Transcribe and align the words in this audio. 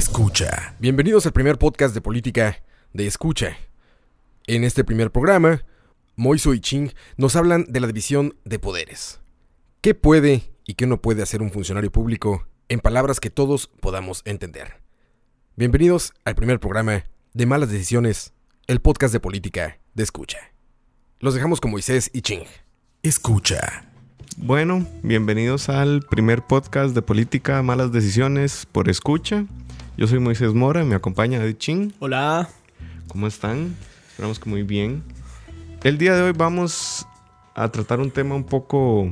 Escucha. 0.00 0.74
Bienvenidos 0.78 1.26
al 1.26 1.34
primer 1.34 1.58
podcast 1.58 1.94
de 1.94 2.00
política 2.00 2.62
de 2.94 3.06
Escucha. 3.06 3.58
En 4.46 4.64
este 4.64 4.82
primer 4.82 5.12
programa, 5.12 5.62
Moiso 6.16 6.54
y 6.54 6.60
Ching 6.60 6.94
nos 7.18 7.36
hablan 7.36 7.66
de 7.68 7.80
la 7.80 7.86
división 7.86 8.34
de 8.46 8.58
poderes. 8.58 9.20
¿Qué 9.82 9.94
puede 9.94 10.54
y 10.64 10.72
qué 10.72 10.86
no 10.86 11.02
puede 11.02 11.22
hacer 11.22 11.42
un 11.42 11.50
funcionario 11.50 11.92
público 11.92 12.46
en 12.70 12.80
palabras 12.80 13.20
que 13.20 13.28
todos 13.28 13.66
podamos 13.82 14.22
entender? 14.24 14.80
Bienvenidos 15.54 16.14
al 16.24 16.34
primer 16.34 16.60
programa 16.60 17.04
de 17.34 17.44
Malas 17.44 17.70
Decisiones, 17.70 18.32
el 18.68 18.80
podcast 18.80 19.12
de 19.12 19.20
política 19.20 19.80
de 19.92 20.02
Escucha. 20.02 20.38
Los 21.18 21.34
dejamos 21.34 21.60
con 21.60 21.72
Moisés 21.72 22.10
y 22.14 22.22
Ching. 22.22 22.46
Escucha. 23.02 23.84
Bueno, 24.38 24.86
bienvenidos 25.02 25.68
al 25.68 26.00
primer 26.00 26.40
podcast 26.40 26.94
de 26.94 27.02
política 27.02 27.62
Malas 27.62 27.92
Decisiones 27.92 28.64
por 28.64 28.88
Escucha. 28.88 29.44
Yo 30.00 30.06
soy 30.06 30.18
Moisés 30.18 30.54
Mora, 30.54 30.82
me 30.82 30.94
acompaña 30.94 31.38
David 31.38 31.56
Ching. 31.58 31.92
Hola. 31.98 32.48
¿Cómo 33.08 33.26
están? 33.26 33.76
Esperamos 34.08 34.38
que 34.40 34.48
muy 34.48 34.62
bien. 34.62 35.02
El 35.84 35.98
día 35.98 36.14
de 36.16 36.22
hoy 36.22 36.32
vamos 36.32 37.06
a 37.54 37.68
tratar 37.70 38.00
un 38.00 38.10
tema 38.10 38.34
un 38.34 38.44
poco 38.44 39.10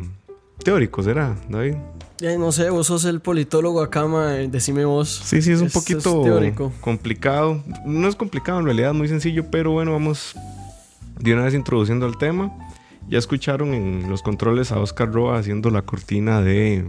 teórico, 0.64 1.02
¿será, 1.02 1.36
David? 1.50 1.74
Eh, 2.22 2.38
no 2.38 2.52
sé, 2.52 2.70
vos 2.70 2.86
sos 2.86 3.04
el 3.04 3.20
politólogo 3.20 3.82
acá, 3.82 4.06
ma, 4.06 4.36
eh, 4.36 4.48
decime 4.48 4.86
vos. 4.86 5.08
Sí, 5.24 5.42
sí, 5.42 5.52
es 5.52 5.60
un 5.60 5.66
Es- 5.66 5.74
poquito 5.74 5.98
es 6.20 6.24
teórico. 6.24 6.72
complicado. 6.80 7.62
No 7.84 8.08
es 8.08 8.16
complicado 8.16 8.58
en 8.60 8.64
realidad, 8.64 8.94
muy 8.94 9.08
sencillo, 9.08 9.50
pero 9.50 9.72
bueno, 9.72 9.92
vamos 9.92 10.34
de 11.20 11.34
una 11.34 11.44
vez 11.44 11.52
introduciendo 11.52 12.06
al 12.06 12.16
tema. 12.16 12.50
Ya 13.10 13.18
escucharon 13.18 13.74
en 13.74 14.08
los 14.08 14.22
controles 14.22 14.72
a 14.72 14.80
Oscar 14.80 15.12
Roa 15.12 15.38
haciendo 15.38 15.68
la 15.68 15.82
cortina 15.82 16.40
de 16.40 16.86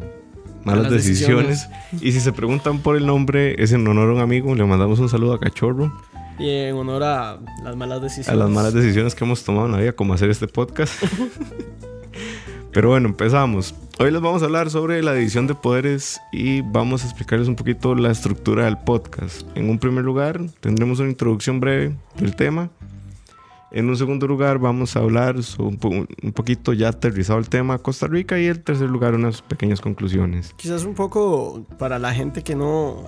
malas, 0.66 0.84
Malas 0.84 0.92
decisiones. 0.92 1.70
Y 2.02 2.12
si 2.12 2.20
se 2.20 2.32
preguntan 2.32 2.80
por 2.80 2.96
el 2.96 3.06
nombre, 3.06 3.62
es 3.62 3.72
en 3.72 3.88
honor 3.88 4.10
a 4.10 4.14
un 4.14 4.22
amigo. 4.22 4.54
Le 4.56 4.66
mandamos 4.66 5.00
un 5.00 5.10
saludo 5.10 5.34
a 5.34 5.40
Cachorro. 5.40 5.92
Y 6.38 6.50
en 6.50 6.76
honor 6.76 7.04
a 7.04 7.40
las 7.64 7.76
malas 7.76 8.02
decisiones. 8.02 8.30
A 8.30 8.36
las 8.36 8.50
malas 8.50 8.74
decisiones 8.74 9.14
que 9.14 9.26
hemos 9.26 9.44
tomado 9.44 9.66
en 9.66 9.74
la 9.74 9.80
vida, 9.80 9.92
como 9.92 10.14
hacer 10.14 10.30
este 10.30 10.48
podcast. 10.48 10.94
Pero 12.72 12.90
bueno, 12.90 13.10
empezamos. 13.10 13.74
Hoy 13.98 14.12
les 14.12 14.22
vamos 14.22 14.42
a 14.42 14.46
hablar 14.46 14.70
sobre 14.70 15.02
la 15.02 15.14
división 15.14 15.48
de 15.48 15.56
poderes 15.56 16.22
y 16.32 16.62
vamos 16.62 17.04
a 17.04 17.08
explicarles 17.08 17.48
un 17.48 17.56
poquito 17.56 17.96
la 17.96 18.12
estructura 18.12 18.66
del 18.66 18.78
podcast. 18.78 19.42
En 19.56 19.70
un 19.70 19.80
primer 19.80 20.06
lugar, 20.06 20.40
tendremos 20.62 21.00
una 21.00 21.10
introducción 21.10 21.60
breve 21.60 21.96
del 22.18 22.36
tema. 22.36 22.70
En 23.72 23.88
un 23.88 23.96
segundo 23.96 24.26
lugar, 24.28 24.58
vamos 24.58 24.96
a 24.96 25.00
hablar 25.00 25.44
sobre 25.44 25.70
un, 25.70 25.78
po- 25.78 25.90
un 25.90 26.32
poquito 26.34 26.74
ya 26.74 26.90
aterrizado 26.90 27.38
el 27.40 27.50
tema 27.50 27.78
Costa 27.78 28.08
Rica. 28.08 28.40
Y 28.40 28.48
en 28.48 28.64
tercer 28.64 28.90
lugar, 28.90 29.14
unas 29.14 29.42
pequeñas 29.42 29.80
conclusiones. 29.80 30.54
Quizás 30.58 30.86
un 30.86 30.96
poco 30.96 31.66
para 31.78 32.00
la 32.00 32.14
gente 32.14 32.42
que 32.42 32.56
no, 32.56 33.04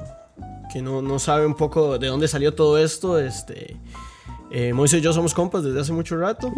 que 0.72 0.82
no, 0.82 1.02
no 1.02 1.18
sabe 1.18 1.46
un 1.46 1.56
poco 1.56 1.98
de 1.98 2.08
dónde 2.08 2.28
salió 2.28 2.54
todo 2.54 2.78
esto. 2.78 3.18
Este, 3.20 3.78
eh, 4.52 4.74
Moisés 4.74 5.00
y 5.00 5.04
yo 5.04 5.14
somos 5.14 5.34
compas 5.34 5.64
desde 5.64 5.80
hace 5.80 5.94
mucho 5.94 6.16
rato. 6.18 6.52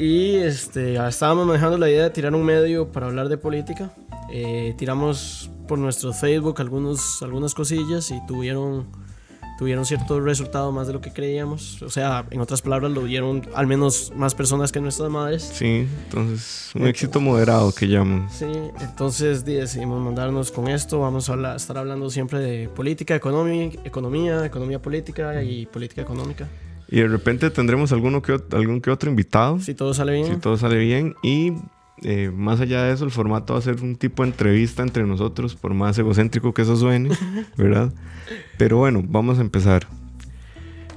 Y 0.00 0.34
este, 0.36 0.94
estábamos 1.08 1.46
manejando 1.46 1.78
la 1.78 1.88
idea 1.88 2.04
de 2.04 2.10
tirar 2.10 2.34
un 2.34 2.44
medio 2.44 2.90
para 2.90 3.06
hablar 3.06 3.28
de 3.28 3.38
política. 3.38 3.92
Eh, 4.32 4.74
tiramos 4.76 5.50
por 5.66 5.78
nuestro 5.78 6.12
Facebook 6.12 6.60
algunos, 6.60 7.22
algunas 7.22 7.54
cosillas 7.54 8.10
y 8.10 8.24
tuvieron, 8.26 8.88
tuvieron 9.58 9.84
cierto 9.84 10.20
resultado 10.20 10.70
más 10.72 10.86
de 10.86 10.92
lo 10.92 11.00
que 11.00 11.12
creíamos. 11.12 11.82
O 11.82 11.90
sea, 11.90 12.24
en 12.30 12.40
otras 12.40 12.62
palabras, 12.62 12.92
lo 12.92 13.02
vieron 13.02 13.42
al 13.54 13.66
menos 13.66 14.12
más 14.14 14.34
personas 14.34 14.70
que 14.70 14.80
nuestras 14.80 15.10
madres. 15.10 15.50
Sí, 15.52 15.86
entonces, 16.04 16.70
un 16.74 16.86
éxito 16.86 17.20
moderado 17.20 17.72
que 17.72 17.88
llaman. 17.88 18.28
Sí, 18.30 18.46
entonces 18.80 19.44
di- 19.44 19.54
decidimos 19.54 20.00
mandarnos 20.00 20.52
con 20.52 20.68
esto. 20.68 21.00
Vamos 21.00 21.28
a 21.28 21.32
hablar- 21.32 21.56
estar 21.56 21.76
hablando 21.76 22.08
siempre 22.08 22.38
de 22.38 22.68
política, 22.68 23.14
economía, 23.16 23.70
economía, 23.84 24.46
economía 24.46 24.80
política 24.80 25.42
y 25.42 25.66
política 25.66 26.02
económica. 26.02 26.46
Y 26.90 27.00
de 27.00 27.08
repente 27.08 27.50
tendremos 27.50 27.92
alguno 27.92 28.22
que, 28.22 28.40
algún 28.52 28.80
que 28.80 28.90
otro 28.90 29.10
invitado. 29.10 29.58
Si 29.60 29.74
todo 29.74 29.92
sale 29.92 30.12
bien. 30.12 30.26
si 30.34 30.36
todo 30.40 30.56
sale 30.56 30.76
bien. 30.78 31.14
Y 31.22 31.52
eh, 32.02 32.30
más 32.34 32.60
allá 32.60 32.84
de 32.84 32.92
eso, 32.92 33.04
el 33.04 33.10
formato 33.10 33.52
va 33.54 33.58
a 33.58 33.62
ser 33.62 33.82
un 33.82 33.96
tipo 33.96 34.22
de 34.22 34.30
entrevista 34.30 34.82
entre 34.82 35.04
nosotros, 35.04 35.54
por 35.56 35.74
más 35.74 35.98
egocéntrico 35.98 36.52
que 36.54 36.62
eso 36.62 36.76
suene, 36.76 37.10
¿verdad? 37.56 37.92
Pero 38.56 38.78
bueno, 38.78 39.02
vamos 39.06 39.38
a 39.38 39.40
empezar. 39.42 39.86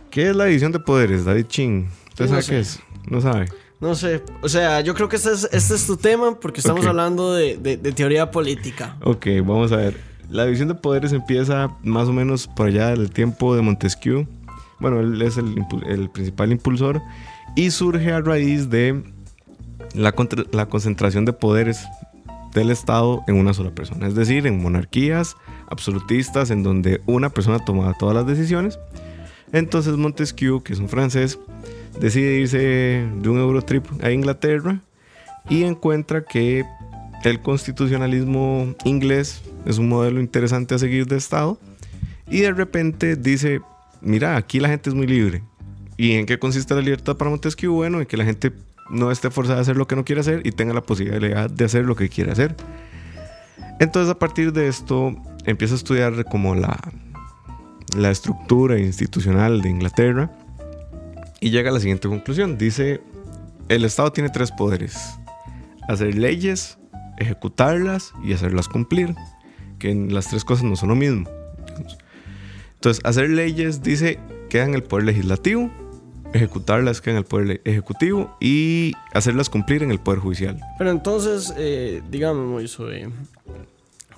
¿Qué 0.09 0.29
es 0.29 0.35
la 0.35 0.45
división 0.45 0.71
de 0.71 0.79
poderes, 0.79 1.25
David 1.25 1.45
Chin? 1.47 1.87
¿Usted 2.09 2.25
sabe 2.27 2.37
no 2.37 2.41
sé. 2.41 2.51
qué 2.51 2.59
es? 2.59 2.79
No 3.09 3.21
sabe. 3.21 3.45
No 3.79 3.95
sé, 3.95 4.21
o 4.41 4.49
sea, 4.49 4.81
yo 4.81 4.93
creo 4.93 5.09
que 5.09 5.15
este 5.15 5.31
es, 5.31 5.49
este 5.51 5.73
es 5.73 5.87
tu 5.87 5.97
tema 5.97 6.39
porque 6.39 6.59
estamos 6.59 6.85
hablando 6.85 7.33
de, 7.33 7.57
de- 7.57 7.77
de 7.77 7.91
teoría 7.93 8.29
política. 8.29 8.95
Ok, 9.03 9.25
vamos 9.43 9.71
a 9.71 9.77
ver. 9.77 9.97
La 10.29 10.45
división 10.45 10.67
de 10.67 10.75
poderes 10.75 11.11
empieza 11.13 11.75
más 11.83 12.07
o 12.07 12.13
menos 12.13 12.47
por 12.47 12.67
allá 12.67 12.89
del 12.89 13.09
tiempo 13.09 13.55
de 13.55 13.63
Montesquieu. 13.63 14.27
Bueno, 14.79 14.99
él 14.99 15.19
es 15.23 15.37
el 15.37 16.09
principal 16.11 16.51
impulsor. 16.51 17.01
Y 17.55 17.71
surge 17.71 18.11
a 18.13 18.21
raíz 18.21 18.69
de 18.69 19.03
la, 19.95 20.13
la 20.51 20.65
concentración 20.67 21.25
de 21.25 21.33
poderes 21.33 21.85
del 22.53 22.69
Estado 22.69 23.23
en 23.27 23.35
una 23.35 23.53
sola 23.53 23.71
persona. 23.71 24.07
Es 24.07 24.15
decir, 24.15 24.45
en 24.47 24.61
monarquías 24.61 25.35
absolutistas 25.69 26.51
en 26.51 26.63
donde 26.63 27.01
una 27.05 27.29
persona 27.29 27.63
tomaba 27.63 27.93
todas 27.97 28.15
las 28.15 28.27
decisiones. 28.27 28.79
Entonces 29.53 29.97
Montesquieu, 29.97 30.61
que 30.61 30.73
es 30.73 30.79
un 30.79 30.89
francés, 30.89 31.39
decide 31.99 32.39
irse 32.39 32.57
de 32.57 33.29
un 33.29 33.39
Eurotrip 33.39 33.85
a 34.03 34.11
Inglaterra 34.11 34.81
y 35.49 35.63
encuentra 35.63 36.23
que 36.23 36.65
el 37.23 37.41
constitucionalismo 37.41 38.75
inglés 38.83 39.41
es 39.65 39.77
un 39.77 39.89
modelo 39.89 40.19
interesante 40.19 40.75
a 40.75 40.79
seguir 40.79 41.05
de 41.05 41.17
Estado 41.17 41.59
y 42.29 42.41
de 42.41 42.51
repente 42.51 43.15
dice, 43.15 43.61
mira, 44.01 44.37
aquí 44.37 44.59
la 44.59 44.69
gente 44.69 44.89
es 44.89 44.95
muy 44.95 45.07
libre. 45.07 45.43
¿Y 45.97 46.13
en 46.13 46.25
qué 46.25 46.39
consiste 46.39 46.73
la 46.73 46.81
libertad 46.81 47.17
para 47.17 47.29
Montesquieu? 47.29 47.73
Bueno, 47.73 47.99
en 47.99 48.07
que 48.07 48.17
la 48.17 48.25
gente 48.25 48.51
no 48.89 49.11
esté 49.11 49.29
forzada 49.29 49.59
a 49.59 49.61
hacer 49.61 49.77
lo 49.77 49.87
que 49.87 49.95
no 49.95 50.03
quiere 50.03 50.21
hacer 50.21 50.41
y 50.45 50.51
tenga 50.51 50.73
la 50.73 50.81
posibilidad 50.81 51.49
de 51.49 51.65
hacer 51.65 51.85
lo 51.85 51.95
que 51.95 52.09
quiere 52.09 52.31
hacer. 52.31 52.55
Entonces 53.79 54.11
a 54.11 54.19
partir 54.19 54.53
de 54.53 54.67
esto 54.67 55.15
empieza 55.45 55.73
a 55.73 55.77
estudiar 55.77 56.25
como 56.25 56.55
la, 56.55 56.79
la 57.95 58.11
estructura 58.11 58.79
institucional 58.79 59.61
de 59.61 59.69
Inglaterra 59.69 60.31
y 61.39 61.49
llega 61.49 61.71
a 61.71 61.73
la 61.73 61.79
siguiente 61.79 62.07
conclusión. 62.07 62.57
Dice, 62.57 63.01
el 63.67 63.83
Estado 63.83 64.11
tiene 64.11 64.29
tres 64.29 64.51
poderes. 64.51 64.95
Hacer 65.87 66.15
leyes, 66.15 66.77
ejecutarlas 67.17 68.13
y 68.23 68.33
hacerlas 68.33 68.67
cumplir. 68.67 69.15
Que 69.79 69.95
las 69.95 70.27
tres 70.27 70.45
cosas 70.45 70.63
no 70.63 70.75
son 70.75 70.89
lo 70.89 70.95
mismo. 70.95 71.27
Entonces, 72.75 73.03
hacer 73.03 73.29
leyes, 73.29 73.81
dice, 73.81 74.19
queda 74.49 74.65
en 74.65 74.75
el 74.75 74.83
poder 74.83 75.05
legislativo. 75.05 75.71
Ejecutarlas 76.33 77.01
queda 77.01 77.13
en 77.13 77.17
el 77.19 77.25
poder 77.25 77.61
ejecutivo. 77.65 78.35
Y 78.39 78.93
hacerlas 79.13 79.49
cumplir 79.49 79.83
en 79.83 79.91
el 79.91 79.99
poder 79.99 80.19
judicial. 80.19 80.59
Pero 80.77 80.91
entonces, 80.91 81.53
eh, 81.57 82.01
digamos, 82.09 82.47
Moiso, 82.47 82.91
eh, 82.91 83.09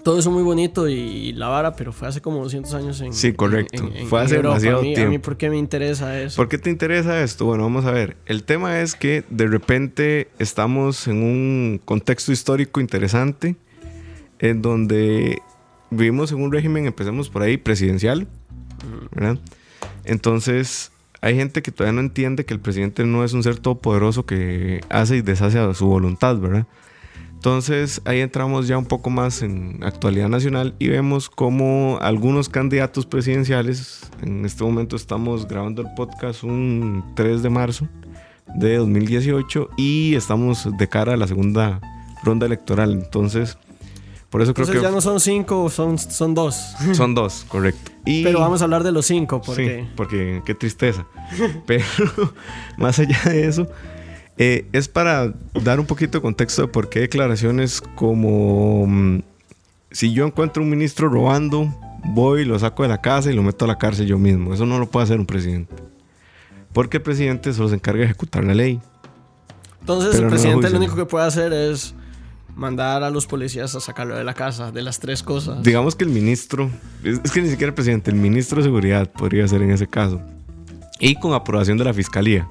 todo 0.03 0.19
eso 0.19 0.29
muy 0.31 0.44
bonito 0.44 0.88
y 0.90 1.31
la 1.34 1.47
vara, 1.47 1.75
pero 1.75 1.94
fue 1.94 2.09
hace 2.09 2.22
como 2.22 2.44
200 2.44 2.73
años 2.73 3.00
en 3.02 3.13
Sí, 3.13 3.31
correcto. 3.34 3.90
Fue 4.09 4.22
hace 4.22 4.35
Europa. 4.35 4.56
demasiado 4.56 4.79
a 4.79 4.81
mí, 4.81 4.88
A 4.96 5.00
mí, 5.00 5.09
tiempo. 5.09 5.25
¿por 5.25 5.38
qué 5.38 5.50
me 5.50 5.57
interesa 5.57 6.19
eso? 6.22 6.35
¿Por 6.35 6.50
qué 6.50 6.57
te 6.57 6.69
interesa 6.69 7.23
esto? 7.23 7.46
Bueno, 7.46 7.63
vamos 7.63 7.85
a 7.85 7.91
ver. 7.91 8.18
El 8.25 8.44
tema 8.44 8.81
es 8.81 8.96
que 8.96 9.23
de 9.29 9.47
repente 9.47 10.28
estamos 10.40 11.07
en 11.07 11.23
un 11.23 11.81
contexto 11.85 12.31
histórico 12.34 12.81
interesante 12.81 13.56
en 14.40 14.62
donde 14.62 15.40
vivimos 15.90 16.31
en 16.34 16.41
un 16.41 16.52
régimen, 16.52 16.85
empecemos 16.85 17.29
por 17.29 17.41
ahí, 17.44 17.56
presidencial, 17.56 18.28
¿verdad? 19.12 19.38
Entonces, 20.03 20.91
hay 21.23 21.35
gente 21.38 21.61
que 21.61 21.72
todavía 21.72 21.94
no 21.94 22.01
entiende 22.01 22.44
que 22.44 22.53
el 22.53 22.59
presidente 22.59 23.06
no 23.06 23.23
es 23.23 23.31
un 23.31 23.44
ser 23.44 23.57
todopoderoso 23.57 24.25
que 24.25 24.81
hace 24.89 25.16
y 25.16 25.22
deshace 25.22 25.57
a 25.57 25.73
su 25.73 25.88
voluntad, 25.88 26.38
¿verdad? 26.38 26.67
Entonces 27.31 28.01
ahí 28.03 28.19
entramos 28.19 28.67
ya 28.67 28.78
un 28.78 28.85
poco 28.85 29.09
más 29.09 29.41
en 29.41 29.81
actualidad 29.85 30.28
nacional 30.28 30.75
y 30.79 30.89
vemos 30.89 31.29
como 31.29 31.97
algunos 32.01 32.49
candidatos 32.49 33.05
presidenciales, 33.05 34.11
en 34.22 34.43
este 34.43 34.66
momento 34.66 34.97
estamos 34.97 35.47
grabando 35.47 35.81
el 35.81 35.93
podcast 35.96 36.43
un 36.43 37.05
3 37.16 37.41
de 37.41 37.49
marzo 37.49 37.87
de 38.55 38.75
2018 38.75 39.70
y 39.78 40.16
estamos 40.16 40.67
de 40.78 40.90
cara 40.90 41.14
a 41.14 41.17
la 41.17 41.28
segunda 41.28 41.79
ronda 42.25 42.47
electoral. 42.47 42.91
Entonces, 42.91 43.58
por 44.34 44.41
eso 44.41 44.52
creo 44.56 44.66
Entonces 44.66 44.82
que 44.82 44.88
ya 44.88 44.91
no 44.91 45.00
son 45.00 45.20
cinco, 45.20 45.70
son, 45.70 46.00
son 46.00 46.34
dos. 46.34 46.56
son 46.94 47.14
dos, 47.14 47.46
correcto. 47.47 47.91
Y 48.03 48.24
Pero 48.24 48.40
vamos 48.40 48.62
a 48.62 48.64
hablar 48.64 48.82
de 48.82 48.91
los 48.91 49.06
cinco, 49.06 49.40
porque... 49.46 49.82
Sí, 49.82 49.90
porque 49.96 50.41
qué 50.44 50.56
tristeza. 50.56 51.06
Pero 51.68 51.85
más 52.78 52.97
allá 52.97 53.20
de 53.26 53.46
eso, 53.46 53.68
eh, 54.40 54.66
es 54.74 54.88
para 54.88 55.35
dar 55.64 55.80
un 55.80 55.85
poquito 55.85 56.18
de 56.18 56.24
contexto 56.24 56.64
de 56.64 56.68
por 56.68 56.90
qué 56.90 57.02
declaraciones 57.02 57.80
como 57.80 58.88
mm, 58.88 59.20
si 59.91 60.14
yo 60.14 60.26
encuentro 60.26 60.64
un 60.64 60.70
ministro 60.72 61.09
robando, 61.09 61.72
voy, 62.03 62.44
lo 62.44 62.58
saco 62.58 62.82
de 62.82 62.90
la 62.90 63.02
casa 63.02 63.32
y 63.32 63.35
lo 63.35 63.44
meto 63.44 63.66
a 63.66 63.68
la 63.68 63.78
cárcel 63.78 64.08
yo 64.08 64.18
mismo. 64.18 64.52
Eso 64.52 64.66
no 64.66 64.80
lo 64.80 64.90
puede 64.90 65.03
hacer 65.03 65.20
un 65.20 65.28
presidente. 65.28 65.76
Porque 66.74 66.97
el 66.97 67.03
presidente 67.03 67.53
solo 67.53 67.70
se 67.70 67.76
encarga 67.76 68.00
de 68.00 68.06
ejecutar 68.06 68.44
la 68.44 68.56
ley. 68.56 68.82
Entonces 69.82 70.09
Pero 70.09 70.22
el 70.22 70.24
no 70.24 70.30
presidente 70.32 70.62
juicio. 70.62 70.80
lo 70.80 70.85
único 70.85 70.96
que 70.96 71.06
puede 71.06 71.28
hacer 71.28 71.53
es 71.53 71.94
mandar 72.55 73.03
a 73.03 73.09
los 73.09 73.26
policías 73.26 73.76
a 73.76 73.79
sacarlo 73.79 74.16
de 74.16 74.23
la 74.23 74.34
casa, 74.34 74.72
de 74.72 74.82
las 74.82 75.00
tres 75.00 75.23
cosas. 75.23 75.64
Digamos 75.64 75.96
que 75.96 76.03
el 76.03 76.09
ministro, 76.09 76.70
es, 77.03 77.20
es 77.23 77.32
que 77.32 77.41
ni 77.41 77.50
siquiera 77.50 77.70
el 77.70 77.73
presidente, 77.73 78.11
el 78.11 78.17
ministro 78.17 78.58
de 78.58 78.64
seguridad 78.64 79.11
podría 79.11 79.47
ser 79.47 79.61
en 79.61 79.72
ese 79.72 79.88
caso. 79.88 80.22
Y 81.00 81.16
con 81.16 81.34
aprobación 81.34 81.78
de 81.78 81.84
la 81.84 81.94
fiscalía. 81.94 82.47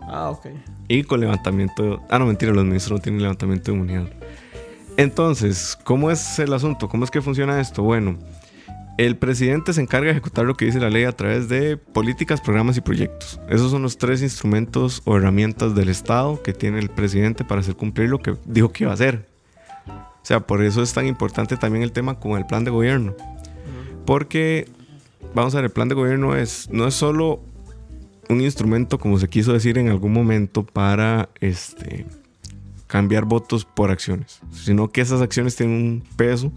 Ah, 0.00 0.30
ok. 0.30 0.46
Y 0.88 1.04
con 1.04 1.20
levantamiento. 1.20 2.02
Ah, 2.08 2.18
no, 2.18 2.26
mentira, 2.26 2.52
los 2.52 2.64
ministros 2.64 2.98
no 2.98 3.02
tienen 3.02 3.22
levantamiento 3.22 3.70
de 3.70 3.76
inmunidad. 3.76 4.08
Entonces, 4.96 5.78
¿cómo 5.84 6.10
es 6.10 6.38
el 6.38 6.52
asunto? 6.52 6.88
¿Cómo 6.88 7.04
es 7.04 7.10
que 7.10 7.22
funciona 7.22 7.60
esto? 7.60 7.82
Bueno, 7.82 8.18
el 8.98 9.16
presidente 9.16 9.72
se 9.72 9.80
encarga 9.80 10.06
de 10.06 10.10
ejecutar 10.10 10.44
lo 10.44 10.56
que 10.56 10.64
dice 10.64 10.80
la 10.80 10.90
ley 10.90 11.04
a 11.04 11.12
través 11.12 11.48
de 11.48 11.76
políticas, 11.76 12.40
programas 12.40 12.76
y 12.76 12.80
proyectos. 12.80 13.38
Esos 13.48 13.70
son 13.70 13.82
los 13.82 13.96
tres 13.96 14.22
instrumentos 14.22 15.02
o 15.04 15.16
herramientas 15.16 15.76
del 15.76 15.88
Estado 15.88 16.42
que 16.42 16.52
tiene 16.52 16.80
el 16.80 16.88
presidente 16.88 17.44
para 17.44 17.60
hacer 17.60 17.76
cumplir 17.76 18.08
lo 18.08 18.18
que 18.18 18.34
dijo 18.44 18.72
que 18.72 18.84
iba 18.84 18.90
a 18.90 18.94
hacer. 18.94 19.27
O 20.28 20.30
sea, 20.30 20.40
por 20.40 20.62
eso 20.62 20.82
es 20.82 20.92
tan 20.92 21.06
importante 21.06 21.56
también 21.56 21.82
el 21.82 21.90
tema 21.90 22.20
con 22.20 22.36
el 22.36 22.44
plan 22.44 22.62
de 22.62 22.70
gobierno. 22.70 23.16
Porque, 24.04 24.68
vamos 25.34 25.54
a 25.54 25.56
ver, 25.56 25.64
el 25.64 25.70
plan 25.70 25.88
de 25.88 25.94
gobierno 25.94 26.36
es, 26.36 26.68
no 26.70 26.86
es 26.86 26.92
solo 26.92 27.40
un 28.28 28.42
instrumento, 28.42 28.98
como 28.98 29.18
se 29.18 29.26
quiso 29.28 29.54
decir 29.54 29.78
en 29.78 29.88
algún 29.88 30.12
momento, 30.12 30.66
para 30.66 31.30
este, 31.40 32.04
cambiar 32.86 33.24
votos 33.24 33.64
por 33.64 33.90
acciones, 33.90 34.42
sino 34.52 34.92
que 34.92 35.00
esas 35.00 35.22
acciones 35.22 35.56
tienen 35.56 35.76
un 35.76 36.04
peso 36.18 36.52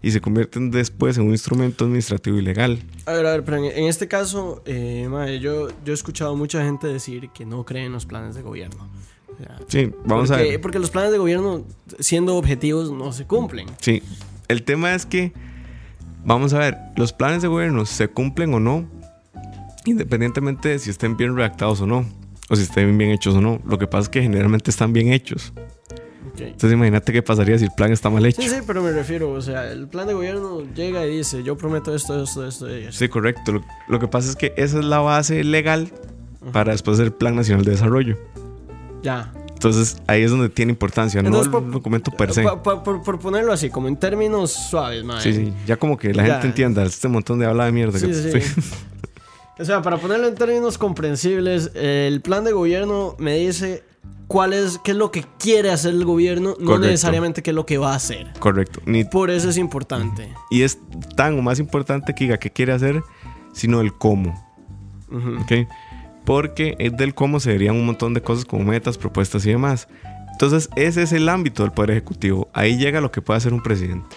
y 0.00 0.12
se 0.12 0.22
convierten 0.22 0.70
después 0.70 1.18
en 1.18 1.24
un 1.24 1.32
instrumento 1.32 1.84
administrativo 1.84 2.38
y 2.38 2.40
legal. 2.40 2.82
A 3.04 3.12
ver, 3.12 3.26
a 3.26 3.32
ver, 3.32 3.44
pero 3.44 3.58
en, 3.58 3.84
este 3.84 4.08
caso, 4.08 4.62
eh, 4.64 5.06
mae, 5.10 5.40
yo, 5.40 5.68
yo 5.84 5.92
he 5.92 5.94
escuchado 5.94 6.36
mucha 6.36 6.64
gente 6.64 6.86
decir 6.86 7.28
que 7.34 7.44
no 7.44 7.66
cree 7.66 7.84
en 7.84 7.92
los 7.92 8.06
planes 8.06 8.34
de 8.34 8.40
gobierno. 8.40 8.88
Sí, 9.68 9.92
vamos 10.04 10.28
porque, 10.28 10.42
a 10.42 10.46
ver. 10.46 10.60
Porque 10.60 10.78
los 10.78 10.90
planes 10.90 11.12
de 11.12 11.18
gobierno, 11.18 11.64
siendo 11.98 12.36
objetivos, 12.36 12.90
no 12.90 13.12
se 13.12 13.26
cumplen. 13.26 13.68
Sí, 13.80 14.02
el 14.48 14.62
tema 14.62 14.94
es 14.94 15.06
que, 15.06 15.32
vamos 16.24 16.52
a 16.52 16.58
ver, 16.58 16.76
los 16.96 17.12
planes 17.12 17.42
de 17.42 17.48
gobierno 17.48 17.86
se 17.86 18.08
cumplen 18.08 18.52
o 18.54 18.60
no, 18.60 18.88
independientemente 19.84 20.70
de 20.70 20.78
si 20.78 20.90
estén 20.90 21.16
bien 21.16 21.36
redactados 21.36 21.80
o 21.80 21.86
no, 21.86 22.06
o 22.48 22.56
si 22.56 22.62
estén 22.62 22.96
bien 22.98 23.10
hechos 23.10 23.34
o 23.34 23.40
no. 23.40 23.60
Lo 23.64 23.78
que 23.78 23.86
pasa 23.86 24.02
es 24.02 24.08
que 24.08 24.22
generalmente 24.22 24.70
están 24.70 24.92
bien 24.92 25.12
hechos. 25.12 25.52
Ok. 26.32 26.40
Entonces 26.40 26.72
imagínate 26.72 27.12
qué 27.12 27.22
pasaría 27.22 27.58
si 27.58 27.64
el 27.64 27.70
plan 27.76 27.92
está 27.92 28.10
mal 28.10 28.24
hecho. 28.26 28.42
Sí, 28.42 28.48
sí, 28.48 28.56
pero 28.66 28.82
me 28.82 28.92
refiero, 28.92 29.30
o 29.30 29.40
sea, 29.40 29.70
el 29.70 29.88
plan 29.88 30.06
de 30.06 30.14
gobierno 30.14 30.62
llega 30.74 31.06
y 31.06 31.18
dice, 31.18 31.42
yo 31.42 31.56
prometo 31.56 31.94
esto, 31.94 32.22
esto, 32.22 32.46
esto 32.46 32.68
y 32.68 32.82
esto. 32.82 32.92
Sí, 32.92 33.08
correcto. 33.08 33.52
Lo, 33.52 33.64
lo 33.88 33.98
que 33.98 34.08
pasa 34.08 34.28
es 34.28 34.36
que 34.36 34.52
esa 34.56 34.78
es 34.78 34.84
la 34.84 34.98
base 34.98 35.42
legal 35.44 35.90
para 36.52 36.72
después 36.72 36.94
hacer 36.94 37.06
el 37.06 37.12
Plan 37.12 37.36
Nacional 37.36 37.64
de 37.64 37.72
Desarrollo. 37.72 38.18
Ya. 39.02 39.32
Entonces 39.52 39.98
ahí 40.06 40.22
es 40.22 40.30
donde 40.30 40.48
tiene 40.48 40.72
importancia, 40.72 41.20
Entonces, 41.20 41.50
no 41.52 41.58
el 41.58 41.64
por- 41.64 41.72
documento 41.72 42.10
per 42.10 42.32
se. 42.32 42.42
Pa- 42.42 42.62
por, 42.62 43.02
por 43.02 43.18
ponerlo 43.18 43.52
así, 43.52 43.68
como 43.70 43.88
en 43.88 43.96
términos 43.96 44.50
suaves, 44.52 45.04
mae. 45.04 45.20
Sí, 45.20 45.34
sí, 45.34 45.52
ya 45.66 45.76
como 45.76 45.98
que 45.98 46.14
la 46.14 46.26
Ya. 46.26 46.32
gente 46.34 46.46
entienda 46.48 46.82
este 46.84 47.08
montón 47.08 47.38
de 47.38 47.46
habla 47.46 47.66
de 47.66 47.72
mierda. 47.72 47.98
Sí, 47.98 48.06
que 48.06 48.14
sí, 48.14 48.28
estoy-. 48.28 48.64
O 49.58 49.64
sea, 49.66 49.82
para 49.82 49.98
ponerlo 49.98 50.26
en 50.26 50.34
términos 50.34 50.78
comprensibles, 50.78 51.70
el 51.74 52.22
plan 52.22 52.44
de 52.44 52.52
gobierno 52.52 53.14
me 53.18 53.34
dice 53.36 53.84
cuál 54.26 54.54
es, 54.54 54.78
qué 54.82 54.92
es 54.92 54.96
lo 54.96 55.10
que 55.10 55.22
quiere 55.38 55.70
hacer 55.70 55.92
el 55.92 56.06
gobierno, 56.06 56.56
no 56.58 56.64
Correcto. 56.64 56.86
necesariamente 56.86 57.42
qué 57.42 57.50
es 57.50 57.54
lo 57.54 57.66
que 57.66 57.76
va 57.76 57.92
a 57.92 57.96
hacer. 57.96 58.32
Correcto. 58.38 58.80
Ni, 58.86 59.04
Por 59.04 59.28
eso 59.28 59.50
es 59.50 59.58
importante. 59.58 60.32
y 60.50 60.62
es 60.62 60.78
tan 61.14 61.38
o 61.38 61.42
más 61.42 61.58
importante 61.58 62.14
que 62.14 62.24
diga 62.24 62.38
qué 62.38 62.48
quiere 62.50 62.72
hacer, 62.72 63.02
sino 63.52 63.82
el 63.82 63.92
cómo. 63.92 64.30
Ujú. 65.10 65.42
¿ok? 65.42 65.68
Porque 66.24 66.76
es 66.78 66.96
del 66.96 67.14
cómo 67.14 67.40
se 67.40 67.50
verían 67.50 67.76
un 67.76 67.86
montón 67.86 68.14
de 68.14 68.22
cosas 68.22 68.44
como 68.44 68.64
metas, 68.64 68.98
propuestas 68.98 69.44
y 69.46 69.50
demás. 69.50 69.88
Entonces, 70.32 70.68
ese 70.76 71.02
es 71.02 71.12
el 71.12 71.28
ámbito 71.28 71.62
del 71.62 71.72
Poder 71.72 71.90
Ejecutivo. 71.90 72.48
Ahí 72.54 72.78
llega 72.78 73.00
lo 73.00 73.10
que 73.10 73.20
puede 73.20 73.38
hacer 73.38 73.52
un 73.52 73.62
presidente. 73.62 74.16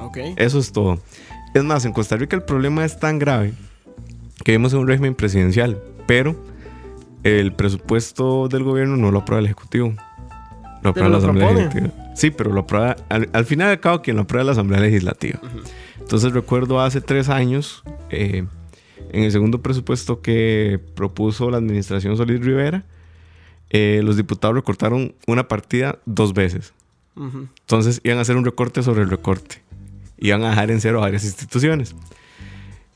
Ok. 0.00 0.18
Eso 0.36 0.58
es 0.58 0.72
todo. 0.72 0.98
Es 1.54 1.64
más, 1.64 1.84
en 1.84 1.92
Costa 1.92 2.16
Rica 2.16 2.36
el 2.36 2.42
problema 2.42 2.84
es 2.84 2.98
tan 2.98 3.18
grave 3.18 3.52
que 4.44 4.52
vivimos 4.52 4.72
en 4.72 4.80
un 4.80 4.88
régimen 4.88 5.14
presidencial, 5.14 5.82
pero 6.06 6.36
el 7.24 7.52
presupuesto 7.52 8.48
del 8.48 8.62
gobierno 8.62 8.96
no 8.96 9.10
lo 9.10 9.20
aprueba 9.20 9.40
el 9.40 9.46
Ejecutivo. 9.46 9.94
Lo 10.82 10.90
aprueba 10.90 10.92
Pero 10.94 11.04
la 11.08 11.10
lo 11.10 11.18
Asamblea 11.18 11.48
propone. 11.48 11.68
Legislativa. 11.74 12.14
Sí, 12.14 12.30
pero 12.30 12.52
lo 12.52 12.60
aprueba, 12.60 12.96
al, 13.08 13.28
al 13.32 13.44
final 13.44 13.68
y 13.68 13.70
al 13.72 13.80
cabo, 13.80 14.02
quien 14.02 14.16
lo 14.16 14.22
aprueba 14.22 14.42
es 14.42 14.46
la 14.46 14.52
Asamblea 14.52 14.80
Legislativa. 14.80 15.40
Entonces 16.00 16.32
recuerdo 16.32 16.80
hace 16.80 17.00
tres 17.00 17.28
años, 17.28 17.82
eh, 18.10 18.46
en 19.12 19.24
el 19.24 19.32
segundo 19.32 19.60
presupuesto 19.62 20.20
que 20.20 20.80
propuso 20.94 21.50
la 21.50 21.58
administración 21.58 22.16
Solís 22.16 22.40
Rivera, 22.40 22.84
eh, 23.70 24.00
los 24.04 24.16
diputados 24.16 24.54
recortaron 24.56 25.14
una 25.26 25.46
partida 25.48 25.98
dos 26.06 26.32
veces. 26.34 26.72
Entonces 27.16 28.00
iban 28.04 28.18
a 28.18 28.20
hacer 28.20 28.36
un 28.36 28.44
recorte 28.44 28.82
sobre 28.82 29.02
el 29.02 29.10
recorte. 29.10 29.62
Iban 30.18 30.44
a 30.44 30.50
dejar 30.50 30.70
en 30.70 30.80
cero 30.80 31.00
varias 31.00 31.24
instituciones. 31.24 31.94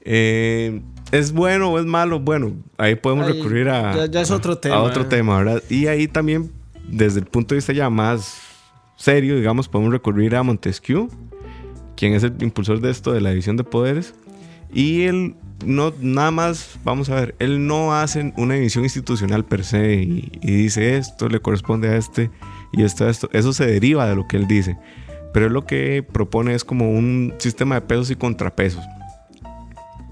Eh, 0.04 0.80
¿Es 1.10 1.32
bueno 1.32 1.70
o 1.70 1.78
es 1.78 1.84
malo? 1.86 2.18
Bueno, 2.20 2.52
ahí 2.78 2.94
podemos 2.94 3.26
Ahí 3.26 3.34
recurrir 3.34 3.68
a, 3.68 3.94
ya- 3.94 4.06
ya 4.06 4.20
es 4.22 4.30
otro 4.30 4.54
a- 4.54 4.60
tema, 4.60 4.76
a 4.76 4.82
otro 4.82 5.02
eh. 5.02 5.06
tema, 5.06 5.38
¿verdad? 5.38 5.62
Y 5.68 5.86
ahí 5.86 6.08
también, 6.08 6.50
desde 6.88 7.20
el 7.20 7.26
punto 7.26 7.54
de 7.54 7.58
vista 7.58 7.72
ya 7.72 7.90
más 7.90 8.40
serio, 8.96 9.36
digamos, 9.36 9.68
podemos 9.68 9.92
recurrir 9.92 10.34
a 10.36 10.42
Montesquieu, 10.42 11.08
quien 11.96 12.14
es 12.14 12.22
el 12.22 12.34
impulsor 12.42 12.80
de 12.80 12.90
esto, 12.90 13.12
de 13.12 13.20
la 13.20 13.30
división 13.30 13.56
de 13.56 13.64
poderes. 13.64 14.14
Y 14.72 15.02
él 15.02 15.36
no, 15.64 15.92
nada 16.00 16.30
más, 16.30 16.78
vamos 16.82 17.10
a 17.10 17.14
ver, 17.16 17.34
él 17.38 17.66
no 17.66 17.94
hace 17.94 18.32
una 18.36 18.54
división 18.54 18.84
institucional 18.84 19.44
per 19.44 19.64
se 19.64 19.94
y, 19.94 20.32
y 20.40 20.52
dice 20.52 20.96
esto 20.96 21.28
le 21.28 21.40
corresponde 21.40 21.88
a 21.88 21.96
este 21.96 22.30
y 22.72 22.82
esto 22.82 23.04
a 23.04 23.10
esto. 23.10 23.28
Eso 23.32 23.52
se 23.52 23.66
deriva 23.66 24.08
de 24.08 24.16
lo 24.16 24.26
que 24.26 24.36
él 24.36 24.46
dice. 24.46 24.76
Pero 25.32 25.46
él 25.46 25.52
lo 25.52 25.64
que 25.64 26.02
propone 26.02 26.54
es 26.54 26.64
como 26.64 26.90
un 26.90 27.34
sistema 27.38 27.76
de 27.76 27.80
pesos 27.82 28.10
y 28.10 28.16
contrapesos. 28.16 28.84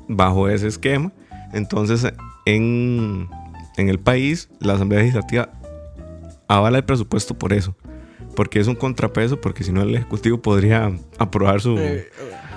Bajo 0.08 0.48
ese 0.48 0.66
esquema, 0.66 1.12
entonces 1.52 2.06
en, 2.46 3.28
en 3.76 3.88
el 3.88 3.98
país 3.98 4.48
la 4.60 4.74
Asamblea 4.74 5.00
Legislativa 5.00 5.50
avala 6.48 6.78
el 6.78 6.84
presupuesto 6.84 7.34
por 7.34 7.52
eso. 7.52 7.76
Porque 8.34 8.60
es 8.60 8.66
un 8.66 8.76
contrapeso, 8.76 9.40
porque 9.40 9.64
si 9.64 9.72
no 9.72 9.82
el 9.82 9.94
Ejecutivo 9.94 10.40
podría 10.40 10.92
aprobar 11.18 11.60
su, 11.60 11.76
Eh, 11.78 12.08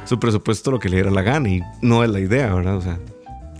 su 0.05 0.19
presupuesto 0.19 0.71
lo 0.71 0.79
que 0.79 0.89
le 0.89 0.97
diera 0.97 1.11
la 1.11 1.21
gana 1.21 1.49
y 1.49 1.61
no 1.81 2.03
es 2.03 2.09
la 2.09 2.19
idea, 2.19 2.53
¿verdad? 2.53 2.77
O 2.77 2.81
sea, 2.81 2.99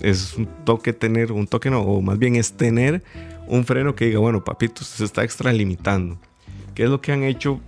es 0.01 0.35
un 0.35 0.47
toque 0.65 0.93
tener, 0.93 1.31
un 1.31 1.47
toque 1.47 1.69
no, 1.69 1.81
o 1.81 2.01
más 2.01 2.17
bien 2.19 2.35
es 2.35 2.53
tener 2.53 3.03
un 3.47 3.65
freno 3.65 3.95
que 3.95 4.05
diga, 4.05 4.19
bueno, 4.19 4.43
papito, 4.43 4.81
usted 4.81 4.97
se 4.97 5.03
está 5.05 5.23
extralimitando. 5.23 6.17
¿Qué 6.75 6.83
es 6.83 6.89
lo 6.89 7.01
que 7.01 7.11
han 7.11 7.23
hecho 7.23 7.59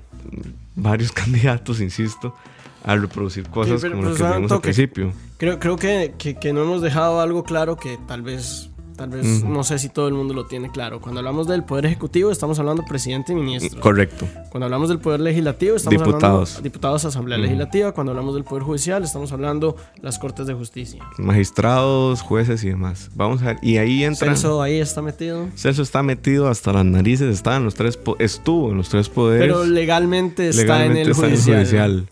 varios 0.76 1.12
candidatos, 1.14 1.80
insisto, 1.82 2.36
al 2.84 3.02
reproducir 3.02 3.48
cosas 3.50 3.82
pero- 3.82 3.94
como 3.96 4.04
pero 4.04 4.10
lo 4.10 4.14
que 4.16 4.18
suena 4.20 4.36
un 4.36 4.42
vimos 4.44 4.52
al 4.52 4.62
principio? 4.62 5.12
creo 5.38 5.60
creo 5.60 5.76
que, 5.78 6.14
que- 6.18 6.36
que 6.36 6.54
no 6.54 6.64
hemos 6.64 6.82
dejado 6.82 7.20
algo 7.22 7.44
claro 7.44 7.78
que 7.78 7.98
tal 8.08 8.22
vez, 8.22 8.70
tal 8.96 9.10
vez, 9.10 9.44
no 9.44 9.64
sé 9.64 9.80
si 9.80 9.90
todo 9.90 10.08
el 10.08 10.14
mundo 10.14 10.34
lo 10.34 10.46
tiene 10.46 10.72
claro. 10.72 11.00
Cuando 11.02 11.20
hablamos 11.20 11.48
del 11.48 11.64
Poder 11.64 11.86
Ejecutivo, 11.86 12.32
estamos 12.32 12.60
hablando 12.60 12.84
presidente 12.84 13.34
y 13.34 13.36
ministro. 13.36 13.80
Correcto. 13.82 14.28
Cuando 14.50 14.66
hablamos 14.66 14.90
del 14.90 15.00
Poder 15.00 15.20
Legislativo, 15.20 15.76
estamos 15.76 16.00
Diputados. 16.00 16.50
hablando 16.52 16.64
diputados, 16.64 17.06
Asamblea 17.06 17.38
Legislativa. 17.38 17.92
Cuando 17.92 18.12
hablamos 18.12 18.36
del 18.36 18.44
Poder 18.44 18.64
Judicial, 18.64 19.04
estamos 19.04 19.32
hablando 19.32 19.76
las 20.02 20.20
Cortes 20.20 20.48
de 20.48 20.54
Justicia. 20.54 21.04
Magistrados, 21.18 22.22
jueces 22.22 22.64
y 22.64 22.70
demás. 22.70 23.10
Vamos 23.16 23.42
a 23.42 23.48
ver. 23.48 23.58
Y 23.62 23.78
ahí 23.78 24.04
entra. 24.04 24.28
Celso 24.28 24.62
ahí 24.62 24.80
está 24.80 25.02
metido. 25.02 25.48
Celso 25.56 25.82
está 25.82 26.04
metido 26.04 26.48
hasta 26.48 26.74
las 26.74 26.86
narices, 26.86 27.34
está 27.34 27.56
en 27.58 27.64
los 27.66 27.76
tres 27.76 28.00
estuvo 28.20 28.72
en 28.72 28.78
los 28.78 28.90
tres 28.90 29.10
poderes. 29.10 29.48
Pero 29.48 29.66
legalmente 29.66 30.50
está 30.50 30.62
legalmente 30.62 31.02
en 31.02 31.06
el 31.08 31.12
está 31.12 31.28
judicial. 31.28 31.58
judicial. 31.58 32.10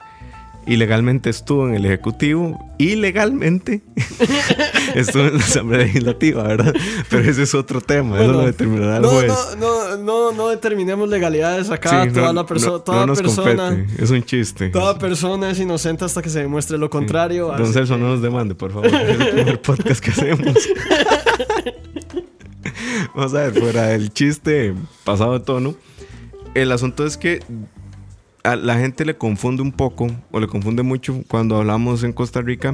Y 0.66 0.78
legalmente 0.78 1.30
estuvo 1.30 1.68
en 1.68 1.76
el 1.76 1.86
ejecutivo. 1.86 2.58
Y 2.78 2.96
legalmente 2.96 3.82
estuvo 4.96 5.24
en 5.24 5.34
la 5.38 5.44
asamblea 5.44 5.80
legislativa, 5.86 6.44
¿verdad? 6.44 6.74
Pero 7.10 7.30
ese 7.30 7.44
es 7.44 7.54
otro 7.54 7.82
tema. 7.82 8.22
eso 8.22 8.32
lo 8.32 8.46
determinará 8.46 8.98
el 8.98 9.02
no, 9.04 9.10
juez. 9.10 9.28
no, 9.28 9.56
no, 9.58 9.98
no, 9.98 10.32
no 10.32 10.48
determinemos 10.50 11.10
legalidades 11.10 11.70
acá. 11.70 12.06
Sí, 12.06 12.12
toda 12.12 12.28
no- 12.28 12.42
la 12.42 12.46
perso- 12.48 12.82
toda 12.82 13.06
persona. 13.14 13.70
compete, 13.70 14.04
Es 14.04 14.10
un 14.12 14.24
chiste. 14.24 14.70
Toda 14.70 14.98
persona 14.98 15.50
es 15.52 15.60
inocente 15.60 16.06
hasta 16.06 16.22
que 16.22 16.30
se 16.30 16.40
demuestre 16.40 16.78
lo 16.78 16.90
contrario. 16.90 17.48
Don 17.48 17.62
así 17.64 17.74
Celso, 17.74 17.96
que- 17.96 18.00
no 18.02 18.08
nos 18.10 18.22
demande, 18.22 18.56
por 18.56 18.72
favor. 18.72 18.88
Es 18.88 18.94
el 18.94 19.28
primer 19.34 19.62
podcast 19.62 20.04
que 20.04 20.12
hacemos. 20.12 20.56
Vamos 23.16 23.34
a 23.34 23.42
ver, 23.50 23.54
fuera 23.60 23.84
del 23.88 24.12
chiste 24.14 24.74
pasado 25.04 25.34
de 25.34 25.40
tono. 25.42 25.76
El 26.56 26.72
asunto 26.72 27.06
es 27.06 27.18
que 27.18 27.42
la 28.44 28.78
gente 28.78 29.06
le 29.06 29.18
confunde 29.18 29.62
un 29.62 29.72
poco, 29.72 30.08
o 30.32 30.40
le 30.40 30.48
confunde 30.48 30.84
mucho 30.84 31.24
cuando 31.28 31.58
hablamos 31.58 32.04
en 32.04 32.12
Costa 32.12 32.42
Rica 32.42 32.74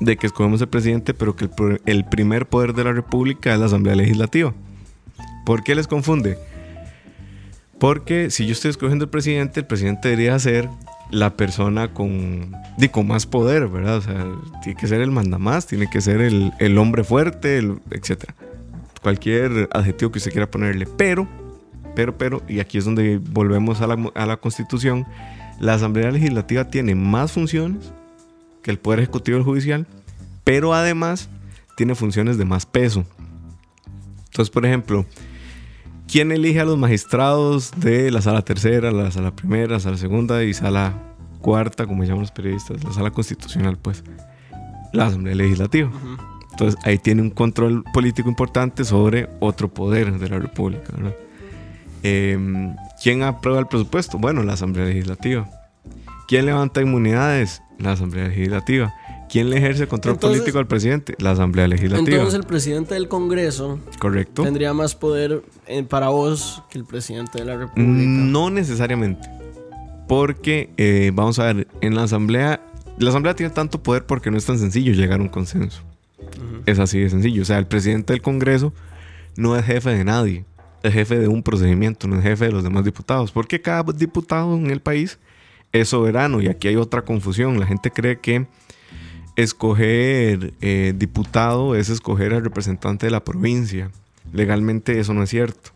de 0.00 0.16
que 0.16 0.26
escogemos 0.26 0.60
el 0.60 0.68
presidente, 0.68 1.14
pero 1.14 1.36
que 1.36 1.48
el, 1.86 2.04
primer 2.04 2.46
poder 2.46 2.74
de 2.74 2.84
la 2.84 2.92
República 2.92 3.52
es 3.52 3.60
la 3.60 3.66
Asamblea 3.66 3.94
Legislativa. 3.94 4.52
¿Por 5.46 5.62
qué 5.62 5.74
les 5.74 5.86
confunde? 5.86 6.38
Porque 7.78 8.30
si 8.30 8.46
yo 8.46 8.52
estoy 8.52 8.70
escogiendo 8.70 9.04
el 9.04 9.10
presidente, 9.10 9.60
el 9.60 9.66
presidente 9.66 10.08
debería 10.08 10.38
ser 10.38 10.68
la 11.10 11.36
persona 11.36 11.92
con, 11.92 12.54
más 13.04 13.26
poder, 13.26 13.68
¿verdad? 13.68 13.96
O 13.98 14.02
sea, 14.02 14.26
tiene 14.62 14.78
que 14.78 14.86
ser 14.86 15.00
el 15.00 15.10
mandamás, 15.10 15.66
tiene 15.66 15.88
que 15.88 16.00
ser 16.00 16.20
el, 16.20 16.78
hombre 16.78 17.04
fuerte, 17.04 17.58
etc. 17.90 18.24
Cualquier 19.02 19.68
adjetivo 19.72 20.12
que 20.12 20.18
usted 20.18 20.30
quiera 20.30 20.50
ponerle. 20.50 20.86
Pero 20.96 21.26
pero, 21.94 22.16
pero, 22.16 22.42
y 22.48 22.60
aquí 22.60 22.78
es 22.78 22.84
donde 22.84 23.18
volvemos 23.18 23.80
a 23.80 23.86
la, 23.86 24.10
a 24.14 24.26
la 24.26 24.36
Constitución, 24.36 25.06
la 25.60 25.74
Asamblea 25.74 26.10
Legislativa 26.10 26.68
tiene 26.68 26.94
más 26.94 27.32
funciones 27.32 27.92
que 28.62 28.70
el 28.70 28.78
Poder 28.78 29.00
Ejecutivo 29.00 29.36
y 29.36 29.40
el 29.40 29.44
Judicial, 29.44 29.86
pero 30.44 30.74
además 30.74 31.28
tiene 31.76 31.94
funciones 31.94 32.38
de 32.38 32.44
más 32.44 32.66
peso. 32.66 33.04
Entonces, 34.26 34.50
por 34.50 34.64
ejemplo, 34.64 35.04
¿quién 36.10 36.32
elige 36.32 36.60
a 36.60 36.64
los 36.64 36.78
magistrados 36.78 37.72
de 37.76 38.10
la 38.10 38.22
sala 38.22 38.42
tercera, 38.42 38.90
la 38.90 39.10
sala 39.10 39.34
primera, 39.34 39.74
la 39.74 39.80
sala 39.80 39.96
segunda 39.96 40.42
y 40.44 40.54
sala 40.54 40.94
cuarta, 41.40 41.86
como 41.86 42.04
llaman 42.04 42.20
los 42.20 42.30
periodistas, 42.30 42.82
la 42.82 42.92
sala 42.92 43.10
constitucional, 43.10 43.76
pues? 43.76 44.02
La 44.92 45.06
Asamblea 45.06 45.34
Legislativa. 45.34 45.90
Entonces 46.52 46.78
ahí 46.84 46.98
tiene 46.98 47.22
un 47.22 47.30
control 47.30 47.84
político 47.92 48.28
importante 48.28 48.84
sobre 48.84 49.28
otro 49.40 49.68
poder 49.72 50.18
de 50.18 50.28
la 50.28 50.38
República. 50.38 50.92
¿verdad? 50.94 51.14
Eh, 52.02 52.38
¿Quién 53.02 53.22
aprueba 53.22 53.60
el 53.60 53.66
presupuesto? 53.66 54.18
Bueno, 54.18 54.42
la 54.42 54.54
Asamblea 54.54 54.86
Legislativa. 54.86 55.48
¿Quién 56.28 56.46
levanta 56.46 56.80
inmunidades? 56.80 57.62
La 57.78 57.92
Asamblea 57.92 58.28
Legislativa. 58.28 58.92
¿Quién 59.28 59.48
le 59.50 59.56
ejerce 59.56 59.86
control 59.88 60.14
Entonces- 60.14 60.40
político 60.40 60.58
al 60.58 60.66
presidente? 60.66 61.14
La 61.18 61.30
Asamblea 61.30 61.66
Legislativa. 61.66 62.16
Entonces 62.16 62.38
el 62.38 62.46
presidente 62.46 62.94
del 62.94 63.08
Congreso 63.08 63.80
¿Correcto? 63.98 64.42
tendría 64.42 64.74
más 64.74 64.94
poder 64.94 65.42
eh, 65.66 65.82
para 65.84 66.08
vos 66.08 66.62
que 66.70 66.78
el 66.78 66.84
presidente 66.84 67.38
de 67.38 67.44
la 67.46 67.56
República. 67.56 67.90
No 67.90 68.50
necesariamente. 68.50 69.28
Porque, 70.06 70.70
eh, 70.76 71.10
vamos 71.14 71.38
a 71.38 71.52
ver, 71.52 71.68
en 71.80 71.94
la 71.94 72.02
Asamblea, 72.02 72.60
la 72.98 73.08
Asamblea 73.10 73.34
tiene 73.34 73.52
tanto 73.52 73.82
poder 73.82 74.04
porque 74.04 74.30
no 74.30 74.36
es 74.36 74.44
tan 74.44 74.58
sencillo 74.58 74.92
llegar 74.92 75.20
a 75.20 75.22
un 75.22 75.28
consenso. 75.28 75.82
Es 76.66 76.78
así 76.78 76.98
de 77.00 77.08
sencillo. 77.08 77.42
O 77.42 77.44
sea, 77.46 77.58
el 77.58 77.66
presidente 77.66 78.12
del 78.12 78.20
Congreso 78.22 78.72
no 79.36 79.56
es 79.56 79.64
jefe 79.64 79.90
de 79.90 80.04
nadie. 80.04 80.44
Es 80.82 80.92
jefe 80.92 81.18
de 81.18 81.28
un 81.28 81.42
procedimiento, 81.42 82.08
no 82.08 82.16
es 82.16 82.22
jefe 82.22 82.46
de 82.46 82.52
los 82.52 82.64
demás 82.64 82.84
diputados. 82.84 83.32
Porque 83.32 83.60
cada 83.60 83.84
diputado 83.92 84.56
en 84.56 84.70
el 84.70 84.80
país 84.80 85.18
es 85.72 85.88
soberano. 85.88 86.40
Y 86.40 86.48
aquí 86.48 86.68
hay 86.68 86.76
otra 86.76 87.02
confusión. 87.02 87.60
La 87.60 87.66
gente 87.66 87.90
cree 87.90 88.20
que 88.20 88.46
escoger 89.36 90.54
eh, 90.60 90.92
diputado 90.96 91.74
es 91.74 91.88
escoger 91.88 92.34
al 92.34 92.44
representante 92.44 93.06
de 93.06 93.12
la 93.12 93.24
provincia. 93.24 93.90
Legalmente 94.32 94.98
eso 94.98 95.14
no 95.14 95.22
es 95.22 95.30
cierto. 95.30 95.70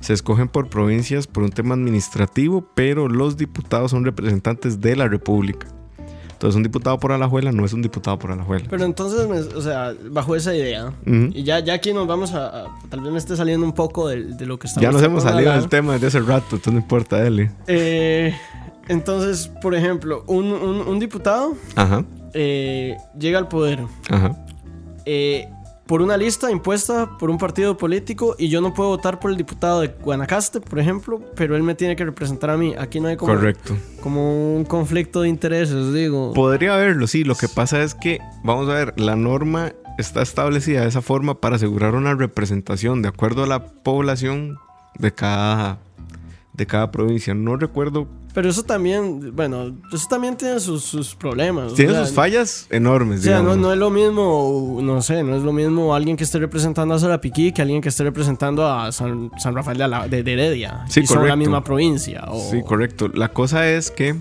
Se 0.00 0.12
escogen 0.12 0.48
por 0.48 0.68
provincias 0.68 1.26
por 1.26 1.44
un 1.44 1.50
tema 1.50 1.74
administrativo, 1.74 2.68
pero 2.74 3.08
los 3.08 3.36
diputados 3.36 3.90
son 3.90 4.04
representantes 4.04 4.80
de 4.80 4.96
la 4.96 5.08
República. 5.08 5.66
Entonces, 6.34 6.56
un 6.56 6.62
diputado 6.62 6.98
por 6.98 7.10
Alajuela 7.12 7.50
no 7.52 7.64
es 7.64 7.72
un 7.72 7.80
diputado 7.82 8.18
por 8.18 8.30
Alajuela. 8.30 8.66
Pero 8.68 8.84
entonces, 8.84 9.26
o 9.54 9.62
sea, 9.62 9.94
bajo 10.10 10.36
esa 10.36 10.54
idea, 10.54 10.92
y 11.06 11.42
ya, 11.42 11.60
ya 11.60 11.74
aquí 11.74 11.92
nos 11.92 12.06
vamos 12.06 12.32
a, 12.34 12.64
a- 12.64 12.78
Tal 12.90 13.00
vez 13.00 13.10
me 13.12 13.18
esté 13.18 13.34
saliendo 13.36 13.64
un 13.66 13.72
poco 13.72 14.08
de, 14.08 14.22
de 14.24 14.46
lo 14.46 14.58
que 14.58 14.66
estamos 14.66 14.82
Ya 14.82 14.92
nos 14.92 15.02
hemos 15.02 15.22
salido 15.22 15.52
del 15.52 15.68
tema 15.68 15.94
desde 15.94 16.08
hace 16.08 16.20
rato, 16.20 16.56
entonces 16.56 16.72
no 16.74 16.78
importa, 16.80 17.22
dale. 17.22 17.50
Eh, 17.66 18.34
entonces, 18.88 19.50
por 19.62 19.74
ejemplo, 19.74 20.24
un, 20.26 20.46
un- 20.52 20.86
un 20.86 20.98
diputado 20.98 21.54
Ajá, 21.76 22.04
eh, 22.34 22.96
llega 23.18 23.38
al 23.38 23.48
poder 23.48 23.80
ajá. 24.10 24.36
eh, 25.06 25.48
por 25.86 26.00
una 26.00 26.16
lista 26.16 26.50
impuesta 26.50 27.18
por 27.18 27.30
un 27.30 27.38
partido 27.38 27.76
político 27.76 28.36
y 28.38 28.48
yo 28.48 28.60
no 28.60 28.72
puedo 28.72 28.90
votar 28.90 29.20
por 29.20 29.30
el 29.30 29.36
diputado 29.36 29.82
de 29.82 29.88
Guanacaste, 29.88 30.60
por 30.60 30.78
ejemplo, 30.78 31.20
pero 31.36 31.56
él 31.56 31.62
me 31.62 31.74
tiene 31.74 31.94
que 31.94 32.04
representar 32.04 32.50
a 32.50 32.56
mí. 32.56 32.74
Aquí 32.78 33.00
no 33.00 33.08
hay 33.08 33.16
como, 33.16 33.34
Correcto. 33.34 33.76
como 34.00 34.56
un 34.56 34.64
conflicto 34.64 35.22
de 35.22 35.28
intereses, 35.28 35.92
digo. 35.92 36.32
Podría 36.32 36.74
haberlo, 36.74 37.06
sí. 37.06 37.24
Lo 37.24 37.34
que 37.34 37.48
pasa 37.48 37.82
es 37.82 37.94
que, 37.94 38.18
vamos 38.42 38.68
a 38.68 38.74
ver, 38.74 38.94
la 38.98 39.16
norma 39.16 39.72
está 39.98 40.22
establecida 40.22 40.80
de 40.80 40.88
esa 40.88 41.02
forma 41.02 41.40
para 41.40 41.56
asegurar 41.56 41.94
una 41.94 42.14
representación 42.14 43.02
de 43.02 43.08
acuerdo 43.08 43.44
a 43.44 43.46
la 43.46 43.66
población 43.66 44.58
de 44.98 45.12
cada, 45.12 45.78
de 46.54 46.66
cada 46.66 46.90
provincia. 46.90 47.34
No 47.34 47.56
recuerdo. 47.56 48.08
Pero 48.34 48.48
eso 48.50 48.64
también, 48.64 49.34
bueno, 49.34 49.76
eso 49.92 50.06
también 50.10 50.36
tiene 50.36 50.58
sus, 50.58 50.82
sus 50.82 51.14
problemas. 51.14 51.70
o 51.72 51.74
Tiene 51.76 51.92
sea, 51.92 52.04
sus 52.04 52.14
fallas 52.14 52.66
enormes, 52.68 53.20
O 53.20 53.22
sea, 53.22 53.40
no, 53.42 53.54
no 53.54 53.72
es 53.72 53.78
lo 53.78 53.90
mismo, 53.90 54.80
no 54.82 55.00
sé, 55.02 55.22
no 55.22 55.36
es 55.36 55.42
lo 55.44 55.52
mismo 55.52 55.94
alguien 55.94 56.16
que 56.16 56.24
esté 56.24 56.40
representando 56.40 56.94
a 56.94 56.98
Sarapiquí 56.98 57.52
que 57.52 57.62
alguien 57.62 57.80
que 57.80 57.90
esté 57.90 58.02
representando 58.02 58.66
a 58.66 58.90
San, 58.90 59.30
San 59.38 59.54
Rafael 59.54 59.78
de, 59.78 59.84
Ala- 59.84 60.08
de- 60.08 60.24
de 60.24 60.32
Heredia. 60.32 60.84
Sí, 60.88 61.00
y 61.02 61.06
son 61.06 61.16
la 61.18 61.20
correcto. 61.20 61.36
misma 61.38 61.62
provincia. 61.62 62.24
o- 62.28 62.50
Sí, 62.50 62.60
correcto. 62.66 63.08
La 63.14 63.28
cosa 63.28 63.70
es 63.70 63.92
que, 63.92 64.16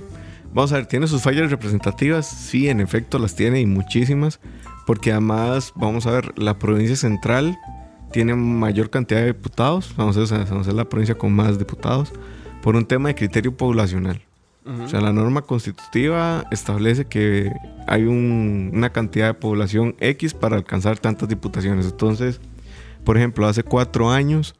vamos 0.53 0.72
a 0.74 0.75
ver, 0.75 0.86
tiene 0.86 1.08
sus 1.08 1.24
fallas 1.24 1.50
representativas. 1.50 2.27
Sí, 2.27 2.70
en 2.70 2.82
efecto, 2.82 3.17
las 3.17 3.36
tiene 3.36 3.62
y 3.62 3.65
muchísimas. 3.65 4.39
Porque 4.86 5.12
además, 5.12 5.72
vamos 5.75 6.05
a 6.05 6.12
ver, 6.12 6.38
la 6.38 6.60
provincia 6.60 6.96
central 6.98 7.58
tiene 8.12 8.36
mayor 8.36 8.91
cantidad 8.91 9.22
de 9.22 9.27
diputados. 9.27 9.91
Vamos 9.98 10.15
a 10.17 10.20
ver, 10.20 10.29
vamos 10.29 10.51
a 10.62 10.63
ser 10.65 10.74
la 10.75 10.86
provincia 10.86 11.15
con 11.15 11.32
más 11.34 11.58
diputados. 11.58 12.12
Por 12.63 12.75
un 12.75 12.86
tema 12.86 13.10
de 13.10 13.15
criterio 13.15 13.55
poblacional. 13.55 14.22
O 14.65 14.88
sea, 14.88 15.01
la 15.01 15.12
norma 15.12 15.41
constitutiva 15.41 16.46
establece 16.50 17.03
que 17.05 17.51
hay 17.86 18.03
un- 18.05 18.72
una 18.74 18.91
cantidad 18.91 19.27
de 19.27 19.34
población 19.34 19.93
X 20.00 20.34
para 20.34 20.55
alcanzar 20.55 20.98
tantas 20.98 21.27
diputaciones. 21.27 21.86
Entonces, 21.86 22.39
por 23.03 23.17
ejemplo, 23.17 23.46
hace 23.46 23.63
cuatro 23.63 24.10
años 24.10 24.55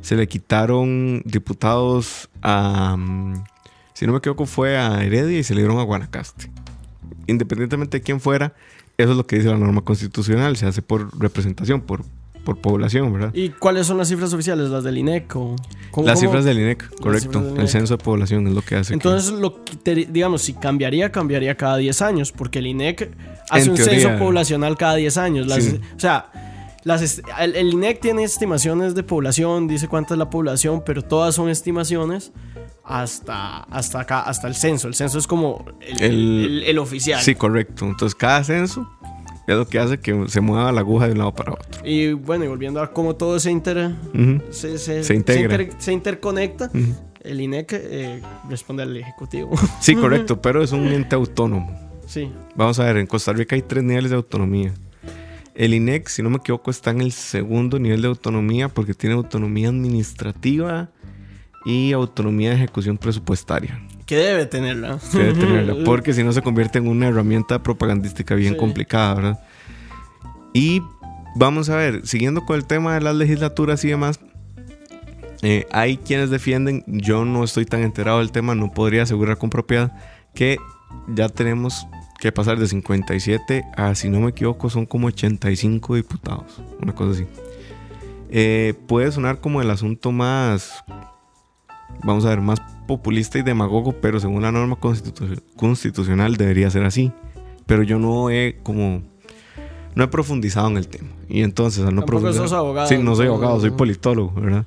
se 0.00 0.16
le 0.16 0.26
quitaron 0.26 1.20
diputados 1.26 2.30
a, 2.40 2.96
mm, 2.96 3.44
si 3.92 4.06
no 4.06 4.12
me 4.12 4.18
equivoco, 4.18 4.46
fue 4.46 4.78
a 4.78 5.04
Heredia 5.04 5.38
y 5.38 5.42
se 5.44 5.54
le 5.54 5.60
dieron 5.60 5.78
a 5.78 5.82
Guanacaste. 5.82 6.50
Independientemente 7.26 7.98
de 7.98 8.02
quién 8.02 8.20
fuera, 8.20 8.54
eso 8.96 9.10
es 9.10 9.16
lo 9.18 9.26
que 9.26 9.36
dice 9.36 9.48
la 9.50 9.58
norma 9.58 9.82
constitucional. 9.82 10.56
Se 10.56 10.64
hace 10.66 10.80
por 10.80 11.18
representación, 11.20 11.82
por, 11.82 12.02
por 12.44 12.58
población, 12.58 13.12
¿verdad? 13.12 13.30
¿Y 13.34 13.48
cuáles 13.48 13.86
son 13.86 13.98
las 13.98 14.08
cifras 14.08 14.32
oficiales? 14.32 14.68
¿Las 14.70 14.84
del 14.84 14.98
INEC? 14.98 15.34
O, 15.36 15.56
¿cómo- 15.90 16.06
Las 16.06 16.18
cómo? 16.20 16.28
cifras 16.30 16.44
del 16.44 16.58
INEC, 16.58 16.88
correcto. 17.00 17.40
del 17.40 17.48
El 17.48 17.54
INEC. 17.56 17.68
censo 17.68 17.96
de 17.96 18.04
población 18.04 18.46
es 18.46 18.52
lo 18.54 18.62
que 18.62 18.76
hace. 18.76 18.88
que- 18.90 18.94
Entonces, 18.94 19.32
lo 19.32 19.64
que 19.64 19.76
te- 19.76 19.94
digamos, 20.06 20.42
si 20.42 20.52
cambiaría, 20.52 21.10
cambiaría 21.10 21.56
cada 21.56 21.76
10 21.78 22.02
años, 22.02 22.30
porque 22.32 22.58
el 22.60 22.66
INEC 22.68 23.10
hace 23.50 23.64
En 23.64 23.70
un 23.70 23.76
teoría. 23.76 24.00
censo 24.00 24.18
poblacional 24.18 24.76
cada 24.76 24.94
10 24.96 25.16
años. 25.16 25.46
Las- 25.46 25.64
Sí. 25.64 25.80
O 25.96 26.00
sea, 26.00 26.30
las 26.84 27.22
el, 27.40 27.56
el 27.56 27.72
INEC 27.72 28.00
tiene 28.00 28.24
estimaciones 28.24 28.94
de 28.94 29.02
población, 29.02 29.66
dice 29.68 29.88
cuánta 29.88 30.14
es 30.14 30.18
la 30.18 30.28
población, 30.28 30.82
pero 30.84 31.00
todas 31.02 31.34
son 31.34 31.48
estimaciones 31.48 32.32
hasta, 32.84 33.60
hasta 33.64 34.00
acá, 34.00 34.20
hasta 34.20 34.46
el 34.48 34.54
censo. 34.54 34.88
El 34.88 34.94
censo 34.94 35.18
es 35.18 35.26
como 35.26 35.64
el, 35.80 36.02
El- 36.02 36.12
el- 36.12 36.62
el 36.64 36.78
oficial. 36.78 37.20
Sí, 37.22 37.34
correcto. 37.34 37.86
Entonces 37.86 38.14
cada 38.14 38.44
censo 38.44 38.86
es 39.46 39.56
lo 39.56 39.66
que 39.66 39.78
hace 39.78 39.98
que 39.98 40.24
se 40.28 40.40
mueva 40.40 40.72
la 40.72 40.80
aguja 40.80 41.06
de 41.06 41.12
un 41.12 41.18
lado 41.18 41.34
para 41.34 41.52
otro. 41.52 41.86
Y 41.86 42.12
bueno, 42.12 42.44
y 42.44 42.48
volviendo 42.48 42.80
a 42.82 42.92
cómo 42.92 43.14
todo 43.16 43.38
se, 43.40 43.50
inter, 43.50 43.92
se, 44.50 44.78
se- 44.78 45.04
Se 45.04 45.14
integra. 45.14 45.42
inter- 45.62 45.76
se 45.78 45.92
interconecta, 45.92 46.70
el 47.22 47.40
INEC 47.40 47.72
eh, 47.74 48.22
responde 48.48 48.82
al 48.82 48.96
Ejecutivo. 48.96 49.50
Sí, 49.80 49.94
correcto, 50.00 50.40
pero 50.42 50.62
es 50.62 50.72
un 50.72 50.86
ente 50.88 51.14
autónomo. 51.14 51.70
sí. 52.06 52.30
Vamos 52.56 52.78
a 52.78 52.84
ver, 52.84 52.98
en 52.98 53.06
Costa 53.06 53.32
Rica 53.32 53.56
hay 53.56 53.62
tres 53.62 53.82
niveles 53.82 54.10
de 54.10 54.16
autonomía. 54.16 54.72
El 55.54 55.72
INEC, 55.74 56.08
si 56.08 56.22
no 56.22 56.30
me 56.30 56.36
equivoco, 56.38 56.70
está 56.70 56.90
en 56.90 57.00
el 57.00 57.12
segundo 57.12 57.78
nivel 57.78 58.02
de 58.02 58.08
autonomía 58.08 58.68
porque 58.68 58.92
tiene 58.94 59.14
autonomía 59.14 59.68
administrativa 59.68 60.88
y 61.64 61.92
autonomía 61.92 62.50
de 62.50 62.56
ejecución 62.56 62.98
presupuestaria. 62.98 63.80
Que 64.06 64.16
debe 64.16 64.46
tenerla. 64.46 64.98
que 65.12 65.18
debe 65.18 65.32
tenerla, 65.34 65.74
porque 65.84 66.12
si 66.12 66.22
no 66.22 66.32
se 66.32 66.42
convierte 66.42 66.78
en 66.78 66.88
una 66.88 67.08
herramienta 67.08 67.62
propagandística 67.62 68.34
bien 68.34 68.54
Sí. 68.54 68.58
complicada, 68.58 69.14
¿verdad? 69.14 69.40
Y 70.52 70.82
vamos 71.36 71.68
a 71.70 71.76
ver, 71.76 72.06
siguiendo 72.06 72.44
con 72.44 72.56
el 72.56 72.66
tema 72.66 72.94
de 72.94 73.00
las 73.00 73.14
legislaturas 73.16 73.84
y 73.84 73.88
demás, 73.88 74.20
eh, 75.42 75.66
hay 75.72 75.96
quienes 75.98 76.30
defienden, 76.30 76.84
yo 76.86 77.24
no 77.24 77.44
estoy 77.44 77.64
tan 77.66 77.82
enterado 77.82 78.18
del 78.20 78.30
tema, 78.32 78.54
no 78.54 78.70
podría 78.72 79.02
asegurar 79.02 79.36
con 79.38 79.50
propiedad, 79.50 79.92
que 80.34 80.58
ya 81.08 81.28
tenemos 81.28 81.86
que 82.20 82.30
pasar 82.32 82.58
de 82.58 82.66
57 82.68 83.64
a, 83.76 83.94
si 83.94 84.08
no 84.08 84.20
me 84.20 84.30
equivoco, 84.30 84.70
son 84.70 84.86
como 84.86 85.08
85 85.08 85.96
diputados, 85.96 86.62
una 86.80 86.94
cosa 86.94 87.12
así. 87.12 87.26
Eh, 88.30 88.74
puede 88.86 89.12
sonar 89.12 89.40
como 89.40 89.60
el 89.60 89.70
asunto 89.70 90.12
más, 90.12 90.72
vamos 92.02 92.24
a 92.24 92.30
ver, 92.30 92.40
más 92.40 92.60
populista 92.86 93.38
y 93.38 93.42
demagogo, 93.42 93.92
pero 94.00 94.20
según 94.20 94.42
la 94.42 94.52
norma 94.52 94.76
constitu- 94.76 95.40
constitucional 95.56 96.36
debería 96.36 96.70
ser 96.70 96.84
así. 96.84 97.12
Pero 97.66 97.82
yo 97.82 97.98
no 97.98 98.30
he 98.30 98.58
como 98.62 99.02
no 99.94 100.04
he 100.04 100.08
profundizado 100.08 100.68
en 100.68 100.76
el 100.76 100.88
tema. 100.88 101.08
Y 101.28 101.42
entonces, 101.42 101.84
al 101.84 101.94
no 101.94 102.02
Tampoco 102.02 102.26
profundizar- 102.26 102.42
sos 102.48 102.52
abogado, 102.52 102.88
Sí, 102.88 102.98
no 102.98 103.14
soy 103.14 103.28
abogado, 103.28 103.60
soy 103.60 103.70
politólogo, 103.70 104.32
¿verdad? 104.40 104.66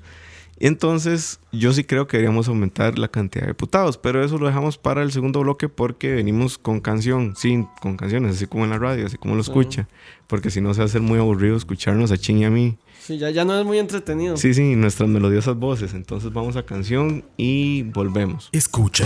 Y 0.60 0.68
entonces, 0.68 1.40
yo 1.52 1.72
sí 1.74 1.84
creo 1.84 2.08
que 2.08 2.18
deberíamos 2.18 2.48
aumentar 2.48 2.98
la 2.98 3.08
cantidad 3.10 3.44
de 3.46 3.50
diputados, 3.52 3.98
pero 3.98 4.24
eso 4.24 4.38
lo 4.38 4.48
dejamos 4.48 4.78
para 4.78 5.04
el 5.04 5.12
segundo 5.12 5.40
bloque 5.42 5.70
porque 5.70 6.14
venimos 6.14 6.58
con 6.58 6.80
canción, 6.80 7.36
sí, 7.38 7.66
con 7.82 7.96
canciones, 7.96 8.36
así 8.36 8.48
como 8.48 8.64
en 8.64 8.72
la 8.72 8.80
radio, 8.80 9.06
así 9.06 9.18
como 9.18 9.36
lo 9.36 9.44
Sí. 9.44 9.52
escucha, 9.52 9.88
porque 10.28 10.50
si 10.50 10.60
no 10.62 10.74
se 10.74 10.80
va 10.80 10.84
a 10.84 10.88
hacer 10.88 11.02
muy 11.02 11.20
aburrido 11.20 11.56
escucharnos 11.56 12.12
a 12.12 12.18
Ching 12.18 12.40
y 12.40 12.46
a 12.46 12.50
mí. 12.50 12.78
Sí, 13.00 13.18
ya, 13.18 13.30
ya 13.30 13.46
no 13.46 13.58
es 13.58 13.66
muy 13.66 13.78
entretenido. 13.78 14.36
Sí, 14.36 14.54
sí, 14.54 14.76
nuestras 14.76 15.08
melodiosas 15.08 15.56
voces. 15.56 15.94
Entonces 15.94 16.34
vamos 16.34 16.56
a 16.58 16.64
canción 16.64 17.24
y 17.38 17.84
volvemos. 17.84 18.50
Escucha. 18.52 19.06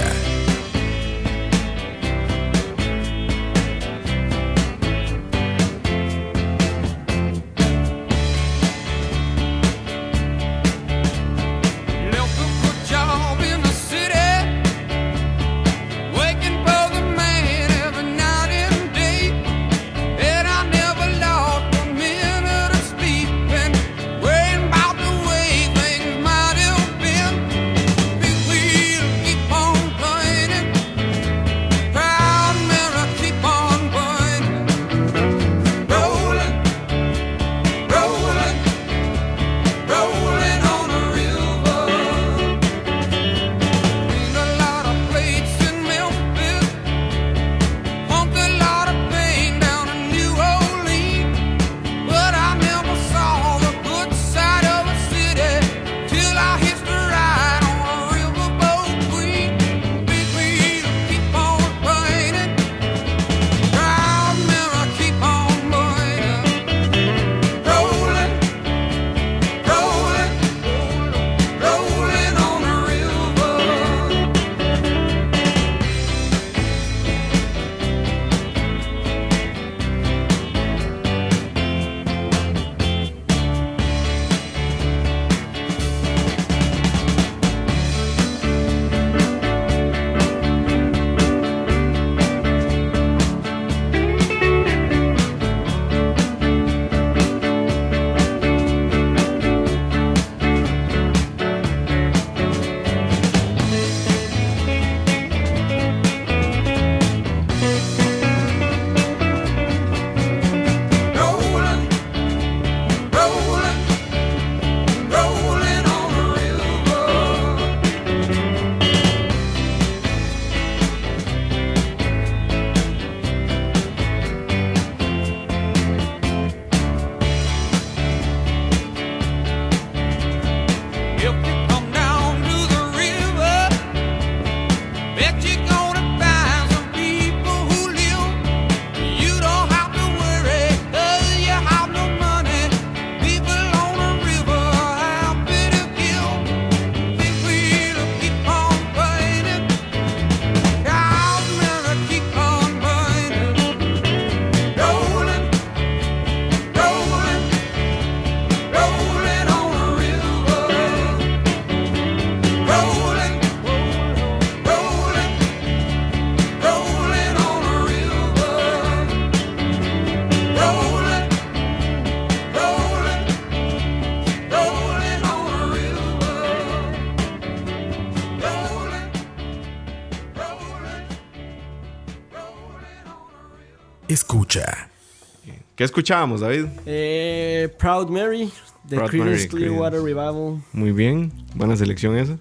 ¿Qué 185.82 185.86
escuchábamos, 185.86 186.42
David? 186.42 186.66
Eh, 186.86 187.68
Proud 187.80 188.08
Mary, 188.10 188.52
de 188.84 188.98
Proud 188.98 189.10
Creedence 189.10 189.48
Mary, 189.48 189.48
Clearwater 189.48 190.00
Creedence. 190.00 190.22
Revival. 190.22 190.62
Muy 190.74 190.92
bien, 190.92 191.34
buena 191.56 191.76
selección 191.76 192.16
esa. 192.18 192.38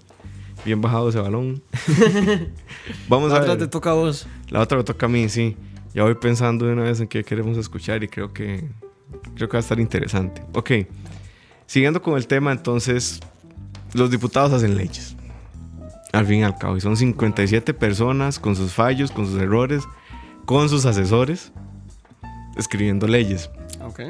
Bien 0.63 0.79
bajado 0.79 1.09
ese 1.09 1.17
balón. 1.17 1.63
Vamos 3.09 3.31
La 3.31 3.37
a 3.37 3.41
otra 3.41 3.55
ver. 3.55 3.63
te 3.63 3.67
toca 3.67 3.89
a 3.89 3.93
vos. 3.93 4.27
La 4.49 4.59
otra 4.59 4.77
me 4.77 4.83
toca 4.83 5.07
a 5.07 5.09
mí, 5.09 5.27
sí. 5.27 5.57
Ya 5.95 6.03
voy 6.03 6.13
pensando 6.13 6.67
de 6.67 6.73
una 6.73 6.83
vez 6.83 6.99
en 6.99 7.07
qué 7.07 7.23
queremos 7.23 7.57
escuchar 7.57 8.03
y 8.03 8.07
creo 8.09 8.31
que 8.31 8.63
creo 9.33 9.49
que 9.49 9.53
va 9.53 9.57
a 9.57 9.61
estar 9.61 9.79
interesante. 9.79 10.43
Ok. 10.53 10.73
Siguiendo 11.65 11.99
con 12.03 12.17
el 12.17 12.27
tema, 12.27 12.51
entonces, 12.51 13.21
los 13.95 14.11
diputados 14.11 14.53
hacen 14.53 14.77
leyes. 14.77 15.15
Al 16.13 16.27
fin 16.27 16.41
y 16.41 16.43
al 16.43 16.59
cabo. 16.59 16.77
Y 16.77 16.81
son 16.81 16.95
57 16.95 17.73
personas 17.73 18.37
con 18.37 18.55
sus 18.55 18.71
fallos, 18.71 19.09
con 19.09 19.25
sus 19.25 19.41
errores, 19.41 19.81
con 20.45 20.69
sus 20.69 20.85
asesores, 20.85 21.51
escribiendo 22.57 23.07
leyes. 23.07 23.49
Ok. 23.81 24.01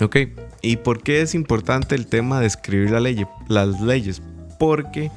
Ok. 0.00 0.16
¿Y 0.62 0.76
por 0.76 1.02
qué 1.02 1.22
es 1.22 1.34
importante 1.34 1.94
el 1.94 2.06
tema 2.06 2.40
de 2.40 2.46
escribir 2.46 2.90
la 2.90 3.00
ley, 3.00 3.26
las 3.48 3.80
leyes? 3.80 4.22
Porque 4.58 5.10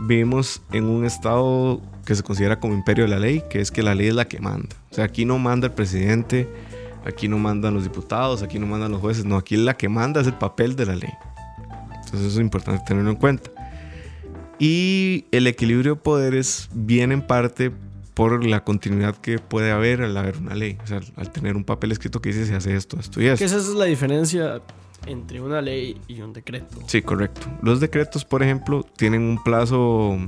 vivimos 0.00 0.62
en 0.72 0.84
un 0.84 1.04
estado 1.04 1.80
que 2.04 2.14
se 2.14 2.22
considera 2.22 2.58
como 2.58 2.74
imperio 2.74 3.04
de 3.04 3.10
la 3.10 3.18
ley, 3.18 3.42
que 3.50 3.60
es 3.60 3.70
que 3.70 3.82
la 3.82 3.94
ley 3.94 4.08
es 4.08 4.14
la 4.14 4.26
que 4.26 4.40
manda. 4.40 4.74
O 4.90 4.94
sea, 4.94 5.04
aquí 5.04 5.24
no 5.24 5.38
manda 5.38 5.66
el 5.66 5.74
presidente, 5.74 6.48
aquí 7.04 7.28
no 7.28 7.38
mandan 7.38 7.74
los 7.74 7.84
diputados, 7.84 8.42
aquí 8.42 8.58
no 8.58 8.66
mandan 8.66 8.92
los 8.92 9.00
jueces, 9.00 9.24
no, 9.24 9.36
aquí 9.36 9.56
la 9.56 9.76
que 9.76 9.88
manda 9.88 10.20
es 10.20 10.26
el 10.26 10.34
papel 10.34 10.74
de 10.76 10.86
la 10.86 10.96
ley. 10.96 11.12
Entonces 11.96 12.20
eso 12.20 12.38
es 12.38 12.40
importante 12.40 12.82
tenerlo 12.86 13.10
en 13.10 13.16
cuenta. 13.16 13.50
Y 14.58 15.26
el 15.30 15.46
equilibrio 15.46 15.94
de 15.94 16.00
poderes 16.00 16.68
viene 16.72 17.14
en 17.14 17.22
parte 17.22 17.70
por 18.18 18.44
la 18.44 18.64
continuidad 18.64 19.14
que 19.14 19.38
puede 19.38 19.70
haber 19.70 20.02
al 20.02 20.16
haber 20.16 20.38
una 20.38 20.56
ley. 20.56 20.76
O 20.82 20.86
sea, 20.88 21.00
al 21.14 21.30
tener 21.30 21.54
un 21.54 21.62
papel 21.62 21.92
escrito 21.92 22.20
que 22.20 22.30
dice 22.30 22.46
se 22.46 22.56
hace 22.56 22.74
esto, 22.74 22.98
esto 22.98 23.22
y 23.22 23.26
esto. 23.26 23.38
Que 23.38 23.44
esa 23.44 23.58
es 23.58 23.68
la 23.68 23.84
diferencia 23.84 24.60
entre 25.06 25.40
una 25.40 25.62
ley 25.62 26.00
y 26.08 26.20
un 26.20 26.32
decreto. 26.32 26.80
Sí, 26.88 27.00
correcto. 27.00 27.46
Los 27.62 27.78
decretos, 27.78 28.24
por 28.24 28.42
ejemplo, 28.42 28.84
tienen 28.96 29.22
un 29.22 29.40
plazo, 29.44 30.18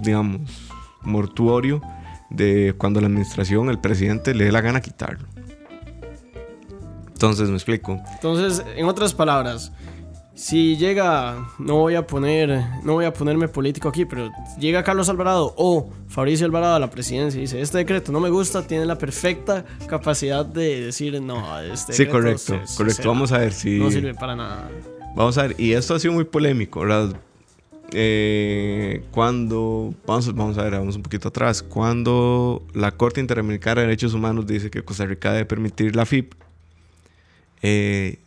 digamos, 0.00 0.40
mortuorio 1.02 1.82
de 2.30 2.74
cuando 2.78 2.98
la 3.02 3.08
administración, 3.08 3.68
el 3.68 3.78
presidente 3.78 4.34
le 4.34 4.46
dé 4.46 4.52
la 4.52 4.62
gana 4.62 4.80
quitarlo. 4.80 5.26
Entonces, 7.08 7.50
me 7.50 7.56
explico. 7.56 8.00
Entonces, 8.14 8.64
en 8.74 8.86
otras 8.86 9.12
palabras, 9.12 9.70
si 10.36 10.76
llega, 10.76 11.48
no 11.58 11.76
voy 11.78 11.94
a 11.94 12.06
poner, 12.06 12.62
no 12.84 12.92
voy 12.92 13.06
a 13.06 13.12
ponerme 13.12 13.48
político 13.48 13.88
aquí, 13.88 14.04
pero 14.04 14.30
llega 14.60 14.84
Carlos 14.84 15.08
Alvarado 15.08 15.54
o 15.56 15.90
Fabricio 16.08 16.44
Alvarado 16.46 16.74
a 16.76 16.78
la 16.78 16.90
presidencia 16.90 17.38
y 17.38 17.42
dice, 17.42 17.60
este 17.60 17.78
decreto 17.78 18.12
no 18.12 18.20
me 18.20 18.28
gusta, 18.28 18.66
tiene 18.66 18.84
la 18.84 18.98
perfecta 18.98 19.64
capacidad 19.88 20.44
de 20.44 20.82
decir, 20.82 21.20
no, 21.22 21.58
este 21.60 21.94
Sí, 21.94 22.04
decreto 22.04 22.12
correcto, 22.12 22.38
se- 22.60 22.66
se- 22.66 22.76
correcto. 22.76 23.02
se- 23.02 23.08
Vamos 23.08 23.32
a 23.32 23.38
ver 23.38 23.52
si... 23.54 23.78
No 23.78 23.90
sirve 23.90 24.14
para 24.14 24.36
nada. 24.36 24.70
Vamos 25.16 25.38
a 25.38 25.42
ver, 25.48 25.56
y 25.58 25.72
esto 25.72 25.94
ha 25.94 25.98
sido 25.98 26.12
muy 26.12 26.24
polémico, 26.24 26.80
¿verdad? 26.80 27.16
Eh, 27.92 29.04
cuando, 29.12 29.94
vamos, 30.06 30.34
vamos 30.34 30.58
a 30.58 30.62
ver, 30.64 30.72
vamos 30.72 30.96
un 30.96 31.02
poquito 31.02 31.28
atrás, 31.28 31.62
cuando 31.62 32.62
la 32.74 32.90
Corte 32.90 33.20
Interamericana 33.20 33.80
de 33.80 33.86
Derechos 33.86 34.12
Humanos 34.12 34.46
dice 34.46 34.70
que 34.70 34.82
Costa 34.82 35.06
Rica 35.06 35.32
debe 35.32 35.46
permitir 35.46 35.96
la 35.96 36.04
FIP, 36.04 36.34
eh, 37.62 38.18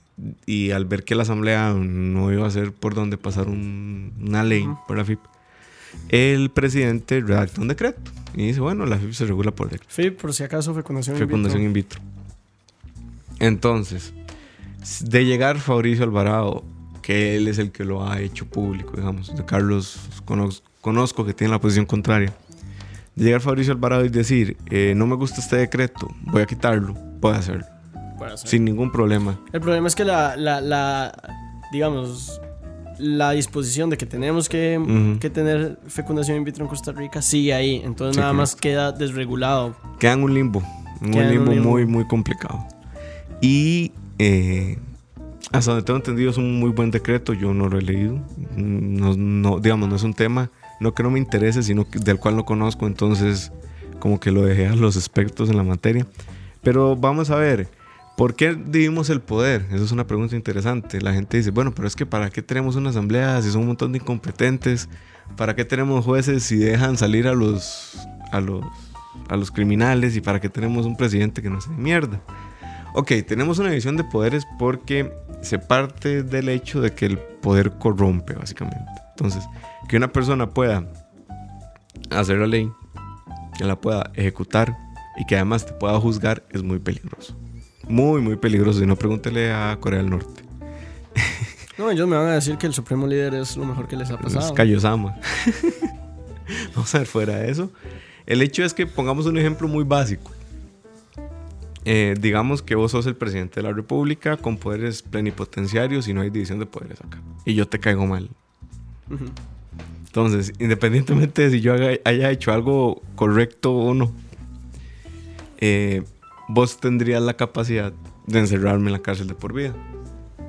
y 0.46 0.72
al 0.72 0.86
ver 0.86 1.04
que 1.04 1.16
la 1.16 1.24
Asamblea 1.24 1.74
no 1.74 2.32
iba 2.32 2.46
a 2.46 2.52
ser 2.52 2.72
por 2.74 2.94
donde 2.94 3.18
pasar 3.18 3.48
un- 3.48 4.14
una 4.22 4.44
ley 4.44 4.68
por 4.88 4.98
la 4.98 5.06
FIP, 5.06 5.20
el 6.10 6.50
presidente 6.52 7.20
redacta 7.22 7.62
un 7.62 7.68
decreto 7.68 8.12
y 8.36 8.48
dice, 8.48 8.60
bueno, 8.60 8.86
la 8.86 8.98
FIP 8.98 9.14
se 9.14 9.26
regula 9.26 9.52
por 9.52 9.70
decreto 9.70 9.86
FIP, 9.94 10.20
por 10.20 10.34
si 10.34 10.44
acaso, 10.44 10.74
fecundación, 10.74 11.16
in 11.16 11.20
vitro. 11.22 11.28
fecundación 11.28 11.64
in 11.64 11.74
vitro. 11.74 12.00
Entonces, 13.40 14.14
de 15.02 15.26
llegar 15.26 15.60
Fabricio 15.60 16.04
Alvarado, 16.04 16.64
que 17.02 17.36
él 17.38 17.48
es 17.48 17.58
el 17.58 17.72
que 17.72 17.86
lo 17.86 18.08
ha 18.08 18.20
hecho 18.22 18.46
público, 18.46 18.94
digamos, 18.98 19.36
de 19.36 19.46
Carlos 19.46 20.00
conoz- 20.26 20.62
conozco 20.82 21.26
que 21.26 21.34
tiene 21.34 21.52
la 21.52 21.60
posición 21.60 21.86
contraria. 21.86 22.34
De 23.16 23.26
llegar 23.26 23.42
Fabricio 23.42 23.74
Alvarado 23.74 24.06
y 24.06 24.10
decir, 24.10 24.58
eh, 24.70 24.94
no 24.96 25.08
me 25.08 25.16
gusta 25.16 25.40
este 25.42 25.56
decreto, 25.58 26.08
voy 26.22 26.42
a 26.42 26.46
quitarlo, 26.46 26.96
puede 27.22 27.38
hacerlo, 27.38 27.66
Ser. 28.38 28.50
sin 28.50 28.66
ningún 28.66 28.92
problema. 28.92 29.40
El 29.54 29.62
problema 29.62 29.88
es 29.88 29.96
que 29.96 30.06
la, 30.06 30.36
la, 30.38 30.62
la 30.62 31.12
digamos, 31.72 32.42
la 32.98 33.32
disposición 33.32 33.90
de 33.90 33.98
que 33.98 34.06
tenemos 34.06 34.50
que, 34.50 34.78
Ujú. 34.78 35.20
que 35.20 35.30
tener 35.30 35.80
fecundación 35.88 36.38
in 36.38 36.44
vitro 36.44 36.64
en 36.66 36.70
Costa 36.70 36.92
Rica 36.92 37.22
sigue 37.22 37.54
ahí. 37.54 37.82
Entonces 37.84 38.16
Sí, 38.16 38.20
nada 38.20 38.32
correcto. 38.34 38.42
más 38.42 38.56
queda 38.56 38.92
desregulado. 38.92 39.76
Queda 40.00 40.14
en 40.14 40.24
un 40.24 40.34
limbo, 40.34 40.62
en 41.02 41.08
un 41.16 41.30
limbo, 41.30 41.44
un 41.46 41.56
limbo. 41.56 41.70
muy, 41.70 41.86
muy 41.86 42.06
complicado. 42.08 42.66
Y 43.42 43.92
eh, 44.18 44.78
hasta 45.52 45.72
donde 45.72 45.86
tengo 45.86 45.98
entendido 45.98 46.30
es 46.30 46.38
un 46.38 46.60
muy 46.60 46.72
buen 46.72 46.92
decreto, 46.92 47.34
yo 47.34 47.54
no 47.54 47.70
lo 47.70 47.78
he 47.78 47.82
leído. 47.82 48.20
No, 48.56 49.16
no, 49.16 49.60
digamos, 49.60 49.88
no 49.90 49.96
es 49.96 50.04
un 50.04 50.14
tema, 50.14 50.52
no 50.82 50.94
que 50.94 51.04
no 51.04 51.10
me 51.10 51.20
interese, 51.20 51.64
sino 51.64 51.90
que- 51.90 52.00
del 52.00 52.18
cual 52.20 52.36
no 52.36 52.44
conozco, 52.46 52.86
entonces 52.88 53.52
como 54.00 54.20
que 54.20 54.32
lo 54.32 54.42
dejé 54.44 54.68
a 54.68 54.76
los 54.76 54.96
expertos 54.98 55.50
en 55.50 55.58
la 55.58 55.64
materia. 55.64 56.06
Pero 56.62 56.96
vamos 56.98 57.30
a 57.30 57.36
ver, 57.36 57.68
¿por 58.20 58.36
qué 58.36 58.54
dividimos 58.54 59.10
el 59.10 59.22
poder? 59.22 59.66
Esa 59.72 59.82
es 59.82 59.94
una 59.94 60.06
pregunta 60.06 60.36
interesante. 60.36 61.00
La 61.00 61.14
gente 61.14 61.38
dice, 61.38 61.52
bueno, 61.52 61.74
pero 61.74 61.88
es 61.88 61.96
que 61.96 62.06
¿para 62.06 62.30
qué 62.30 62.42
tenemos 62.42 62.76
una 62.76 62.90
asamblea 62.90 63.42
si 63.42 63.50
son 63.50 63.62
un 63.62 63.68
montón 63.68 63.94
de 63.94 64.00
incompetentes? 64.00 64.90
¿Para 65.38 65.56
qué 65.56 65.64
tenemos 65.64 66.04
jueces 66.04 66.44
si 66.44 66.58
dejan 66.58 66.98
salir 66.98 67.30
a 67.30 67.34
los, 67.34 67.98
a 68.34 68.42
los, 68.42 68.66
a 69.30 69.38
los 69.38 69.52
criminales? 69.52 70.18
¿Y 70.18 70.22
para 70.22 70.42
qué 70.42 70.50
tenemos 70.50 70.86
un 70.86 70.98
presidente 70.98 71.42
que 71.42 71.50
no 71.50 71.60
hace 71.60 71.70
mierda? 71.70 72.22
Ok, 72.94 73.14
tenemos 73.26 73.58
una 73.58 73.70
división 73.70 73.96
de 73.96 74.04
poderes 74.04 74.46
porque 74.60 75.14
se 75.42 75.58
parte 75.58 76.22
del 76.22 76.50
hecho 76.50 76.82
de 76.82 76.94
que 76.94 77.06
el 77.06 77.18
poder 77.18 77.72
corrompe, 77.80 78.34
básicamente. 78.34 78.92
Entonces, 79.12 79.48
que 79.88 79.96
una 79.96 80.12
persona 80.12 80.50
pueda 80.50 80.86
hacer 82.10 82.40
la 82.40 82.48
ley, 82.48 82.70
que 83.58 83.64
la 83.64 83.80
pueda 83.80 84.12
ejecutar 84.14 84.76
y 85.18 85.26
que 85.26 85.36
además 85.36 85.66
te 85.66 85.72
pueda 85.72 85.98
juzgar 86.02 86.46
es 86.52 86.64
muy 86.64 86.80
peligroso. 86.80 87.38
Muy, 87.90 88.22
muy 88.22 88.38
peligroso. 88.38 88.82
Y 88.82 88.86
no 88.88 88.96
pregúntele 88.96 89.52
a 89.52 89.78
Corea 89.82 90.00
del 90.00 90.10
Norte. 90.10 90.44
No, 91.78 91.90
ellos 91.92 92.08
me 92.08 92.16
van 92.16 92.28
a 92.28 92.34
decir 92.34 92.58
que 92.58 92.68
el 92.68 92.74
supremo 92.74 93.08
líder 93.08 93.34
es 93.34 93.58
lo 93.58 93.66
mejor 93.66 93.88
que 93.88 93.96
les 93.98 94.10
ha 94.12 94.16
Es 94.16 94.20
pasado. 94.22 94.54
Kaiosama. 94.54 95.16
Vamos 96.76 96.94
a 96.96 97.00
ver, 97.00 97.08
fuera 97.08 97.36
de 97.38 97.52
eso. 97.52 97.72
El 98.26 98.42
hecho 98.42 98.64
es 98.64 98.74
que 98.74 98.86
pongamos 98.86 99.26
un 99.26 99.38
ejemplo 99.38 99.68
muy 99.68 99.84
básico. 99.84 100.32
Eh, 101.86 102.16
digamos 102.20 102.62
que 102.62 102.76
vos 102.76 102.92
sos 102.92 103.06
el 103.08 103.16
presidente 103.16 103.56
de 103.62 103.64
la 103.68 103.74
república 103.74 104.38
con 104.38 104.58
poderes 104.58 105.02
plenipotenciarios 105.02 106.08
y 106.08 106.14
no 106.14 106.22
hay 106.22 106.30
división 106.30 106.60
de 106.60 106.66
poderes 106.66 107.00
acá. 107.02 107.20
Y 107.46 107.56
yo 107.56 107.68
te 107.68 107.80
caigo 107.80 108.06
mal. 108.06 108.30
Entonces, 110.06 110.54
independientemente 110.60 111.44
de 111.44 111.50
si 111.52 111.62
yo 111.62 111.74
haga- 111.74 111.98
haya 112.04 112.30
hecho 112.30 112.52
algo 112.52 113.02
correcto 113.16 113.74
o 113.74 113.94
no, 113.94 114.12
eh, 115.60 116.04
vos 116.50 116.78
tendrías 116.80 117.22
la 117.22 117.36
capacidad 117.36 117.94
de 118.28 118.40
encerrarme 118.40 118.88
en 118.88 118.94
la 118.94 119.00
cárcel 119.00 119.28
de 119.28 119.36
por 119.36 119.54
vida. 119.54 119.74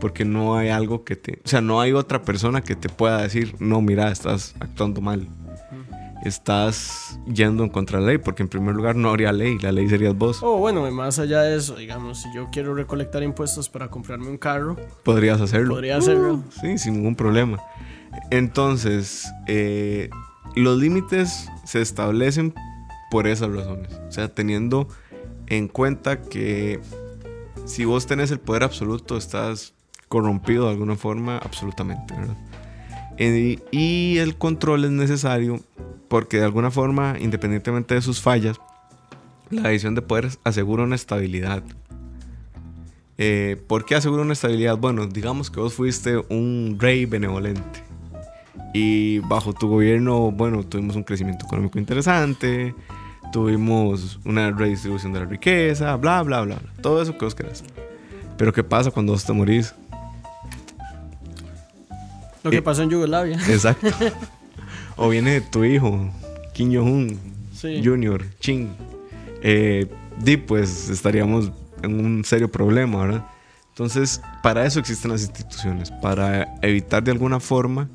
Porque 0.01 0.25
no 0.25 0.57
hay 0.57 0.71
algo 0.71 1.05
que 1.05 1.15
te... 1.15 1.41
O 1.45 1.49
sea, 1.49 1.61
no 1.61 1.81
hay 1.81 1.93
otra 1.93 2.23
persona 2.23 2.63
que 2.63 2.75
te 2.75 2.89
pueda 2.89 3.21
decir, 3.23 3.55
no, 3.61 3.81
mira, 3.83 4.11
estás 4.11 4.55
actuando 4.59 5.01
mal. 5.01 5.29
Estás 6.25 7.19
yendo 7.33 7.65
en 7.65 7.71
contra 7.71 7.99
de 7.99 8.05
la 8.05 8.09
ley, 8.13 8.19
porque 8.19 8.43
en 8.43 8.49
primer 8.49 8.75
lugar 8.75 8.95
no 8.95 9.09
habría 9.09 9.33
ley, 9.33 9.59
la 9.59 9.73
ley 9.73 9.89
serías 9.89 10.15
vos. 10.15 10.43
Oh, 10.43 10.59
bueno, 10.59 10.87
y 10.87 10.91
más 10.91 11.19
allá 11.19 11.41
de 11.43 11.57
eso, 11.57 11.77
digamos, 11.77 12.21
si 12.23 12.29
yo 12.35 12.49
quiero 12.53 12.75
recolectar 12.75 13.23
impuestos 13.23 13.71
para 13.71 13.89
comprarme 13.89 14.29
un 14.29 14.37
carro, 14.37 14.77
Podrías 15.03 15.41
hacerlo. 15.41 15.75
podría 15.75 15.97
hacerlo. 15.97 16.43
Sí, 16.61 16.77
sin 16.77 16.95
ningún 16.95 17.15
problema. 17.15 17.59
Entonces, 18.31 19.31
eh, 19.47 20.11
los 20.57 20.79
límites 20.79 21.49
se 21.65 21.81
establecen 21.81 22.53
por 23.11 23.27
esas 23.27 23.51
razones. 23.55 23.91
O 24.09 24.13
sea, 24.13 24.29
teniendo 24.29 24.89
en 25.51 25.69
cuenta 25.69 26.23
que 26.23 26.81
si 27.67 27.85
vos 27.85 28.07
tenés 28.07 28.31
el 28.31 28.41
poder 28.41 28.63
absoluto, 28.63 29.19
estás 29.19 29.75
corrompido 30.09 30.65
de 30.65 30.71
alguna 30.71 30.97
forma, 30.97 31.39
absolutamente, 31.39 32.15
y 33.71 34.17
el 34.17 34.37
control 34.37 34.87
es 34.87 34.91
necesario 34.91 35.61
porque 36.09 36.39
de 36.39 36.45
alguna 36.45 36.71
forma, 36.71 37.17
independientemente 37.21 37.95
de 37.95 38.01
sus 38.01 38.21
fallas, 38.21 38.59
la 39.51 39.69
división 39.69 39.95
de 39.95 40.03
poderes 40.03 40.39
asegura 40.43 40.85
una 40.85 40.95
estabilidad. 40.95 41.63
Eh, 43.19 43.61
¿Por 43.67 43.85
qué 43.85 43.97
asegura 43.97 44.23
una 44.23 44.33
estabilidad? 44.33 44.79
Bueno, 44.79 45.07
digamos 45.07 45.51
que 45.51 45.61
vos 45.61 45.75
fuiste 45.75 46.17
un 46.31 46.79
rey 46.81 47.05
benevolente 47.05 47.85
y 48.73 49.19
bajo 49.19 49.53
tu 49.53 49.69
gobierno, 49.69 50.31
bueno, 50.31 50.65
tuvimos 50.65 50.97
un 50.97 51.03
crecimiento 51.03 51.45
económico 51.45 51.79
interesante, 51.79 52.75
tuvimos 53.33 54.19
una 54.25 54.51
redistribución 54.51 55.13
de 55.13 55.21
la 55.21 55.27
riqueza, 55.27 55.97
bla, 55.97 56.23
bla, 56.23 56.43
bla, 56.43 56.57
bla. 56.57 56.71
todo 56.83 57.01
eso 57.03 57.17
que 57.17 57.25
vos 57.25 57.35
querés. 57.35 57.63
Pero 58.37 58.53
¿qué 58.53 58.63
pasa 58.65 58.91
cuando 58.91 59.13
vos 59.13 59.25
te 59.25 59.33
morís? 59.33 59.75
Lo 62.43 62.51
que 62.51 62.59
Eh, 62.59 62.63
pasó 62.63 62.83
en 62.83 62.91
Yugoslavia. 62.91 63.39
Exacto. 63.49 63.89
o 64.97 65.09
viene 65.09 65.41
tu 65.41 65.65
hijo, 65.65 66.09
Kim 66.55 66.75
Jong-un, 66.75 67.19
Sí. 67.55 67.83
Junior, 67.85 68.25
Chin. 68.41 68.71
Eh, 69.43 69.87
di, 70.19 70.39
pues 70.39 70.89
estaríamos 70.89 71.53
en 71.83 72.03
un 72.03 72.25
serio 72.25 72.51
problema, 72.51 73.03
¿verdad? 73.05 73.27
Entonces, 73.69 74.23
para 74.43 74.65
eso 74.65 74.81
existen 74.81 75.11
las 75.11 75.21
instituciones, 75.23 75.91
para 75.91 76.55
evitar 76.63 77.03
de 77.05 77.11
alguna 77.13 77.39
forma 77.39 77.89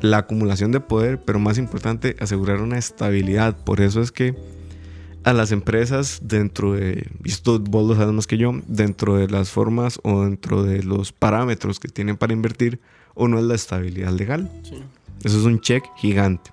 la 0.00 0.18
acumulación 0.18 0.72
de 0.72 0.80
poder, 0.80 1.20
pero 1.22 1.38
más 1.38 1.58
importante, 1.58 2.16
asegurar 2.18 2.60
una 2.62 2.78
estabilidad. 2.78 3.54
Por 3.56 3.82
eso 3.82 4.00
es 4.00 4.10
que 4.10 4.34
a 5.24 5.32
las 5.32 5.52
empresas 5.52 6.20
dentro 6.22 6.74
de, 6.74 7.08
y 7.24 7.30
esto 7.30 7.58
vos 7.58 7.88
lo 7.88 7.96
sabes 7.96 8.14
más 8.14 8.26
que 8.26 8.36
yo, 8.36 8.52
dentro 8.66 9.16
de 9.16 9.28
las 9.28 9.50
formas 9.50 9.98
o 10.02 10.24
dentro 10.24 10.62
de 10.62 10.82
los 10.82 11.12
parámetros 11.12 11.80
que 11.80 11.88
tienen 11.88 12.16
para 12.16 12.32
invertir, 12.32 12.80
uno 13.14 13.38
es 13.38 13.44
la 13.44 13.54
estabilidad 13.54 14.12
legal. 14.12 14.50
Sí. 14.62 14.82
Eso 15.24 15.38
es 15.38 15.44
un 15.44 15.60
check 15.60 15.84
gigante. 15.96 16.50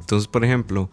Entonces, 0.00 0.28
por 0.28 0.44
ejemplo, 0.44 0.90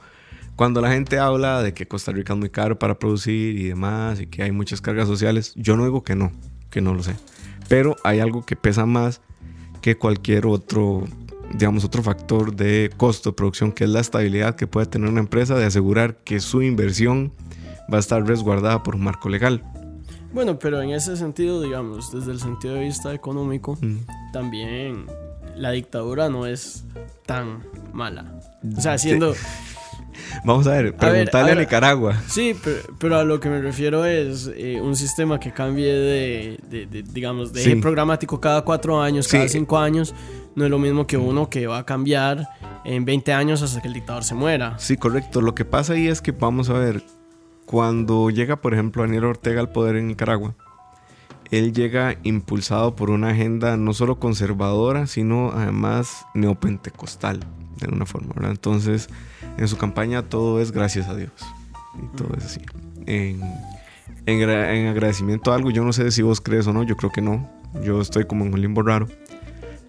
cuando 0.55 0.81
la 0.81 0.91
gente 0.91 1.17
habla 1.17 1.63
de 1.63 1.73
que 1.73 1.87
Costa 1.87 2.11
Rica 2.11 2.33
es 2.33 2.39
muy 2.39 2.49
caro 2.49 2.77
para 2.77 2.99
producir 2.99 3.57
y 3.57 3.67
demás, 3.69 4.19
y 4.19 4.27
que 4.27 4.43
hay 4.43 4.51
muchas 4.51 4.81
cargas 4.81 5.07
sociales, 5.07 5.53
yo 5.55 5.77
no 5.77 5.85
digo 5.85 6.03
que 6.03 6.15
no, 6.15 6.31
que 6.69 6.81
no 6.81 6.93
lo 6.93 7.03
sé. 7.03 7.15
Pero 7.69 7.95
hay 8.03 8.19
algo 8.19 8.45
que 8.45 8.55
pesa 8.55 8.85
más 8.85 9.21
que 9.81 9.97
cualquier 9.97 10.45
otro, 10.45 11.07
digamos, 11.53 11.83
otro 11.83 12.01
factor 12.03 12.55
de 12.55 12.89
costo 12.97 13.29
de 13.31 13.35
producción, 13.35 13.71
que 13.71 13.83
es 13.85 13.89
la 13.89 13.99
estabilidad 13.99 14.55
que 14.55 14.67
puede 14.67 14.85
tener 14.87 15.09
una 15.09 15.19
empresa 15.19 15.55
de 15.55 15.65
asegurar 15.65 16.15
que 16.23 16.39
su 16.39 16.61
inversión 16.61 17.33
va 17.91 17.97
a 17.97 17.99
estar 17.99 18.25
resguardada 18.25 18.83
por 18.83 18.95
un 18.95 19.03
marco 19.03 19.29
legal. 19.29 19.63
Bueno, 20.33 20.57
pero 20.59 20.81
en 20.81 20.91
ese 20.91 21.17
sentido, 21.17 21.61
digamos, 21.61 22.11
desde 22.13 22.31
el 22.31 22.39
sentido 22.39 22.75
de 22.75 22.81
vista 22.85 23.13
económico, 23.13 23.77
Mm. 23.81 23.97
también 24.31 25.05
la 25.57 25.71
dictadura 25.71 26.29
no 26.29 26.45
es 26.45 26.85
tan 27.25 27.63
mala. 27.93 28.39
O 28.77 28.79
sea, 28.81 28.97
siendo... 28.97 29.33
Vamos 30.45 30.67
a 30.67 30.71
ver, 30.71 30.95
preguntarle 30.95 31.39
a, 31.51 31.53
ahora- 31.53 31.61
Nicaragua. 31.61 32.21
Sí, 32.27 32.55
pero, 32.63 32.77
pero 32.99 33.17
a 33.17 33.23
lo 33.23 33.39
que 33.39 33.49
me 33.49 33.61
refiero 33.61 34.05
es 34.05 34.49
eh, 34.55 34.79
un 34.81 34.95
sistema 34.95 35.39
que 35.39 35.51
cambie 35.51 35.91
de, 35.93 36.59
de- 36.69 36.85
de, 36.85 37.03
digamos, 37.03 37.51
de 37.53 37.61
Sí. 37.63 37.75
programático 37.75 38.39
cada 38.39 38.61
cuatro 38.61 39.01
años, 39.01 39.25
Sí. 39.25 39.37
cada 39.37 39.49
cinco 39.49 39.77
años. 39.77 40.13
No 40.55 40.65
es 40.65 40.71
lo 40.71 40.79
mismo 40.79 41.07
que 41.07 41.17
uno 41.17 41.49
que 41.49 41.67
va 41.67 41.79
a 41.79 41.85
cambiar 41.85 42.49
en 42.83 43.05
20 43.05 43.33
años 43.33 43.61
hasta 43.61 43.81
que 43.81 43.87
el 43.87 43.93
dictador 43.93 44.23
se 44.23 44.35
muera. 44.35 44.77
Sí, 44.79 44.97
correcto. 44.97 45.41
Lo 45.41 45.55
que 45.55 45.65
pasa 45.65 45.93
ahí 45.93 46.07
es 46.07 46.21
que 46.21 46.31
vamos 46.31 46.69
a 46.69 46.73
ver, 46.73 47.03
cuando 47.65 48.29
llega, 48.29 48.57
por 48.57 48.73
ejemplo, 48.73 49.03
Daniel 49.03 49.25
Ortega 49.25 49.61
al 49.61 49.71
poder 49.71 49.95
en 49.95 50.07
Nicaragua, 50.07 50.55
él 51.51 51.73
llega 51.73 52.17
impulsado 52.23 52.95
por 52.95 53.09
una 53.09 53.29
agenda 53.29 53.77
no 53.77 53.93
solo 53.93 54.19
conservadora, 54.19 55.07
sino 55.07 55.51
además 55.51 56.25
neopentecostal, 56.33 57.39
de 57.77 57.85
alguna 57.85 58.05
forma, 58.05 58.33
¿verdad? 58.33 58.51
Entonces, 58.51 59.09
en 59.57 59.67
su 59.67 59.77
campaña 59.77 60.23
todo 60.23 60.61
es 60.61 60.71
gracias 60.71 61.07
a 61.09 61.15
Dios. 61.15 61.31
Y 62.01 62.15
todo 62.15 62.29
es 62.37 62.45
así. 62.45 62.61
En, 63.05 63.41
en 64.25 64.49
en 64.49 64.87
agradecimiento 64.87 65.51
a 65.51 65.55
algo, 65.55 65.71
yo 65.71 65.83
no 65.83 65.91
sé 65.91 66.09
si 66.11 66.21
vos 66.21 66.39
crees 66.39 66.67
o 66.67 66.73
no, 66.73 66.83
yo 66.83 66.95
creo 66.95 67.11
que 67.11 67.21
no. 67.21 67.49
Yo 67.83 68.01
estoy 68.01 68.25
como 68.25 68.45
en 68.45 68.53
un 68.53 68.61
limbo 68.61 68.81
raro. 68.81 69.07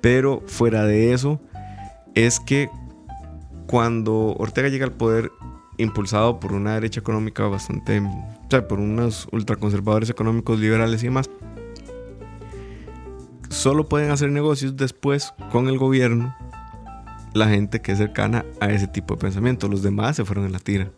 Pero 0.02 0.42
fuera 0.46 0.84
de 0.84 1.14
eso, 1.14 1.40
es 2.14 2.38
que 2.40 2.68
cuando 3.66 4.34
Ortega 4.36 4.68
llega 4.68 4.84
al 4.84 4.92
poder 4.92 5.32
impulsado 5.78 6.38
por 6.38 6.52
una 6.52 6.74
derecha 6.74 7.00
económica 7.00 7.44
bastante, 7.46 8.00
o 8.00 8.50
sea, 8.50 8.68
por 8.68 8.80
unos 8.80 9.26
ultraconservadores 9.32 10.10
económicos 10.10 10.60
liberales 10.60 11.02
y 11.02 11.06
demás, 11.06 11.30
solo 13.48 13.88
pueden 13.88 14.10
hacer 14.10 14.30
negocios 14.30 14.76
después 14.76 15.32
con 15.50 15.68
el 15.68 15.78
gobierno 15.78 16.34
la 17.34 17.48
gente 17.48 17.80
que 17.80 17.92
es 17.92 17.98
cercana 17.98 18.44
a 18.60 18.70
ese 18.70 18.86
tipo 18.86 19.14
de 19.14 19.20
pensamiento. 19.20 19.68
Los 19.68 19.82
demás 19.82 20.16
se 20.16 20.24
fueron 20.24 20.44
en 20.44 20.52
la 20.52 20.58
tira. 20.58 20.90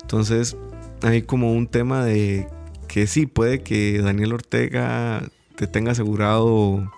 Entonces, 0.00 0.56
hay 1.02 1.22
como 1.22 1.52
un 1.52 1.66
tema 1.66 2.04
de 2.04 2.48
que 2.88 3.06
sí, 3.06 3.26
puede 3.26 3.62
que 3.62 4.00
Daniel 4.00 4.32
Ortega 4.32 5.22
te 5.56 5.66
tenga 5.66 5.92
asegurado 5.92 6.90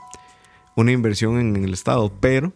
una 0.76 0.92
inversión 0.92 1.38
en 1.38 1.56
el 1.64 1.72
Estado, 1.72 2.12
pero 2.20 2.52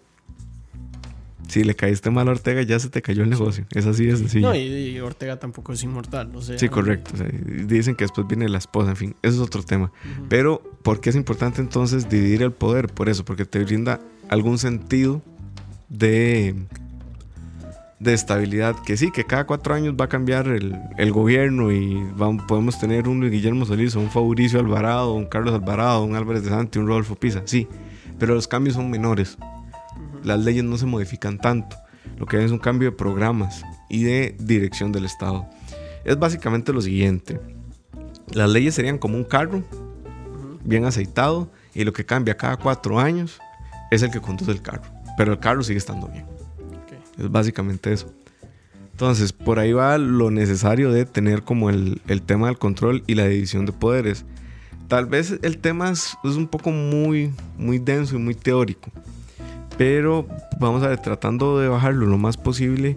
si 1.48 1.64
le 1.64 1.74
caíste 1.74 2.10
mal 2.10 2.28
a 2.28 2.32
Ortega, 2.32 2.60
ya 2.62 2.78
se 2.78 2.90
te 2.90 3.00
cayó 3.00 3.22
el 3.22 3.30
negocio. 3.30 3.64
Es 3.74 3.86
así 3.86 4.04
de 4.04 4.16
sencillo. 4.18 4.48
No, 4.48 4.54
y, 4.54 4.58
y 4.60 5.00
Ortega 5.00 5.38
tampoco 5.38 5.72
es 5.72 5.82
inmortal. 5.82 6.30
O 6.34 6.42
sea, 6.42 6.58
Sí, 6.58 6.68
correcto. 6.68 7.12
O 7.14 7.16
sea, 7.16 7.26
dicen 7.66 7.94
que 7.94 8.04
después 8.04 8.26
viene 8.26 8.48
la 8.50 8.58
esposa, 8.58 8.90
en 8.90 8.96
fin, 8.96 9.16
eso 9.22 9.36
es 9.36 9.40
otro 9.40 9.62
tema. 9.62 9.90
Pero, 10.28 10.60
¿por 10.82 11.00
qué 11.00 11.08
es 11.10 11.16
importante 11.16 11.62
entonces 11.62 12.08
dividir 12.10 12.42
el 12.42 12.52
poder? 12.52 12.88
Por 12.88 13.08
eso, 13.08 13.24
porque 13.24 13.46
te 13.46 13.60
brinda 13.64 13.98
algún 14.28 14.58
sentido 14.58 15.22
de, 15.88 16.54
de 17.98 18.12
estabilidad. 18.12 18.76
Que 18.84 18.98
sí, 18.98 19.10
que 19.10 19.24
cada 19.24 19.46
cuatro 19.46 19.74
años 19.74 19.94
va 19.98 20.04
a 20.04 20.08
cambiar 20.10 20.48
el, 20.48 20.76
el 20.98 21.12
gobierno 21.12 21.72
y 21.72 21.94
vamos- 22.14 22.44
podemos 22.46 22.78
tener 22.78 23.08
un 23.08 23.20
Luis 23.20 23.32
Guillermo 23.32 23.64
Solís, 23.64 23.94
un 23.94 24.10
Fabricio 24.10 24.60
Alvarado, 24.60 25.14
un 25.14 25.24
Carlos 25.24 25.54
Alvarado, 25.54 26.04
un 26.04 26.14
Álvarez 26.14 26.42
de 26.42 26.50
Santi, 26.50 26.78
un 26.78 26.88
Rodolfo 26.88 27.14
Pisa. 27.14 27.40
Sí, 27.46 27.66
pero 28.18 28.34
los 28.34 28.48
cambios 28.48 28.76
son 28.76 28.90
menores. 28.90 29.38
Las 30.24 30.40
leyes 30.40 30.64
no 30.64 30.76
se 30.76 30.86
modifican 30.86 31.38
tanto. 31.38 31.76
Lo 32.16 32.26
que 32.26 32.38
hay 32.38 32.44
es 32.44 32.50
un 32.50 32.58
cambio 32.58 32.90
de 32.90 32.96
programas 32.96 33.62
y 33.88 34.02
de 34.02 34.36
dirección 34.38 34.92
del 34.92 35.04
Estado. 35.04 35.46
Es 36.04 36.18
básicamente 36.18 36.72
lo 36.72 36.80
siguiente. 36.80 37.40
Las 38.32 38.50
leyes 38.50 38.74
serían 38.74 38.98
como 38.98 39.16
un 39.16 39.24
carro 39.24 39.62
bien 40.64 40.84
aceitado 40.84 41.50
y 41.74 41.84
lo 41.84 41.92
que 41.92 42.04
cambia 42.04 42.36
cada 42.36 42.56
cuatro 42.56 42.98
años 42.98 43.38
es 43.90 44.02
el 44.02 44.10
que 44.10 44.20
conduce 44.20 44.50
el 44.50 44.62
carro. 44.62 44.82
Pero 45.16 45.32
el 45.32 45.38
carro 45.38 45.62
sigue 45.62 45.78
estando 45.78 46.08
bien. 46.08 46.26
Es 47.18 47.30
básicamente 47.30 47.92
eso. 47.92 48.12
Entonces, 48.92 49.32
por 49.32 49.58
ahí 49.58 49.72
va 49.72 49.96
lo 49.98 50.30
necesario 50.30 50.90
de 50.90 51.04
tener 51.04 51.42
como 51.42 51.70
el, 51.70 52.02
el 52.08 52.22
tema 52.22 52.48
del 52.48 52.58
control 52.58 53.04
y 53.06 53.14
la 53.14 53.26
división 53.26 53.64
de 53.64 53.72
poderes. 53.72 54.24
Tal 54.88 55.04
vez 55.04 55.38
el 55.42 55.58
tema 55.58 55.90
es, 55.90 56.16
es 56.24 56.34
un 56.34 56.48
poco 56.48 56.70
muy, 56.70 57.32
muy 57.58 57.78
denso 57.78 58.16
y 58.16 58.18
muy 58.18 58.34
teórico. 58.34 58.90
Pero 59.76 60.26
vamos 60.58 60.82
a 60.82 60.88
ver, 60.88 60.98
tratando 61.00 61.58
de 61.60 61.68
bajarlo 61.68 62.06
lo 62.06 62.18
más 62.18 62.36
posible, 62.36 62.96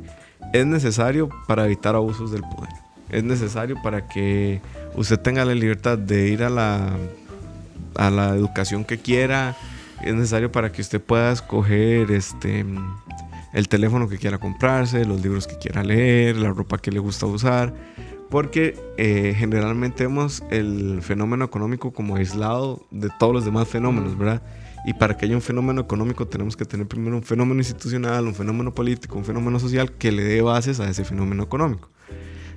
es 0.54 0.66
necesario 0.66 1.30
para 1.48 1.66
evitar 1.66 1.96
abusos 1.96 2.32
del 2.32 2.42
poder. 2.42 2.72
Es 3.10 3.24
necesario 3.24 3.76
para 3.84 4.08
que 4.08 4.62
usted 4.96 5.20
tenga 5.20 5.44
la 5.44 5.54
libertad 5.54 5.98
de 5.98 6.30
ir 6.30 6.44
a 6.44 6.50
la, 6.50 6.96
a 7.96 8.10
la 8.10 8.30
educación 8.30 8.86
que 8.86 8.98
quiera. 8.98 9.56
Es 10.02 10.14
necesario 10.16 10.52
para 10.52 10.72
que 10.72 10.82
usted 10.82 11.02
pueda 11.02 11.32
escoger 11.32 12.10
este, 12.12 12.66
el 13.54 13.68
teléfono 13.68 14.08
que 14.08 14.18
quiera 14.18 14.38
comprarse, 14.38 15.06
los 15.06 15.22
libros 15.22 15.46
que 15.46 15.58
quiera 15.58 15.84
leer, 15.84 16.38
la 16.38 16.52
ropa 16.52 16.78
que 16.78 16.90
le 16.90 17.00
gusta 17.00 17.26
usar. 17.26 17.74
Porque 18.32 18.80
eh, 18.98 19.36
generalmente 19.38 20.06
vemos 20.06 20.42
el 20.50 21.02
fenómeno 21.02 21.46
económico 21.46 21.92
como 21.92 22.16
aislado 22.16 22.88
de 22.90 23.10
todos 23.20 23.34
los 23.34 23.46
demás 23.46 23.68
fenómenos, 23.68 24.18
¿verdad? 24.18 24.42
Y 24.86 24.94
para 24.94 25.16
que 25.18 25.26
haya 25.26 25.36
un 25.36 25.42
fenómeno 25.42 25.82
económico 25.82 26.26
tenemos 26.28 26.56
que 26.56 26.66
tener 26.66 26.88
primero 26.88 27.18
un 27.18 27.24
fenómeno 27.24 27.60
institucional, 27.60 28.26
un 28.26 28.34
fenómeno 28.34 28.74
político, 28.74 29.18
un 29.18 29.26
fenómeno 29.26 29.60
social 29.60 29.92
que 29.92 30.12
le 30.12 30.24
dé 30.24 30.42
bases 30.42 30.80
a 30.80 30.90
ese 30.90 31.04
fenómeno 31.04 31.44
económico. 31.44 31.90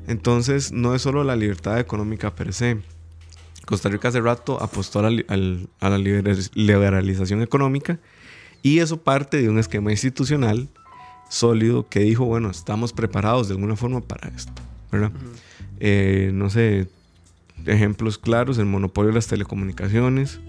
Entonces 0.07 0.71
no 0.73 0.95
es 0.95 1.03
solo 1.03 1.25
la 1.25 1.35
libertad 1.35 1.79
económica 1.81 2.35
per 2.35 2.53
se. 2.53 2.79
Costa 3.67 3.89
Rica 3.89 4.09
hace 4.09 4.21
rato 4.21 4.63
apostó 4.63 5.01
a 5.01 5.11
la, 5.11 5.25
a 5.81 5.89
la 5.91 5.99
libera- 5.99 6.35
liberalización 6.55 7.43
económica 7.43 7.99
y 8.63 8.79
eso 8.79 9.03
parte 9.03 9.43
de 9.43 9.49
un 9.49 9.59
esquema 9.59 9.91
institucional 9.91 10.69
sólido 11.29 11.89
que 11.89 12.01
dijo, 12.01 12.27
bueno, 12.27 12.51
estamos 12.51 12.93
preparados 12.93 13.49
de 13.49 13.55
alguna 13.55 13.75
forma 13.75 14.01
para 14.03 14.29
esto, 14.29 14.53
¿verdad? 14.93 15.11
Eh, 15.81 16.31
no 16.33 16.51
sé, 16.51 16.89
ejemplos 17.67 18.19
claros, 18.19 18.59
el 18.59 18.67
monopolio 18.67 19.09
de 19.09 19.17
las 19.17 19.27
telecomunicaciones, 19.27 20.41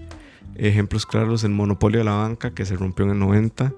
ejemplos 0.56 1.06
claros, 1.06 1.44
el 1.44 1.50
monopolio 1.50 1.98
de 1.98 2.04
la 2.04 2.14
banca 2.14 2.50
que 2.52 2.64
se 2.64 2.76
rompió 2.76 3.04
en 3.04 3.12
el 3.12 3.18
90, 3.18 3.72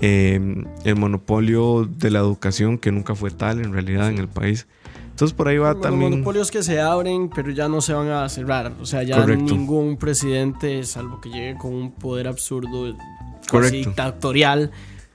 eh, 0.00 0.64
el 0.84 0.96
monopolio 0.96 1.84
de 1.84 2.10
la 2.10 2.20
educación 2.20 2.78
que 2.78 2.90
nunca 2.90 3.14
fue 3.14 3.30
tal 3.30 3.60
en 3.60 3.72
realidad 3.72 4.08
en 4.08 4.18
el 4.18 4.28
país. 4.28 4.66
Entonces 5.10 5.36
por 5.36 5.48
ahí 5.48 5.58
va 5.58 5.74
Bueno, 5.74 5.80
también... 5.82 6.10
monopolios 6.12 6.50
que 6.50 6.62
se 6.62 6.80
abren, 6.80 7.28
pero 7.28 7.50
ya 7.50 7.68
no 7.68 7.82
se 7.82 7.92
van 7.92 8.08
a 8.08 8.26
cerrar. 8.30 8.72
O 8.80 8.86
sea, 8.86 9.02
ya 9.02 9.16
Correcto. 9.20 9.54
ningún 9.54 9.98
presidente, 9.98 10.82
salvo 10.84 11.20
que 11.20 11.28
llegue 11.28 11.58
con 11.58 11.74
un 11.74 11.92
poder 11.92 12.26
absurdo, 12.26 12.96
casi 13.46 13.78
dictatorial, 13.78 14.70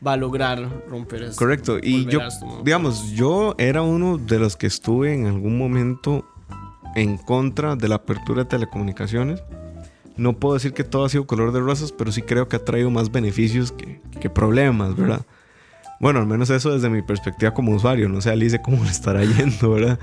va 0.06 0.14
a 0.14 0.18
lograr 0.18 0.70
romper 0.88 1.24
eso. 1.24 1.36
Correcto. 1.36 1.78
Y 1.82 2.06
yo, 2.06 2.20
digamos, 2.64 3.12
yo 3.12 3.56
era 3.58 3.82
uno 3.82 4.18
de 4.18 4.40
los 4.40 4.56
que 4.56 4.68
estuve 4.68 5.14
en 5.14 5.26
algún 5.26 5.58
momento 5.58 6.26
en 6.96 7.18
contra 7.18 7.76
de 7.76 7.88
la 7.88 7.96
apertura 7.96 8.44
de 8.44 8.50
telecomunicaciones. 8.50 9.42
No 10.18 10.34
puedo 10.34 10.54
decir 10.54 10.74
que 10.74 10.84
todo 10.84 11.06
ha 11.06 11.10
sido 11.10 11.28
color 11.28 11.52
de 11.52 11.60
rosas, 11.60 11.92
pero 11.92 12.12
sí 12.12 12.22
creo 12.22 12.48
que 12.48 12.56
ha 12.56 12.64
traído 12.64 12.90
más 12.90 13.12
beneficios 13.12 13.72
que, 13.72 14.02
que 14.22 14.30
problemas, 14.30 14.96
¿verdad? 14.96 15.26
Bueno, 16.00 16.20
al 16.20 16.26
menos 16.26 16.50
eso 16.50 16.74
desde 16.74 16.90
mi 16.90 17.02
perspectiva 17.02 17.54
como 17.54 17.74
usuario. 17.74 18.08
No 18.08 18.22
sé, 18.22 18.30
Alice, 18.30 18.62
cómo 18.62 18.84
le 18.84 18.92
estará 18.92 19.24
yendo, 19.26 19.72
¿verdad? 19.72 20.00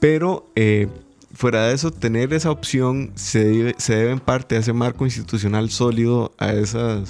Pero 0.00 0.50
eh, 0.54 0.88
fuera 1.34 1.66
de 1.66 1.74
eso, 1.74 1.90
tener 1.90 2.32
esa 2.32 2.50
opción 2.50 3.12
se 3.16 3.44
debe, 3.44 3.74
se 3.76 3.94
debe 3.96 4.12
en 4.12 4.20
parte 4.20 4.56
a 4.56 4.60
ese 4.60 4.72
marco 4.72 5.04
institucional 5.04 5.68
sólido, 5.70 6.32
a 6.38 6.52
esa 6.52 7.02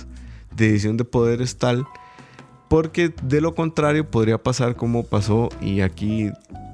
división 0.57 0.97
de 0.97 1.05
poderes 1.05 1.57
tal 1.57 1.87
porque 2.71 3.13
de 3.25 3.41
lo 3.41 3.57
contrario 3.57 4.09
podría 4.09 4.41
pasar 4.41 4.77
como 4.77 5.03
pasó 5.03 5.49
y 5.61 5.81
aquí 5.81 6.31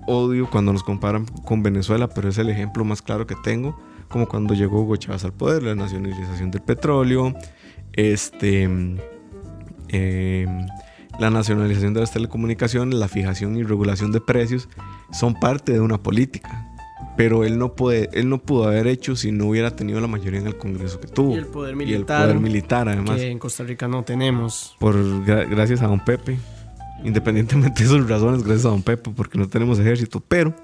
odio 0.06 0.46
cuando 0.50 0.74
nos 0.74 0.82
comparan 0.82 1.24
con 1.46 1.62
Venezuela, 1.62 2.06
pero 2.06 2.28
es 2.28 2.36
el 2.36 2.50
ejemplo 2.50 2.84
más 2.84 3.00
claro 3.00 3.26
que 3.26 3.34
tengo, 3.42 3.80
como 4.08 4.28
cuando 4.28 4.52
llegó 4.52 4.82
Hugo 4.82 4.96
Chávez 4.96 5.24
al 5.24 5.32
poder, 5.32 5.62
la 5.62 5.74
nacionalización 5.74 6.50
del 6.50 6.60
petróleo, 6.60 7.34
este, 7.94 8.68
eh, 9.88 10.46
la 11.18 11.30
nacionalización 11.30 11.94
de 11.94 12.00
las 12.00 12.12
telecomunicaciones, 12.12 12.94
la 12.94 13.08
fijación 13.08 13.56
y 13.56 13.62
regulación 13.62 14.12
de 14.12 14.20
precios, 14.20 14.68
son 15.12 15.32
parte 15.32 15.72
de 15.72 15.80
una 15.80 15.96
política. 16.02 16.75
Pero 17.16 17.44
él 17.44 17.58
no, 17.58 17.74
puede, 17.74 18.10
él 18.12 18.28
no 18.28 18.38
pudo 18.38 18.64
haber 18.68 18.86
hecho 18.86 19.16
si 19.16 19.32
no 19.32 19.46
hubiera 19.46 19.74
tenido 19.74 20.00
la 20.00 20.06
mayoría 20.06 20.38
en 20.40 20.46
el 20.46 20.56
Congreso 20.58 21.00
que 21.00 21.06
tuvo. 21.08 21.34
Y 21.34 21.38
el 21.38 21.46
poder 21.46 21.70
Y 21.70 21.72
el 21.72 21.76
militar, 21.86 22.22
poder 22.26 22.40
militar, 22.40 22.88
además. 22.90 23.16
que 23.16 23.30
en 23.30 23.38
Costa 23.38 23.64
Rica 23.64 23.88
no 23.88 24.02
tenemos. 24.04 24.76
Por, 24.78 24.94
gra- 25.24 25.48
gracias 25.48 25.80
a 25.82 25.86
don 25.86 26.04
Pepe. 26.04 26.38
Independientemente 27.04 27.82
de 27.84 27.88
sus 27.88 28.06
razones, 28.08 28.42
gracias 28.42 28.66
a 28.66 28.70
don 28.70 28.82
Pepe, 28.82 29.10
porque 29.16 29.38
no 29.38 29.48
tenemos 29.48 29.78
ejército. 29.78 30.20
Pero 30.20 30.54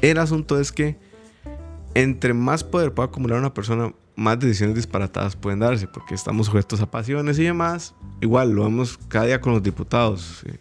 el 0.00 0.18
asunto 0.18 0.58
es 0.58 0.72
que 0.72 0.96
entre 1.94 2.32
más 2.34 2.64
poder 2.64 2.92
pueda 2.92 3.08
acumular 3.08 3.38
una 3.38 3.52
persona, 3.54 3.92
más 4.16 4.40
decisiones 4.40 4.74
disparatadas 4.76 5.36
pueden 5.36 5.60
darse, 5.60 5.86
porque 5.86 6.14
estamos 6.14 6.46
sujetos 6.46 6.80
a 6.80 6.90
pasiones 6.90 7.38
y 7.38 7.44
demás. 7.44 7.94
Igual 8.20 8.50
lo 8.52 8.64
vemos 8.64 8.98
cada 9.08 9.26
día 9.26 9.40
con 9.40 9.52
los 9.52 9.62
diputados. 9.62 10.42
eh, 10.46 10.58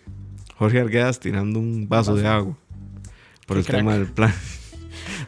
Jorge 0.57 0.79
Arguedas 0.79 1.19
tirando 1.19 1.57
un 1.59 1.87
vaso 1.89 2.15
de 2.15 2.27
agua 2.27 2.55
por 3.47 3.55
Qué 3.57 3.61
el 3.61 3.65
crack. 3.65 3.77
tema 3.79 3.93
del 3.93 4.07
plan, 4.07 4.33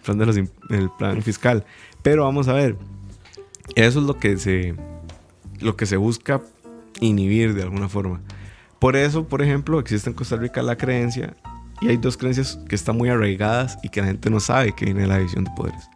plan, 0.04 0.18
de 0.18 0.26
los 0.26 0.38
el 0.38 0.89
plan 0.98 1.22
fiscal. 1.22 1.66
Pero 2.02 2.24
vamos 2.24 2.48
a 2.48 2.54
ver, 2.54 2.78
eso 3.76 4.00
es 4.00 4.06
lo 4.06 4.18
que 4.18 4.38
se, 4.38 4.76
lo 5.60 5.76
que 5.76 5.86
se 5.86 5.98
busca 5.98 6.42
inhibir 7.00 7.54
de 7.54 7.63
alguna 7.63 7.89
forma. 7.89 8.22
Por 8.80 8.96
eso, 8.96 9.28
por 9.28 9.42
ejemplo, 9.42 9.80
existe 9.80 10.10
en 10.10 10.16
Costa 10.16 10.36
Rica 10.36 10.62
la 10.62 10.76
creencia, 10.76 11.36
y 11.82 11.88
hay 11.89 11.98
dos 11.98 12.18
creencias 12.18 12.60
que 12.70 12.76
están 12.76 12.98
muy 12.98 13.10
arraigadas 13.10 13.78
y 13.84 13.89
que 13.89 14.02
la 14.02 14.08
gente 14.08 14.30
no 14.30 14.39
sabe 14.39 14.74
que 14.74 14.86
viene 14.86 15.02
de 15.02 15.08
la 15.08 15.18
división 15.18 15.44
de 15.44 15.52
poderes. 15.56 15.89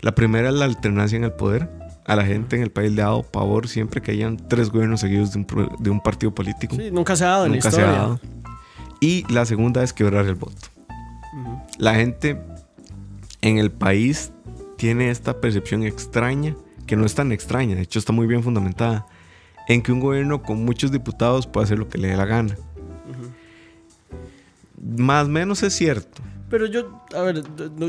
La 0.00 0.14
primera 0.14 0.48
es 0.48 0.54
la 0.54 0.64
alternancia 0.64 1.16
en 1.16 1.24
el 1.24 1.32
poder. 1.32 1.68
A 2.06 2.16
la 2.16 2.24
gente 2.24 2.56
en 2.56 2.62
el 2.62 2.70
país 2.70 2.92
le 2.92 3.02
ha 3.02 3.06
dado 3.06 3.22
pavor 3.24 3.68
siempre 3.68 4.00
que 4.00 4.12
hayan 4.12 4.38
tres 4.48 4.70
gobiernos 4.70 5.00
seguidos 5.00 5.32
de 5.32 5.40
un, 5.40 5.46
de 5.80 5.90
un 5.90 6.00
partido 6.00 6.34
político. 6.34 6.76
Sí, 6.76 6.90
nunca 6.90 7.16
se 7.16 7.24
ha 7.24 7.28
dado 7.28 7.46
en 7.46 7.52
Nunca 7.52 7.68
la 7.68 7.70
se 7.70 7.80
ha 7.82 7.84
historia. 7.84 8.00
dado. 8.02 8.20
Y 9.00 9.30
la 9.32 9.44
segunda 9.44 9.82
es 9.82 9.92
quebrar 9.92 10.24
el 10.26 10.34
voto. 10.36 10.68
Ujú. 11.38 11.60
La 11.78 11.94
gente 11.96 12.40
en 13.42 13.58
el 13.58 13.70
país 13.70 14.32
tiene 14.76 15.10
esta 15.10 15.40
percepción 15.40 15.82
extraña, 15.84 16.54
que 16.86 16.96
no 16.96 17.04
es 17.04 17.14
tan 17.14 17.32
extraña, 17.32 17.74
de 17.76 17.82
hecho 17.82 17.98
está 17.98 18.12
muy 18.12 18.26
bien 18.26 18.42
fundamentada, 18.42 19.06
en 19.68 19.82
que 19.82 19.92
un 19.92 20.00
gobierno 20.00 20.42
con 20.42 20.64
muchos 20.64 20.90
diputados 20.92 21.46
puede 21.46 21.64
hacer 21.64 21.78
lo 21.78 21.88
que 21.88 21.98
le 21.98 22.08
dé 22.08 22.16
la 22.16 22.24
gana. 22.24 22.56
Más 24.96 25.26
o 25.26 25.28
menos 25.28 25.62
es 25.62 25.74
cierto. 25.74 26.22
Pero 26.48 26.64
yo, 26.66 27.02
a 27.14 27.20
ver, 27.22 27.42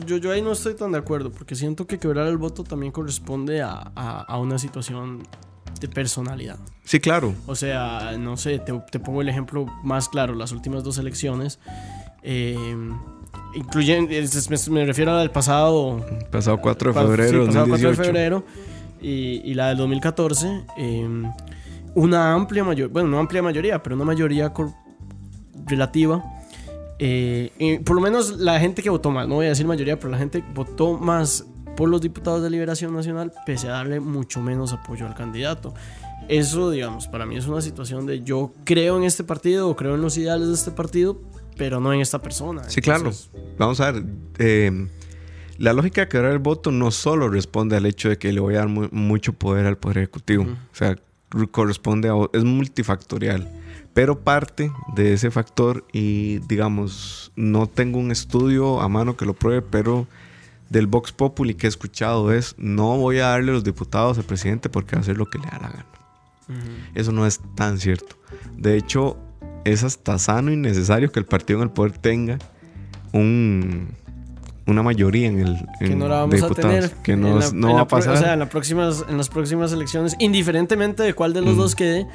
yo, 0.05 0.17
yo 0.17 0.31
ahí 0.31 0.41
no 0.41 0.51
estoy 0.51 0.73
tan 0.75 0.91
de 0.91 0.97
acuerdo, 0.97 1.31
porque 1.31 1.55
siento 1.55 1.87
que 1.87 1.97
quebrar 1.97 2.27
el 2.27 2.37
voto 2.37 2.63
también 2.63 2.91
corresponde 2.91 3.61
a, 3.61 3.91
a- 3.95 4.21
a 4.27 4.37
una 4.37 4.59
situación 4.59 5.23
de 5.79 5.87
personalidad. 5.87 6.57
Sí, 6.83 6.99
claro. 6.99 7.33
O 7.45 7.55
sea, 7.55 8.17
no 8.19 8.35
sé, 8.35 8.59
te, 8.59 8.73
te 8.91 8.99
pongo 8.99 9.21
el 9.21 9.29
ejemplo 9.29 9.65
más 9.83 10.09
claro, 10.09 10.35
las 10.35 10.51
últimas 10.51 10.83
dos 10.83 10.97
elecciones, 10.97 11.59
eh, 12.21 12.57
incluyen, 13.55 14.07
es- 14.11 14.49
me, 14.49 14.57
me 14.73 14.85
refiero 14.85 15.11
a 15.11 15.15
la 15.15 15.19
del 15.21 15.31
pasado 15.31 16.05
Pasado 16.31 16.59
4 16.61 16.93
de 16.93 16.99
sí, 16.99 17.05
febrero 17.07 17.39
de 17.41 17.45
pasado 17.47 17.65
4 17.67 17.77
de 17.77 17.83
2018. 17.95 18.03
febrero 18.03 18.43
y, 19.01 19.41
y 19.49 19.53
la 19.53 19.69
del 19.69 19.77
2014, 19.77 20.65
eh, 20.77 21.07
una 21.95 22.33
amplia 22.33 22.63
mayoría, 22.63 22.91
bueno, 22.91 23.09
no 23.09 23.19
amplia 23.19 23.41
mayoría, 23.41 23.81
pero 23.81 23.95
una 23.95 24.05
mayoría 24.05 24.51
relativa. 25.65 26.23
eh, 26.99 27.81
por 27.85 27.95
lo 27.95 28.01
menos 28.01 28.37
la 28.39 28.59
gente 28.59 28.81
que 28.81 28.89
votó 28.89 29.09
más, 29.11 29.27
no 29.27 29.35
voy 29.35 29.45
a 29.45 29.49
decir 29.49 29.65
mayoría, 29.65 29.97
pero 29.97 30.09
la 30.11 30.17
gente 30.17 30.43
votó 30.53 30.97
más 30.97 31.45
por 31.77 31.87
los 31.89 32.01
diputados 32.01 32.43
de 32.43 32.49
Liberación 32.49 32.93
Nacional, 32.93 33.31
pese 33.45 33.67
a 33.67 33.71
darle 33.71 33.99
mucho 34.01 34.41
menos 34.41 34.73
apoyo 34.73 35.07
al 35.07 35.15
candidato. 35.15 35.73
Eso, 36.27 36.69
digamos, 36.69 37.07
para 37.07 37.25
mí 37.25 37.37
es 37.37 37.47
una 37.47 37.61
situación 37.61 38.05
de 38.05 38.21
yo 38.21 38.51
creo 38.65 38.97
en 38.97 39.03
este 39.03 39.23
partido 39.23 39.69
o 39.69 39.75
creo 39.77 39.95
en 39.95 40.01
los 40.01 40.17
ideales 40.17 40.49
de 40.49 40.53
este 40.55 40.71
partido, 40.71 41.21
pero 41.59 41.79
no 41.79 41.93
en 41.93 42.01
esta 42.01 42.19
persona. 42.19 42.63
Sí, 42.67 42.81
claro. 42.81 43.01
Entonces, 43.01 43.29
Vamos 43.59 43.79
a 43.81 43.91
ver. 43.91 44.03
eh, 44.39 44.87
la 45.59 45.73
lógica 45.73 46.01
de 46.01 46.07
quebrar 46.07 46.31
el 46.31 46.39
voto 46.39 46.71
no 46.71 46.89
solo 46.89 47.29
responde 47.29 47.75
al 47.75 47.85
hecho 47.85 48.09
de 48.09 48.17
que 48.17 48.31
le 48.33 48.39
voy 48.39 48.55
a 48.55 48.59
dar 48.59 48.69
mu- 48.69 48.87
mucho 48.91 49.33
poder 49.33 49.65
al 49.67 49.77
Poder 49.77 49.97
Ejecutivo. 49.99 50.43
Ujú. 50.43 50.51
O 50.53 50.75
sea, 50.75 50.95
corresponde 51.51 52.09
a... 52.09 52.13
Es 52.33 52.43
multifactorial. 52.45 53.47
Pero 53.93 54.19
parte 54.21 54.71
de 54.95 55.13
ese 55.13 55.29
factor 55.31 55.85
y, 55.91 56.39
digamos, 56.47 57.31
no 57.35 57.67
tengo 57.67 57.99
un 57.99 58.11
estudio 58.11 58.79
a 58.81 58.87
mano 58.87 59.17
que 59.17 59.25
lo 59.25 59.33
pruebe, 59.33 59.61
pero 59.61 60.07
del 60.69 60.87
Vox 60.87 61.11
Populi 61.11 61.55
que 61.55 61.65
he 61.65 61.69
escuchado 61.69 62.31
es 62.31 62.55
no 62.57 62.95
voy 62.97 63.17
a 63.19 63.29
darle 63.29 63.51
los 63.51 63.63
diputados 63.63 64.17
al 64.19 64.23
presidente 64.23 64.69
porque 64.69 64.95
va 64.95 64.99
a 64.99 65.01
hacer 65.01 65.17
lo 65.17 65.25
que 65.25 65.39
le 65.39 65.45
da 65.45 65.59
la 65.59 65.69
gana. 65.69 65.85
ujú. 66.47 66.69
Eso 66.95 67.11
no 67.11 67.25
es 67.25 67.41
tan 67.55 67.79
cierto. 67.79 68.15
De 68.55 68.77
hecho, 68.77 69.17
es 69.71 69.83
hasta 69.83 70.17
sano 70.19 70.51
y 70.51 70.55
necesario 70.57 71.11
que 71.11 71.19
el 71.19 71.25
partido 71.25 71.59
en 71.59 71.63
el 71.63 71.71
poder 71.71 71.93
tenga 71.97 72.37
un, 73.13 73.87
una 74.67 74.83
mayoría 74.83 75.27
en 75.27 75.39
el 75.39 75.57
que 75.79 75.85
en 75.93 75.99
no 75.99 76.07
la 76.07 76.15
vamos 76.21 76.31
de 76.31 76.37
a 76.37 76.41
diputados, 76.49 76.75
tener 76.75 76.91
que 77.03 77.15
no, 77.15 77.39
la- 77.39 77.51
no 77.53 77.73
va 77.75 77.81
a 77.81 77.87
pasar. 77.87 78.13
o 78.13 78.17
sea 78.17 78.33
en 78.33 78.39
las 78.39 78.49
próximas 78.49 79.05
en 79.09 79.17
las 79.17 79.29
próximas 79.29 79.71
elecciones 79.73 80.15
indiferentemente 80.19 81.03
de 81.03 81.13
cuál 81.13 81.33
de 81.33 81.41
los 81.41 81.55
Mm. 81.55 81.57
dos 81.57 81.75
quede 81.75 82.05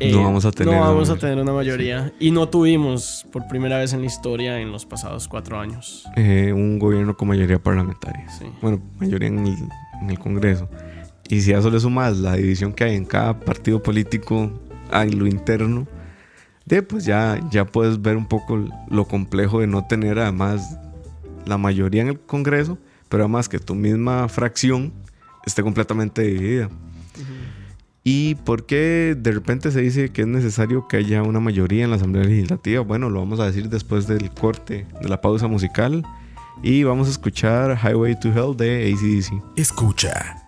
eh, 0.00 0.12
No 0.12 0.22
vamos 0.22 0.44
a 0.44 0.52
tener 0.52 0.72
no 0.72 0.78
una 0.80 0.88
vamos 0.90 1.08
a 1.08 1.14
mayoría. 1.14 1.20
tener 1.30 1.42
una 1.42 1.52
mayoría 1.52 2.12
y 2.20 2.30
no 2.30 2.48
tuvimos 2.48 3.26
por 3.32 3.48
primera 3.48 3.78
vez 3.78 3.92
en 3.92 4.00
la 4.00 4.06
historia 4.06 4.60
en 4.60 4.70
los 4.70 4.86
pasados 4.86 5.26
cuatro 5.26 5.58
años 5.58 6.04
Eh, 6.14 6.52
un 6.54 6.78
gobierno 6.78 7.16
con 7.16 7.26
mayoría 7.28 7.58
parlamentaria. 7.58 8.28
Sí. 8.30 8.44
Bueno, 8.62 8.80
mayoría 9.00 9.26
en 9.28 9.44
el, 9.46 9.56
en 10.02 10.10
el 10.10 10.18
Congreso. 10.20 10.68
Y 11.28 11.40
si 11.40 11.52
a 11.52 11.58
eso 11.58 11.68
le 11.68 11.80
sumas 11.80 12.16
la 12.18 12.36
división 12.36 12.72
que 12.72 12.84
hay 12.84 12.94
en 12.96 13.04
cada 13.04 13.38
partido 13.40 13.82
político, 13.82 14.50
en 14.92 15.18
lo 15.18 15.26
interno, 15.26 15.86
de, 16.68 16.82
pues 16.82 17.04
ya, 17.04 17.40
ya 17.50 17.64
puedes 17.64 18.00
ver 18.00 18.16
un 18.16 18.26
poco 18.26 18.62
lo 18.88 19.04
complejo 19.06 19.60
de 19.60 19.66
no 19.66 19.86
tener 19.86 20.18
además 20.18 20.78
la 21.46 21.58
mayoría 21.58 22.02
en 22.02 22.08
el 22.08 22.20
Congreso, 22.20 22.78
pero 23.08 23.24
además 23.24 23.48
que 23.48 23.58
tu 23.58 23.74
misma 23.74 24.28
fracción 24.28 24.92
esté 25.46 25.62
completamente 25.62 26.22
dividida. 26.22 26.68
¿Y 28.04 28.36
por 28.36 28.64
qué 28.64 29.16
de 29.18 29.32
repente 29.32 29.70
se 29.70 29.80
dice 29.80 30.10
que 30.10 30.22
es 30.22 30.28
necesario 30.28 30.88
que 30.88 30.98
haya 30.98 31.22
una 31.22 31.40
mayoría 31.40 31.84
en 31.84 31.90
la 31.90 31.96
Asamblea 31.96 32.24
Legislativa? 32.24 32.82
Bueno, 32.82 33.10
lo 33.10 33.18
vamos 33.18 33.40
a 33.40 33.46
decir 33.46 33.68
después 33.68 34.06
del 34.06 34.30
corte, 34.30 34.86
de 35.00 35.08
la 35.08 35.20
pausa 35.20 35.46
musical. 35.46 36.04
Y 36.62 36.84
vamos 36.84 37.08
a 37.08 37.10
escuchar 37.10 37.78
Highway 37.78 38.18
to 38.18 38.28
Hell 38.28 38.56
de 38.56 38.92
ACDC. 38.92 39.42
Escucha. 39.56 40.47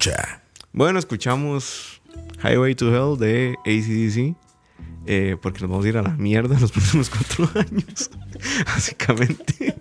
Escucha. 0.00 0.42
Bueno, 0.72 0.98
escuchamos 0.98 2.00
Highway 2.42 2.74
to 2.74 2.88
Hell 2.88 3.18
de 3.18 3.56
ACDC. 3.66 4.36
eh, 5.06 5.36
porque 5.40 5.60
nos 5.60 5.70
vamos 5.70 5.84
a 5.84 5.88
ir 5.88 5.98
a 5.98 6.02
la 6.02 6.10
mierda 6.16 6.54
en 6.54 6.60
los 6.60 6.72
próximos 6.72 7.10
cuatro 7.10 7.48
años. 7.60 8.10
Básicamente. 8.66 9.76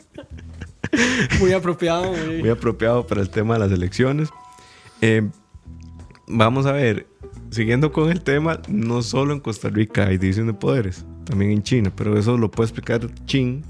Muy 1.39 1.53
apropiado. 1.53 2.11
Muy, 2.11 2.39
Muy 2.39 2.49
apropiado 2.49 3.05
para 3.07 3.22
el 3.22 3.30
tema 3.30 3.53
de 3.55 3.59
las 3.61 3.72
elecciones. 3.72 4.30
Eh, 5.01 5.30
vamos 6.28 6.65
a 6.65 6.72
ver. 6.74 7.07
Siguiendo 7.51 7.91
con 7.91 8.11
el 8.11 8.22
tema, 8.22 8.61
no 8.67 9.01
solo 9.01 9.34
en 9.34 9.39
Costa 9.39 9.70
Rica 9.70 10.05
hay 10.07 10.17
división 10.20 10.45
de 10.47 10.53
poderes, 10.53 11.03
también 11.26 11.49
en 11.51 11.63
China, 11.63 11.91
pero 11.95 12.15
eso 12.17 12.38
lo 12.38 12.51
puede 12.51 12.67
explicar 12.67 13.01
Chin, 13.26 13.63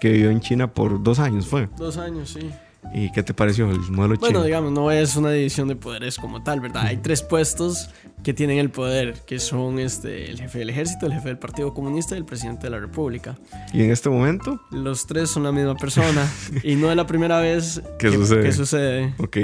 que 0.00 0.10
vivió 0.12 0.30
en 0.30 0.40
China 0.40 0.72
por 0.72 1.02
dos 1.02 1.18
años, 1.18 1.48
fue. 1.48 1.68
Dos 1.76 1.96
años, 1.96 2.30
sí. 2.30 2.48
¿Y 2.92 3.10
qué 3.12 3.22
te 3.22 3.34
pareció 3.34 3.70
el 3.70 3.78
modelo 3.90 4.16
Bueno, 4.16 4.26
chino? 4.26 4.42
digamos, 4.44 4.72
no 4.72 4.90
es 4.90 5.16
una 5.16 5.30
división 5.30 5.68
de 5.68 5.76
poderes 5.76 6.16
como 6.16 6.42
tal, 6.42 6.60
¿verdad? 6.60 6.84
Hay 6.86 6.98
tres 6.98 7.22
puestos 7.22 7.90
que 8.22 8.32
tienen 8.32 8.58
el 8.58 8.70
poder, 8.70 9.14
que 9.26 9.38
son 9.38 9.78
este, 9.78 10.30
el 10.30 10.38
jefe 10.38 10.58
del 10.60 10.70
ejército, 10.70 11.06
el 11.06 11.12
jefe 11.14 11.28
del 11.28 11.38
Partido 11.38 11.74
Comunista 11.74 12.14
y 12.14 12.18
el 12.18 12.24
presidente 12.24 12.64
de 12.64 12.70
la 12.70 12.78
República. 12.80 13.36
Y 13.72 13.82
en 13.82 13.90
este 13.90 14.08
momento, 14.10 14.60
Los 14.70 15.06
tres 15.06 15.30
son 15.30 15.42
la 15.42 15.52
misma 15.52 15.74
persona 15.74 16.30
y 16.62 16.76
no 16.76 16.90
es 16.90 16.96
la 16.96 17.06
primera 17.06 17.40
vez 17.40 17.82
¿Qué 17.98 18.10
sucede? 18.12 18.42
que 18.42 18.52
sucede. 18.52 19.14
ok. 19.18 19.36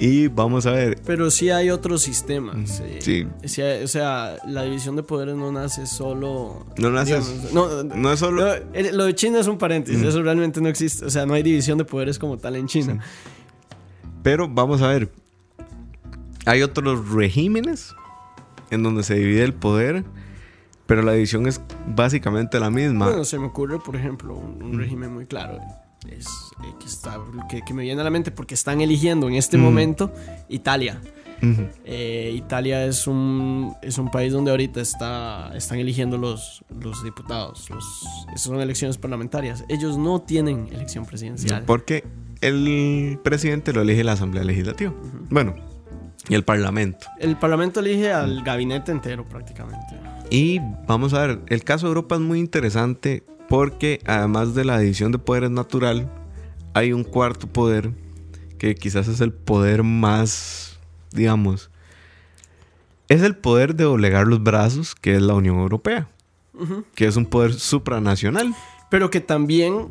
Y 0.00 0.28
vamos 0.28 0.64
a 0.64 0.70
ver. 0.72 0.98
Pero 1.04 1.30
sí 1.30 1.50
hay 1.50 1.68
otros 1.70 2.00
sistemas. 2.02 2.80
eh, 2.82 2.98
Sí. 3.02 3.26
o 3.84 3.86
sea, 3.86 4.38
la 4.46 4.62
división 4.62 4.96
de 4.96 5.02
poderes 5.02 5.36
no 5.36 5.52
nace 5.52 5.86
solo. 5.86 6.64
No 6.78 6.90
nace- 6.90 7.20
digamos, 7.20 7.52
no, 7.52 7.82
No 7.84 8.12
es 8.12 8.18
solo. 8.18 8.46
lo 8.92 9.04
de 9.04 9.14
China 9.14 9.40
es 9.40 9.46
un 9.46 9.58
paréntesis, 9.58 10.02
eso 10.02 10.22
realmente 10.22 10.60
no 10.62 10.68
existe. 10.70 11.04
O 11.04 11.10
sea, 11.10 11.26
no 11.26 11.34
hay 11.34 11.42
división 11.42 11.76
de 11.78 11.84
poderes 11.84 12.18
como 12.18 12.38
tal 12.38 12.56
en 12.56 12.66
China. 12.66 12.98
Pero 14.22 14.48
vamos 14.48 14.80
a 14.82 14.88
ver. 14.88 15.10
Hay 16.46 16.62
otros 16.62 17.10
regímenes 17.10 17.94
en 18.70 18.82
donde 18.82 19.02
se 19.02 19.14
divide 19.14 19.42
el 19.44 19.52
poder, 19.52 20.04
pero 20.86 21.02
la 21.02 21.12
división 21.12 21.46
es 21.46 21.60
básicamente 21.86 22.58
la 22.58 22.70
misma. 22.70 23.06
Bueno, 23.08 23.24
se 23.24 23.38
me 23.38 23.46
ocurre, 23.46 23.78
por 23.78 23.96
ejemplo, 23.96 24.34
un, 24.34 24.62
un 24.62 24.78
régimen 24.78 25.12
muy 25.12 25.26
claro. 25.26 25.58
Es, 26.08 26.26
eh, 26.64 26.74
que, 26.78 26.86
está, 26.86 27.18
que, 27.48 27.62
que 27.62 27.74
me 27.74 27.82
viene 27.82 28.00
a 28.00 28.04
la 28.04 28.10
mente 28.10 28.30
porque 28.30 28.54
están 28.54 28.80
eligiendo 28.80 29.28
en 29.28 29.34
este 29.34 29.58
momento 29.58 30.12
Italia. 30.48 31.00
Eh, 31.84 32.32
Italia 32.34 32.84
es 32.84 33.06
un, 33.06 33.74
es 33.82 33.98
un 33.98 34.10
país 34.10 34.32
donde 34.32 34.50
ahorita 34.50 34.80
está, 34.80 35.52
están 35.54 35.78
eligiendo 35.78 36.18
los, 36.18 36.62
los 36.82 37.02
diputados. 37.02 37.70
Los, 37.70 37.84
son 38.36 38.60
elecciones 38.60 38.98
parlamentarias. 38.98 39.64
Ellos 39.68 39.96
no 39.96 40.20
tienen 40.20 40.68
elección 40.70 41.06
presidencial. 41.06 41.64
Porque 41.64 42.04
el 42.40 43.18
presidente 43.22 43.72
lo 43.72 43.82
elige 43.82 44.04
la 44.04 44.12
Asamblea 44.12 44.44
Legislativa. 44.44 44.92
Bueno, 45.30 45.54
y 46.28 46.34
el 46.34 46.44
Parlamento. 46.44 47.06
El 47.18 47.36
parlamento 47.36 47.80
elige 47.80 48.12
al 48.12 48.42
gabinete 48.42 48.92
entero 48.92 49.26
prácticamente. 49.26 49.98
Y 50.30 50.60
vamos 50.86 51.14
a 51.14 51.26
ver, 51.26 51.40
el 51.48 51.64
caso 51.64 51.86
de 51.86 51.90
Europa 51.90 52.14
es 52.16 52.20
muy 52.20 52.38
interesante 52.38 53.24
porque 53.50 54.00
además 54.06 54.54
de 54.54 54.64
la 54.64 54.78
división 54.78 55.12
de 55.12 55.18
poderes 55.18 55.50
natural, 55.50 56.10
hay 56.72 56.92
un 56.94 57.04
cuarto 57.04 57.46
poder 57.48 57.90
que 58.58 58.74
quizás 58.76 59.08
es 59.08 59.20
el 59.20 59.32
poder 59.32 59.82
más, 59.82 60.78
digamos, 61.12 61.70
es 63.08 63.22
el 63.22 63.36
poder 63.36 63.74
de 63.74 63.84
doblegar 63.84 64.26
los 64.28 64.42
brazos, 64.42 64.94
que 64.94 65.16
es 65.16 65.22
la 65.22 65.34
Unión 65.34 65.58
Europea, 65.58 66.08
que 66.94 67.06
es 67.06 67.16
un 67.16 67.26
poder 67.26 67.54
supranacional. 67.54 68.54
Pero 68.88 69.10
que 69.10 69.20
también 69.20 69.88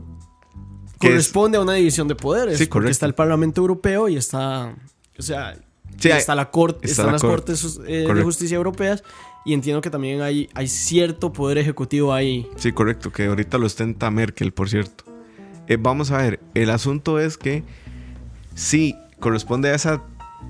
Que 0.99 1.07
es- 1.07 1.13
corresponde 1.13 1.57
a 1.57 1.61
una 1.61 1.73
división 1.73 2.07
de 2.07 2.15
poderes. 2.15 2.57
Sí, 2.57 2.65
porque 2.65 2.91
está 2.91 3.05
el 3.05 3.13
Parlamento 3.15 3.59
Europeo 3.61 4.07
y 4.07 4.15
está. 4.17 4.73
O 5.17 5.21
sea, 5.21 5.57
Sí, 5.97 6.09
está 6.09 6.33
la 6.35 6.49
corte, 6.49 6.79
está 6.87 6.91
están 6.91 7.05
la 7.07 7.11
las 7.13 7.21
corte. 7.21 7.51
cortes 7.53 7.79
eh, 7.87 8.07
de 8.13 8.23
justicia 8.23 8.55
europeas. 8.55 9.03
Y 9.45 9.53
entiendo 9.53 9.81
que 9.81 9.89
también 9.89 10.21
hay, 10.21 10.49
hay 10.53 10.67
cierto 10.67 11.31
poder 11.31 11.57
ejecutivo 11.57 12.13
ahí. 12.13 12.47
Sí, 12.57 12.71
correcto, 12.71 13.11
que 13.11 13.25
ahorita 13.25 13.57
lo 13.57 13.65
ostenta 13.65 14.11
Merkel, 14.11 14.51
por 14.51 14.69
cierto. 14.69 15.05
Eh, 15.67 15.77
vamos 15.79 16.11
a 16.11 16.17
ver, 16.17 16.39
el 16.53 16.69
asunto 16.69 17.19
es 17.19 17.37
que 17.37 17.63
sí, 18.55 18.95
corresponde 19.19 19.69
a 19.69 19.75
esa 19.75 20.01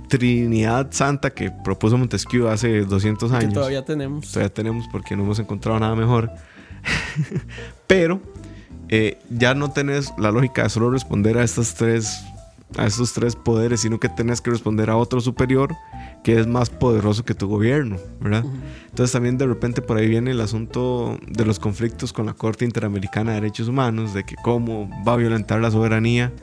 Trinidad 0.08 0.88
Santa 0.92 1.30
que 1.32 1.52
propuso 1.52 1.98
Montesquieu 1.98 2.48
hace 2.48 2.82
200 2.82 3.30
Que 3.32 3.38
años. 3.38 3.54
todavía 3.54 3.86
tenemos. 3.86 4.32
Todavía 4.32 4.54
tenemos 4.54 4.86
porque 4.92 5.16
no 5.16 5.24
hemos 5.24 5.40
encontrado 5.40 5.80
nada 5.80 5.96
mejor. 5.96 6.32
Pero 7.88 8.22
eh, 8.90 9.20
ya 9.30 9.54
no 9.54 9.72
tenés 9.72 10.14
la 10.18 10.32
lógica 10.32 10.64
de 10.64 10.70
solo 10.70 10.90
responder 10.90 11.38
a 11.38 11.44
estas 11.44 11.76
tres 11.76 12.24
a 12.78 12.86
estos 12.86 13.14
tres 13.14 13.36
poderes, 13.36 13.82
sino 13.82 14.00
que 14.00 14.10
tenés 14.10 14.42
que 14.42 14.52
responder 14.52 14.92
a 14.92 14.96
otro 14.96 15.22
superior 15.22 15.76
que 16.24 16.40
es 16.40 16.48
más 16.48 16.70
poderoso 16.70 17.24
que 17.24 17.34
tu 17.34 17.48
gobierno, 17.48 17.98
¿verdad? 18.20 18.44
Entonces 18.90 19.12
también 19.12 19.38
de 19.38 19.46
repente 19.46 19.82
por 19.82 19.98
ahí 19.98 20.08
viene 20.08 20.32
el 20.32 20.42
asunto 20.42 21.18
de 21.28 21.46
los 21.46 21.60
conflictos 21.60 22.12
con 22.12 22.26
la 22.26 22.34
Corte 22.34 22.66
Interamericana 22.66 23.32
de 23.32 23.42
Derechos 23.42 23.68
Humanos, 23.68 24.14
de 24.14 24.24
que 24.24 24.36
cómo 24.44 24.90
va 25.08 25.14
a 25.14 25.18
violentar 25.18 25.62
la 25.62 25.72
soberanía. 25.72 26.34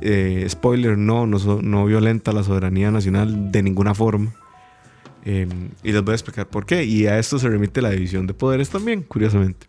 Eh, 0.00 0.46
spoiler, 0.48 0.98
no, 0.98 1.26
no, 1.26 1.38
no 1.62 1.86
violenta 1.86 2.32
la 2.32 2.42
soberanía 2.42 2.90
nacional 2.90 3.52
de 3.52 3.62
ninguna 3.62 3.94
forma. 3.94 4.34
Eh, 5.24 5.46
y 5.82 5.92
les 5.92 6.02
voy 6.02 6.12
a 6.12 6.14
explicar 6.16 6.48
por 6.48 6.66
qué. 6.66 6.84
Y 6.84 7.06
a 7.06 7.18
esto 7.18 7.38
se 7.38 7.48
remite 7.48 7.80
la 7.80 7.90
división 7.90 8.26
de 8.26 8.34
poderes 8.34 8.68
también, 8.68 9.02
curiosamente. 9.02 9.66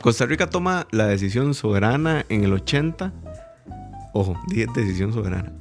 Costa 0.00 0.24
Rica 0.24 0.48
toma 0.48 0.86
la 0.90 1.06
decisión 1.06 1.52
soberana 1.52 2.24
en 2.30 2.42
el 2.42 2.54
80, 2.54 3.12
ojo, 4.14 4.34
dije 4.48 4.66
decisión 4.74 5.12
soberana, 5.12 5.52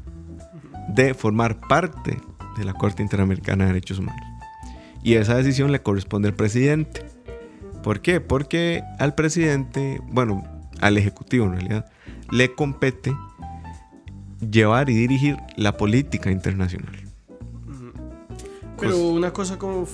de 0.87 1.13
formar 1.13 1.59
parte 1.67 2.17
de 2.59 2.65
la 2.65 2.73
Corte 2.73 3.01
Interamericana 3.01 3.65
de 3.65 3.73
Derechos 3.73 3.99
Humanos. 3.99 4.21
Y 5.01 5.15
esa 5.15 5.35
decisión 5.35 5.71
le 5.71 5.81
corresponde 5.81 6.27
al 6.27 6.35
presidente. 6.35 7.05
¿Por 7.83 8.01
qué? 8.01 8.19
Porque 8.21 8.83
al 8.99 9.15
presidente, 9.15 10.01
bueno, 10.11 10.43
al 10.81 10.97
Ejecutivo 10.97 11.45
en 11.45 11.53
realidad, 11.53 11.89
le 12.31 12.53
compete 12.53 13.15
llevar 14.39 14.89
y 14.89 14.95
dirigir 14.95 15.37
la 15.55 15.77
política 15.77 16.31
internacional. 16.31 17.09
Pero 18.79 18.97
una 19.09 19.33
cosa 19.33 19.57
como, 19.57 19.85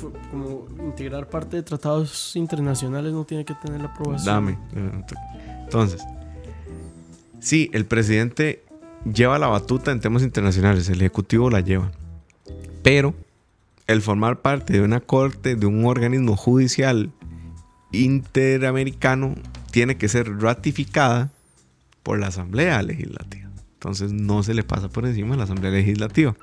integrar 0.84 1.28
parte 1.30 1.58
de 1.58 1.64
tratados 1.64 2.36
internacionales 2.36 3.14
no 3.14 3.26
tiene 3.26 3.44
que 3.44 3.56
tener 3.56 3.82
la 3.82 3.88
aprobación. 3.88 4.26
Dame. 4.26 4.58
Entonces, 5.64 6.04
sí, 7.40 7.70
el 7.74 7.86
presidente 7.86 8.64
lleva 9.12 9.40
la 9.40 9.48
batuta 9.48 9.92
en 9.92 10.00
temas 10.00 10.22
internacionales, 10.22 10.88
el 10.90 11.02
ejecutivo 11.02 11.50
la 11.50 11.62
lleva. 11.62 11.92
Pero 12.86 13.16
el 13.88 14.04
formar 14.04 14.44
parte 14.44 14.74
de 14.74 14.82
una 14.84 15.00
corte, 15.00 15.56
de 15.56 15.66
un 15.66 15.86
organismo 15.86 16.38
judicial 16.38 17.12
interamericano, 17.92 19.34
tiene 19.72 19.98
que 19.98 20.08
ser 20.08 20.38
ratificada 20.38 21.32
por 22.04 22.20
la 22.20 22.28
Asamblea 22.28 22.84
Legislativa. 22.84 23.50
Entonces 23.74 24.14
no 24.14 24.44
se 24.44 24.54
le 24.54 24.62
pasa 24.62 24.88
por 24.88 25.08
encima 25.08 25.34
a 25.34 25.38
la 25.38 25.46
Asamblea 25.46 25.72
Legislativa. 25.72 26.36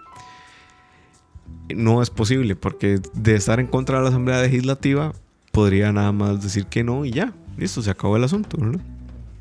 No 1.77 2.03
es 2.03 2.11
posible 2.11 2.57
porque 2.57 2.99
de 3.15 3.35
estar 3.37 3.61
en 3.61 3.69
contra 3.69 3.99
de 3.99 4.03
la 4.03 4.09
Asamblea 4.09 4.43
Legislativa 4.43 5.13
podría 5.53 5.93
nada 5.93 6.11
más 6.11 6.43
decir 6.43 6.67
que 6.67 6.83
no 6.83 7.05
y 7.05 7.13
ya, 7.13 7.33
listo, 7.57 7.83
se 7.83 7.91
acabó 7.93 8.17
el 8.17 8.25
asunto. 8.25 8.59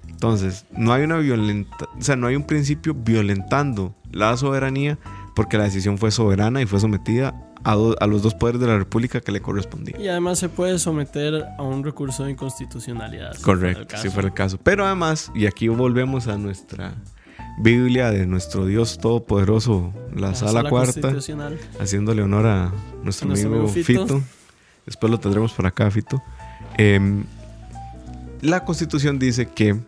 Entonces, 0.07 0.67
no 0.77 0.93
hay 0.93 1.01
una 1.01 1.17
violenta, 1.17 1.89
o 1.97 2.01
sea, 2.03 2.15
no 2.15 2.27
hay 2.27 2.35
un 2.35 2.45
principio 2.45 2.93
violentando 2.93 3.95
la 4.11 4.37
soberanía 4.37 4.99
porque 5.36 5.57
la 5.57 5.63
decisión 5.65 5.97
fue 5.97 6.11
soberana 6.11 6.61
y 6.61 6.65
fue 6.65 6.79
sometida 6.79 7.34
a, 7.63 7.75
do- 7.75 7.95
a 7.99 8.07
los 8.07 8.21
dos 8.23 8.34
poderes 8.36 8.59
de 8.61 8.67
la 8.67 8.77
República 8.77 9.21
que 9.21 9.32
le 9.32 9.41
correspondía. 9.41 9.95
Y 9.99 10.07
además 10.07 10.39
se 10.39 10.49
puede 10.49 10.79
someter 10.79 11.45
a 11.57 11.63
un 11.63 11.84
recurso 11.84 12.23
de 12.25 12.32
inconstitucionalidad. 12.32 13.36
Correcto, 13.41 13.97
si 13.97 14.09
fuera 14.09 14.27
el 14.29 14.34
caso. 14.34 14.57
Pero 14.63 14.86
además, 14.86 15.32
y 15.36 15.45
aquí 15.45 15.67
volvemos 15.67 16.27
a 16.27 16.38
nuestra 16.38 16.93
Biblia 17.59 18.11
de 18.11 18.25
nuestro 18.25 18.65
Dios 18.65 18.97
Todopoderoso, 18.99 19.93
la, 20.15 20.29
La 20.29 20.36
sala, 20.36 20.69
cuarta, 20.69 21.13
haciéndole 21.79 22.21
honor 22.23 22.45
a 22.47 22.71
nuestro, 23.03 23.25
A 23.25 23.29
nuestro 23.29 23.32
amigo, 23.32 23.49
amigo 23.55 23.67
Fito. 23.67 24.03
Fito. 24.07 24.21
Después 24.86 25.11
lo 25.11 25.19
tendremos 25.19 25.53
por 25.53 25.65
acá, 25.67 25.89
Fito. 25.91 26.21
Em, 26.77 27.23
la 28.41 28.63
constitución 28.65 29.19
dice 29.19 29.47
que 29.47 29.79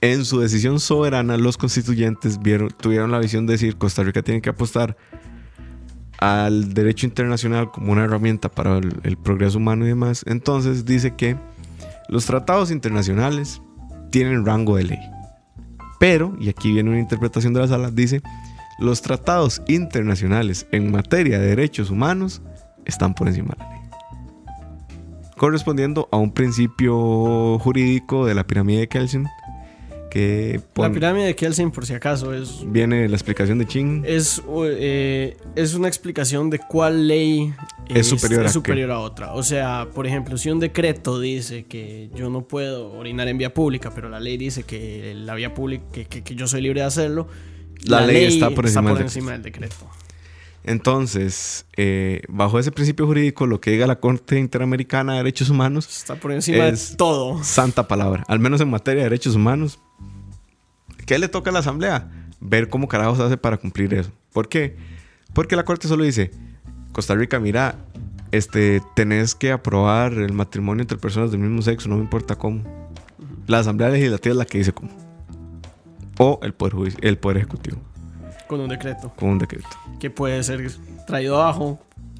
en 0.00 0.24
su 0.24 0.40
decisión 0.40 0.80
soberana 0.80 1.36
los 1.36 1.56
constituyentes 1.56 2.38
vieron, 2.40 2.68
tuvieron 2.68 3.10
la 3.10 3.18
visión 3.18 3.46
de 3.46 3.54
decir 3.54 3.76
Costa 3.76 4.02
Rica 4.02 4.22
tiene 4.22 4.40
que 4.40 4.50
apostar 4.50 4.96
al 6.18 6.72
derecho 6.74 7.06
internacional 7.06 7.70
como 7.70 7.92
una 7.92 8.04
herramienta 8.04 8.50
para 8.50 8.78
el, 8.78 9.00
el 9.02 9.16
progreso 9.16 9.58
humano 9.58 9.84
y 9.84 9.88
demás. 9.88 10.24
Entonces 10.26 10.84
dice 10.84 11.14
que 11.14 11.36
los 12.08 12.26
tratados 12.26 12.70
internacionales 12.70 13.60
tienen 14.10 14.46
rango 14.46 14.76
de 14.76 14.84
ley. 14.84 15.00
Pero, 15.98 16.36
y 16.38 16.48
aquí 16.48 16.72
viene 16.72 16.90
una 16.90 17.00
interpretación 17.00 17.52
de 17.54 17.60
la 17.60 17.68
sala, 17.68 17.90
dice, 17.90 18.22
los 18.78 19.00
tratados 19.00 19.62
internacionales 19.66 20.66
en 20.72 20.90
materia 20.90 21.38
de 21.38 21.46
derechos 21.46 21.90
humanos 21.90 22.42
están 22.84 23.14
por 23.14 23.28
encima 23.28 23.54
de 23.58 23.64
la 23.64 23.70
ley. 23.70 23.80
Correspondiendo 25.36 26.08
a 26.12 26.16
un 26.16 26.32
principio 26.32 27.58
jurídico 27.58 28.26
de 28.26 28.34
la 28.34 28.46
pirámide 28.46 28.80
de 28.80 28.88
Kelsen, 28.88 29.26
que 30.16 30.52
que 30.52 30.58
La 30.58 30.88
pon- 30.88 30.92
pirámide 30.92 31.26
de 31.26 31.34
Kelsen, 31.36 31.70
por 31.70 31.84
si 31.86 31.94
acaso, 31.94 32.32
es, 32.34 32.64
viene 32.66 33.08
la 33.08 33.16
explicación 33.16 33.58
de 33.58 33.66
Ching. 33.66 34.02
es, 34.06 34.42
eh, 34.66 35.36
es 35.54 35.74
una 35.74 35.88
explicación 35.88 36.48
de 36.50 36.58
cuál 36.58 37.06
ley 37.08 37.52
Es 37.88 38.06
superior 38.08 38.40
a 38.40 38.44
qué. 38.44 38.52
superior 38.52 38.90
a 38.92 39.00
otra. 39.00 39.34
O 39.34 39.42
sea, 39.42 39.88
por 39.94 40.06
ejemplo, 40.06 40.36
si 40.38 40.50
un 40.50 40.58
decreto 40.60 41.20
dice 41.20 41.64
que 41.66 42.10
yo 42.14 42.30
no 42.30 42.48
puedo 42.48 42.92
orinar 42.92 43.28
en 43.28 43.38
vía 43.38 43.52
pública, 43.52 43.92
pero 43.94 44.08
la 44.08 44.18
ley 44.20 44.36
dice 44.38 44.62
que 44.62 45.12
la 45.14 45.34
vía 45.34 45.52
pública, 45.54 45.84
que, 45.92 46.06
que- 46.06 46.22
que 46.22 46.34
yo 46.34 46.46
soy 46.46 46.62
libre 46.62 46.80
de 46.80 46.86
hacerlo, 46.86 47.28
La 47.84 48.00
ley 48.06 48.24
está 48.24 48.50
por 48.50 48.64
encima 48.66 48.92
del 48.94 49.02
encima 49.02 49.32
del 49.32 49.42
decreto. 49.42 49.74
Entonces, 50.66 51.64
eh, 51.76 52.22
bajo 52.28 52.58
ese 52.58 52.72
principio 52.72 53.06
jurídico, 53.06 53.46
lo 53.46 53.60
que 53.60 53.70
diga 53.70 53.86
la 53.86 54.00
Corte 54.00 54.38
Interamericana 54.38 55.12
de 55.12 55.18
Derechos 55.18 55.48
Humanos, 55.48 55.86
Está 55.88 56.16
por 56.16 56.32
encima 56.32 56.66
Es- 56.66 56.90
de 56.90 56.96
todo. 56.96 57.42
santa 57.44 57.86
palabra, 57.88 58.24
al 58.28 58.40
menos 58.40 58.60
en 58.60 58.68
materia 58.70 59.04
de 59.04 59.10
derechos 59.10 59.36
humanos. 59.36 59.78
¿Qué 61.06 61.18
le 61.18 61.28
toca 61.28 61.50
a 61.50 61.52
la 61.52 61.60
Asamblea? 61.60 62.10
Ver 62.40 62.68
cómo 62.68 62.88
carajos 62.88 63.20
hace 63.20 63.36
para 63.36 63.56
cumplir 63.56 63.94
eso. 63.94 64.10
¿Por 64.32 64.48
qué? 64.48 64.76
Porque 65.32 65.54
la 65.56 65.64
Corte 65.64 65.86
solo 65.88 66.02
dice, 66.04 66.32
Costa 66.92 67.14
Rica, 67.14 67.38
mira, 67.38 67.76
este, 68.32 68.82
tenés 68.96 69.34
que 69.36 69.52
aprobar 69.52 70.12
el 70.14 70.32
matrimonio 70.32 70.82
entre 70.82 70.98
personas 70.98 71.30
del 71.30 71.40
mismo 71.40 71.62
sexo, 71.62 71.88
no 71.88 71.96
me 71.96 72.02
importa 72.02 72.34
cómo. 72.36 72.62
La 73.46 73.60
Asamblea 73.60 73.88
Legislativa 73.90 74.32
es 74.32 74.36
la 74.38 74.44
que 74.46 74.58
dice 74.58 74.72
cómo. 74.72 74.90
O 76.18 76.40
el 76.42 76.54
Poder, 76.54 76.92
el 77.02 77.18
poder 77.18 77.36
Ejecutivo, 77.36 77.78
Con 78.48 78.60
un 78.60 78.68
decreto 78.68 79.12
con 79.16 79.30
un 79.30 79.38
decreto. 79.38 79.66
que 79.98 80.10
puede 80.10 80.42
ser 80.42 80.70
traído 81.06 81.40
abajo 81.42 81.78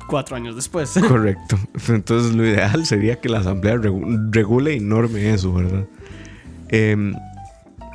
cuatro 0.08 0.36
años 0.36 0.54
después. 0.56 0.92
Correcto. 1.08 1.56
Entonces 1.88 2.34
lo 2.34 2.44
ideal 2.46 2.84
sería 2.86 3.20
que 3.20 3.28
la 3.28 3.38
asamblea 3.38 3.74
regu- 3.76 4.28
regule 4.32 4.74
y 4.74 4.80
norme 4.80 5.32
eso, 5.32 5.52
¿verdad? 5.52 5.84
Em, 6.68 7.14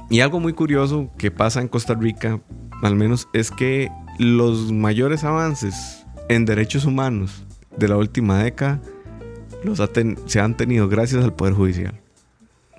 y 0.10 0.20
algo 0.22 0.40
muy 0.40 0.54
curioso 0.54 1.10
que 1.18 1.32
pasa 1.32 1.62
en 1.62 1.68
Costa 1.68 1.94
Rica, 1.94 2.40
al 2.84 2.96
menos, 2.96 3.28
es 3.34 3.52
que 3.52 3.90
los 4.20 4.72
mayores 4.72 5.24
avances 5.24 6.06
en 6.30 6.46
derechos 6.46 6.86
humanos 6.86 7.44
de 7.78 7.88
la 7.88 7.98
última 7.98 8.38
década 8.44 8.82
los 9.64 9.80
ha 9.80 9.90
se 10.26 10.40
han 10.40 10.58
tenido 10.58 10.88
gracias 10.90 11.24
al 11.24 11.34
Poder 11.34 11.54
Judicial. 11.54 12.00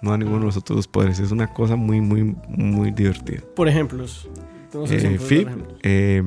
No 0.03 0.13
a 0.13 0.19
ninguno 0.19 0.41
de 0.41 0.47
los 0.47 0.57
otros 0.57 0.89
poderes. 0.89 1.21
Es 1.21 1.31
una 1.31 1.47
cosa 1.47 1.77
muy, 1.77 2.01
muy, 2.01 2.35
muy 2.49 2.91
divertida. 2.91 3.41
Por 3.55 3.69
ejemplos. 3.69 4.29
Eh, 4.75 4.97
ejemplos. 4.97 5.69
eh, 5.83 6.23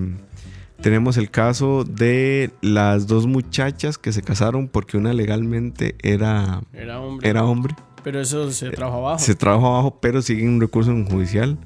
tenemos 0.81 1.17
el 1.17 1.31
caso 1.31 1.83
de 1.83 2.51
las 2.61 3.07
dos 3.07 3.25
muchachas 3.27 3.97
que 3.97 4.11
se 4.11 4.21
casaron 4.21 4.67
porque 4.67 4.97
una 4.97 5.13
legalmente 5.13 5.95
era, 6.01 6.61
Era 6.73 6.99
hombre. 6.99 7.29
era 7.29 7.43
hombre. 7.43 7.75
Pero 8.03 8.19
eso 8.21 8.51
se 8.51 8.69
trajo 8.69 8.97
abajo. 8.97 9.19
Se 9.19 9.33
trajo 9.35 9.65
abajo, 9.67 9.97
pero 9.99 10.21
sigue 10.21 10.47
un 10.47 10.61
recurso 10.61 10.91
en 10.91 11.05
judicial. 11.05 11.57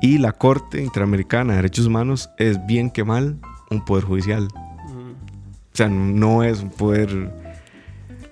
Y 0.00 0.18
la 0.18 0.32
Corte 0.32 0.80
Interamericana 0.82 1.52
de 1.52 1.56
Derechos 1.56 1.86
Humanos 1.86 2.30
es 2.38 2.64
bien 2.66 2.90
que 2.90 3.02
mal 3.02 3.38
un 3.70 3.84
poder 3.84 4.04
judicial. 4.04 4.44
Mm. 4.44 5.10
O 5.10 5.74
sea, 5.74 5.88
no 5.88 6.44
es 6.44 6.60
un 6.62 6.70
poder. 6.70 7.32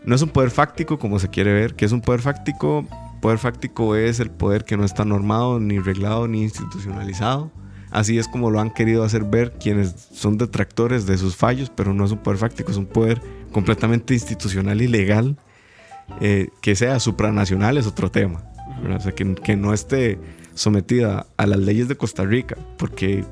No 0.05 0.15
es 0.15 0.23
un 0.23 0.29
poder 0.29 0.51
fáctico 0.51 0.99
como 0.99 1.19
se 1.19 1.29
quiere 1.29 1.53
ver. 1.53 1.75
que 1.75 1.85
es 1.87 1.93
un 1.93 2.03
poder 2.03 2.21
fáctico? 2.21 2.85
Poder 3.21 3.39
fáctico 3.39 3.97
es 3.97 4.21
el 4.21 4.31
poder 4.31 4.65
que 4.65 4.77
no 4.77 4.85
está 4.85 5.05
normado, 5.05 5.59
ni 5.59 5.79
reglado, 5.81 6.29
ni 6.29 6.43
institucionalizado. 6.43 7.51
Así 7.91 8.19
es 8.19 8.29
como 8.29 8.51
lo 8.51 8.61
han 8.61 8.71
querido 8.71 9.03
hacer 9.03 9.25
ver 9.25 9.53
quienes 9.59 10.09
son 10.13 10.39
detractores 10.39 11.07
de 11.07 11.19
sus 11.19 11.37
fallos, 11.37 11.71
pero 11.75 11.93
no 11.93 12.05
es 12.05 12.13
un 12.13 12.19
poder 12.19 12.39
fáctico, 12.39 12.71
es 12.71 12.77
un 12.77 12.87
poder 12.87 13.21
completamente 13.53 14.15
institucional 14.15 14.81
y 14.81 14.89
legal. 14.89 15.37
Eh, 16.21 16.49
que 16.61 16.75
sea 16.75 16.99
supranacional 16.99 17.79
es 17.79 17.87
otro 17.87 18.11
tema. 18.11 18.43
que, 19.15 19.57
no 19.57 19.73
esté 19.73 20.19
sometida 20.55 21.27
a 21.37 21.47
las 21.47 21.59
leyes 21.59 21.89
de 21.89 21.97
Costa 21.97 22.25
Rica, 22.25 22.57
porque 22.79 23.25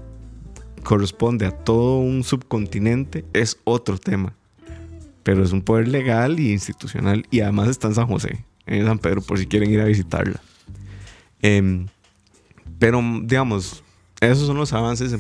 corresponde 0.82 1.46
a 1.46 1.50
todo 1.50 1.98
un 1.98 2.24
subcontinente, 2.24 3.24
es 3.32 3.58
otro 3.64 3.98
tema. 3.98 4.34
Pero 5.22 5.42
es 5.42 5.52
un 5.52 5.62
poder 5.62 5.88
legal 5.88 6.40
y 6.40 6.52
institucional 6.52 7.26
y 7.30 7.40
además 7.40 7.68
está 7.68 7.88
en 7.88 7.94
San 7.94 8.06
José, 8.06 8.44
en 8.66 8.86
San 8.86 8.98
Pedro, 8.98 9.20
por 9.20 9.38
si 9.38 9.46
quieren 9.46 9.70
ir 9.70 9.80
a 9.80 9.84
visitarla. 9.84 10.40
Em, 11.42 11.86
pero, 12.78 13.02
digamos, 13.22 13.82
esos 14.20 14.46
son 14.46 14.56
los 14.56 14.72
avances 14.72 15.16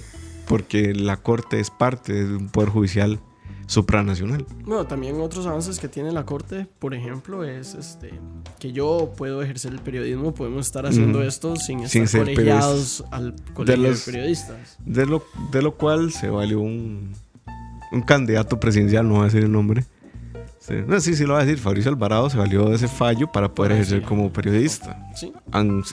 porque 0.46 0.94
la 0.94 1.16
Corte 1.18 1.60
es 1.60 1.70
parte 1.70 2.12
de 2.24 2.36
un 2.36 2.48
poder 2.48 2.70
judicial 2.70 3.18
supranacional. 3.66 4.46
Bueno, 4.64 4.86
también 4.86 5.20
otros 5.20 5.46
avances 5.46 5.78
que 5.78 5.88
tiene 5.88 6.10
la 6.10 6.24
corte, 6.24 6.66
por 6.78 6.94
ejemplo, 6.94 7.44
es 7.44 7.74
este 7.74 8.12
que 8.58 8.72
yo 8.72 9.12
puedo 9.16 9.42
ejercer 9.42 9.72
el 9.72 9.80
periodismo, 9.80 10.32
podemos 10.32 10.64
estar 10.66 10.86
haciendo 10.86 11.22
esto 11.22 11.54
sin 11.56 11.86
Sin 11.86 12.04
estar 12.04 12.24
ser 12.24 12.34
colegiados 12.34 13.04
al 13.10 13.34
colegio 13.52 13.82
de, 13.82 13.88
los- 13.90 14.00
periodistas. 14.04 14.78
De 14.86 15.04
lo, 15.04 15.22
de 15.52 15.60
lo 15.60 15.74
cual 15.74 16.12
se 16.12 16.30
valió 16.30 16.60
un, 16.60 17.12
un 17.92 18.00
candidato 18.02 18.58
presidencial, 18.58 19.06
no 19.06 19.14
voy 19.16 19.22
a 19.22 19.24
decir 19.26 19.44
el 19.44 19.52
nombre. 19.52 19.84
Sí, 20.68 20.74
no, 20.86 21.00
sí, 21.00 21.16
sí 21.16 21.24
lo 21.24 21.32
voy 21.32 21.42
a 21.42 21.46
decir. 21.46 21.58
Fabricio 21.58 21.90
Alvarado 21.90 22.28
se 22.28 22.36
valió 22.36 22.68
de 22.68 22.76
ese 22.76 22.88
fallo 22.88 23.32
para 23.32 23.52
poder 23.54 23.72
Ah, 23.72 23.74
ejercer 23.76 24.00
sí. 24.00 24.04
como 24.06 24.30
periodista, 24.30 25.08
Sí. 25.16 25.32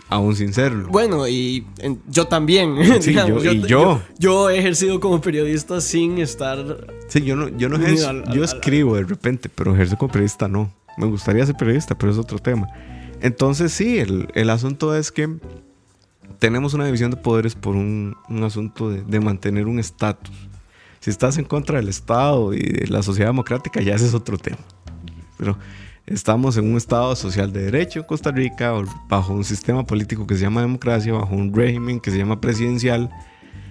aún 0.09 0.35
sin 0.35 0.53
serlo. 0.53 0.89
Bueno, 0.89 1.27
y 1.27 1.65
en- 1.79 2.01
yo 2.09 2.27
también. 2.27 2.75
Sí, 3.01 3.09
digamos, 3.11 3.41
yo- 3.43 3.51
y 3.53 3.61
yo. 3.61 3.67
yo. 3.67 4.01
yo 4.19 4.49
he 4.49 4.59
ejercido 4.59 4.99
como 4.99 5.21
periodista 5.21 5.79
sin 5.79 6.17
estar. 6.17 6.87
Sí, 7.07 7.21
yo 7.21 7.35
no, 7.37 7.47
yo 7.57 7.69
no 7.69 7.77
ejerzo, 7.77 8.09
al- 8.09 8.23
al- 8.27 8.33
yo 8.35 8.43
escribo 8.43 8.95
de 8.97 9.03
repente, 9.03 9.47
pero 9.47 9.73
ejerzo 9.73 9.97
como 9.97 10.11
periodista 10.11 10.47
no. 10.49 10.71
Me 10.97 11.05
gustaría 11.05 11.45
ser 11.45 11.55
periodista, 11.55 11.97
pero 11.97 12.11
es 12.11 12.17
otro 12.17 12.37
tema. 12.39 12.67
Entonces 13.21 13.71
sí, 13.71 13.97
el, 13.99 14.27
el 14.35 14.49
asunto 14.49 14.93
es 14.95 15.11
que 15.11 15.29
tenemos 16.39 16.73
una 16.73 16.85
división 16.85 17.11
de 17.11 17.17
poderes 17.17 17.55
por 17.55 17.75
un, 17.75 18.15
un 18.29 18.43
asunto 18.43 18.89
de, 18.89 19.01
de 19.03 19.19
mantener 19.19 19.67
un 19.67 19.79
estatus. 19.79 20.35
Si 21.05 21.11
estás 21.11 21.37
en 21.37 21.45
contra 21.45 21.77
del 21.77 21.87
Estado 21.87 22.51
y 22.51 22.61
de 22.61 22.87
la 22.87 23.03
sociedad 23.03 23.29
democrática, 23.29 23.79
ya 23.79 23.93
ese 23.93 24.07
es 24.07 24.15
otro 24.15 24.39
tema. 24.39 24.57
Pero 25.37 25.55
estamos 26.07 26.57
en 26.57 26.67
un 26.67 26.77
Estado 26.77 27.15
social 27.15 27.53
de 27.53 27.65
derecho 27.65 27.99
en 27.99 28.05
Costa 28.07 28.31
Rica, 28.31 28.73
bajo 29.07 29.31
un 29.31 29.43
sistema 29.43 29.85
político 29.85 30.25
que 30.25 30.33
se 30.33 30.41
llama 30.41 30.61
democracia, 30.61 31.13
bajo 31.13 31.35
un 31.35 31.53
régimen 31.53 31.99
que 31.99 32.09
se 32.09 32.17
llama 32.17 32.41
presidencial, 32.41 33.11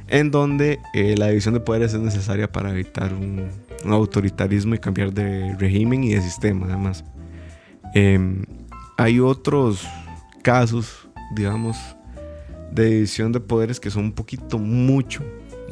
en 0.07 0.31
donde 0.31 0.79
eh, 0.95 1.17
la 1.19 1.27
división 1.27 1.55
de 1.55 1.59
poderes 1.59 1.93
es 1.93 1.99
necesaria 1.99 2.53
para 2.53 2.71
evitar 2.71 3.13
un, 3.13 3.49
un 3.85 3.93
autoritarismo 3.93 4.77
y 4.77 4.79
cambiar 4.79 5.13
de 5.13 5.57
régimen 5.57 6.05
y 6.05 6.15
de 6.15 6.21
sistema, 6.21 6.67
además. 6.67 7.05
Em, 7.97 8.45
hay 8.97 9.19
otros 9.19 9.85
casos, 10.45 11.09
digamos, 11.35 11.77
de 12.71 12.91
división 12.91 13.33
de 13.33 13.41
poderes 13.41 13.81
que 13.81 13.91
son 13.91 14.05
un 14.05 14.13
poquito 14.13 14.57
mucho, 14.57 15.25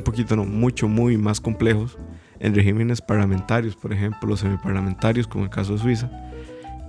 un 0.02 0.04
poquito 0.04 0.36
no, 0.36 0.44
mucho, 0.44 0.88
muy 0.88 1.16
más 1.16 1.40
complejos 1.40 1.96
en 2.40 2.54
regímenes 2.54 3.00
parlamentarios, 3.00 3.76
por 3.76 3.92
ejemplo, 3.92 4.28
los 4.28 4.40
semiparlamentarios, 4.40 5.26
como 5.28 5.44
el 5.44 5.50
caso 5.50 5.74
de 5.74 5.78
Suiza. 5.78 6.10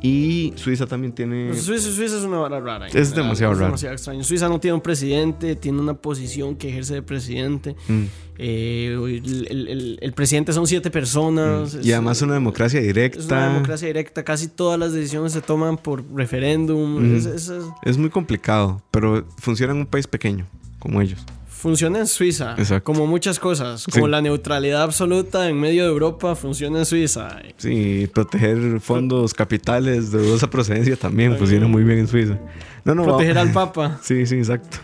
Y 0.05 0.51
Suiza 0.57 0.86
también 0.86 1.14
tiene... 1.14 1.47
Pues 1.49 1.61
Suiza, 1.64 1.89
Suiza 1.89 2.18
es 2.18 2.24
una 2.24 2.38
vara 2.39 2.59
rara. 2.59 2.88
Es 2.88 2.91
general, 2.93 3.16
demasiado 3.16 3.53
raro. 3.53 3.66
demasiado 3.68 3.93
extraño. 3.93 4.22
Suiza 4.26 4.49
no 4.49 4.59
tiene 4.59 4.76
un 4.76 4.82
presidente, 4.82 5.55
tiene 5.55 5.80
una 5.80 5.93
posición 5.93 6.55
que 6.57 6.68
ejerce 6.70 6.95
de 6.95 7.01
presidente. 7.03 7.76
Mm, 7.88 8.03
Eh, 8.39 8.88
el, 8.97 9.47
el- 9.49 9.68
el- 9.70 9.99
el 10.01 10.14
presidente 10.14 10.51
son 10.53 10.66
siete 10.68 10.89
personas. 10.91 11.76
mm. 11.76 11.80
es- 11.80 11.86
Y 11.86 11.91
además 11.93 12.20
una 12.24 12.34
democracia 12.34 12.82
directa. 12.82 13.20
Es 13.20 13.26
una 13.28 13.47
democracia 13.53 13.88
directa. 13.88 14.24
Casi 14.24 14.47
todas 14.49 14.78
las 14.80 14.91
decisiones 14.91 15.32
se 15.34 15.41
toman 15.41 15.78
por 15.78 16.03
referéndum. 16.14 17.16
Es- 17.16 17.26
es- 17.28 17.47
es- 17.49 17.64
Es 17.84 17.97
muy 17.97 18.09
complicado, 18.09 18.82
pero 18.91 19.24
funciona 19.38 19.72
en 19.74 19.80
un 19.82 19.86
país 19.86 20.07
pequeño, 20.07 20.47
como 20.80 20.99
ellos. 20.99 21.24
Funciona 21.64 21.99
en 21.99 22.07
Suiza. 22.07 22.55
Exacto. 22.57 22.84
Como 22.84 23.07
muchas 23.07 23.39
cosas. 23.39 23.86
Como 23.86 24.07
Sí. 24.07 24.11
la 24.11 24.22
neutralidad 24.22 24.84
absoluta 24.84 25.47
en 25.47 25.57
medio 25.57 25.84
de 25.86 25.89
Europa 25.89 26.36
funciona 26.36 26.80
en 26.80 26.86
Suiza. 26.86 27.38
Sí, 27.55 28.09
proteger 28.14 28.82
fondos 28.82 29.34
capitales 29.34 30.11
de 30.11 30.20
dudosa 30.20 30.49
procedencia 30.49 30.97
también 30.97 31.38
funciona 31.38 31.66
muy 31.66 31.86
bien 31.86 31.99
en 31.99 32.07
Suiza. 32.07 32.38
No, 32.84 32.93
no, 32.93 33.05
Proteger 33.05 33.38
al 33.38 33.53
Papa. 33.53 33.97
Sí, 34.03 34.26
sí, 34.26 34.36
exacto. 34.36 34.80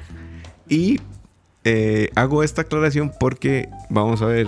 Y 0.70 1.02
eh, 1.66 2.10
hago 2.16 2.44
esta 2.44 2.62
aclaración 2.62 3.12
porque, 3.20 3.68
vamos 3.90 4.22
a 4.22 4.28
ver, 4.28 4.48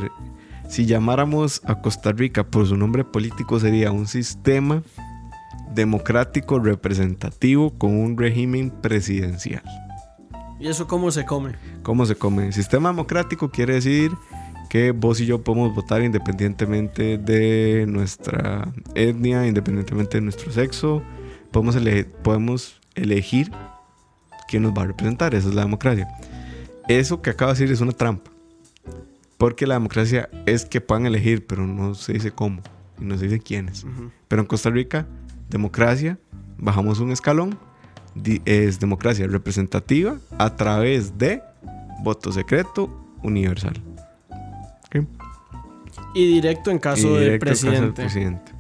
si 0.69 0.85
llamáramos 0.85 1.61
a 1.65 1.81
Costa 1.81 2.13
Rica 2.13 2.45
por 2.45 2.65
su 2.65 2.77
nombre 2.77 3.03
político 3.03 3.59
sería 3.59 3.91
un 3.91 4.07
sistema 4.07 4.83
democrático 5.75 6.59
representativo 6.59 7.71
con 7.77 7.91
un 7.97 8.17
régimen 8.17 8.69
presidencial. 8.71 9.63
¿Y 10.61 10.67
eso 10.67 10.87
cómo 10.87 11.09
se 11.11 11.25
come? 11.25 11.55
¿Cómo 11.83 12.05
se 12.05 12.15
come? 12.15 12.51
Sistema 12.51 12.89
democrático 12.89 13.49
quiere 13.49 13.73
decir 13.75 14.11
que 14.69 14.91
vos 14.91 15.19
y 15.19 15.25
yo 15.25 15.43
podemos 15.43 15.73
votar 15.73 16.01
independientemente 16.03 17.17
de 17.17 17.85
nuestra 17.87 18.71
etnia, 18.95 19.47
independientemente 19.47 20.17
de 20.17 20.21
nuestro 20.21 20.51
sexo. 20.51 21.01
Podemos, 21.51 21.75
ele- 21.75 22.05
podemos 22.05 22.79
elegir 22.95 23.51
quién 24.47 24.63
nos 24.63 24.71
va 24.73 24.83
a 24.83 24.87
representar. 24.87 25.33
Esa 25.35 25.49
es 25.49 25.55
la 25.55 25.63
democracia. 25.63 26.07
Eso 26.87 27.21
que 27.21 27.31
acabo 27.31 27.51
de 27.51 27.59
decir 27.59 27.73
es 27.73 27.81
una 27.81 27.91
trampa. 27.91 28.31
Porque 29.37 29.65
la 29.65 29.73
democracia 29.73 30.29
es 30.45 30.65
que 30.65 30.79
puedan 30.79 31.07
elegir, 31.07 31.47
pero 31.47 31.65
no 31.65 31.95
se 31.95 32.13
dice 32.13 32.31
cómo. 32.31 32.61
Y 32.99 33.05
no 33.05 33.17
se 33.17 33.25
dice 33.25 33.39
quiénes. 33.39 33.83
Ujú. 33.83 34.11
Pero 34.27 34.43
en 34.43 34.47
Costa 34.47 34.69
Rica, 34.69 35.07
democracia, 35.49 36.19
bajamos 36.59 36.99
un 36.99 37.11
escalón, 37.11 37.57
es 38.45 38.79
democracia 38.79 39.27
representativa 39.27 40.17
a 40.37 40.55
través 40.55 41.17
de 41.17 41.41
voto 42.03 42.31
secreto 42.31 42.89
universal. 43.23 43.81
Y 46.13 46.33
directo 46.33 46.71
en 46.71 46.79
caso 46.79 47.15
del 47.15 47.33
al 47.33 47.39
caso 47.39 47.71
del 47.71 47.93
presidente. 47.93 48.01
presidente. 48.01 48.51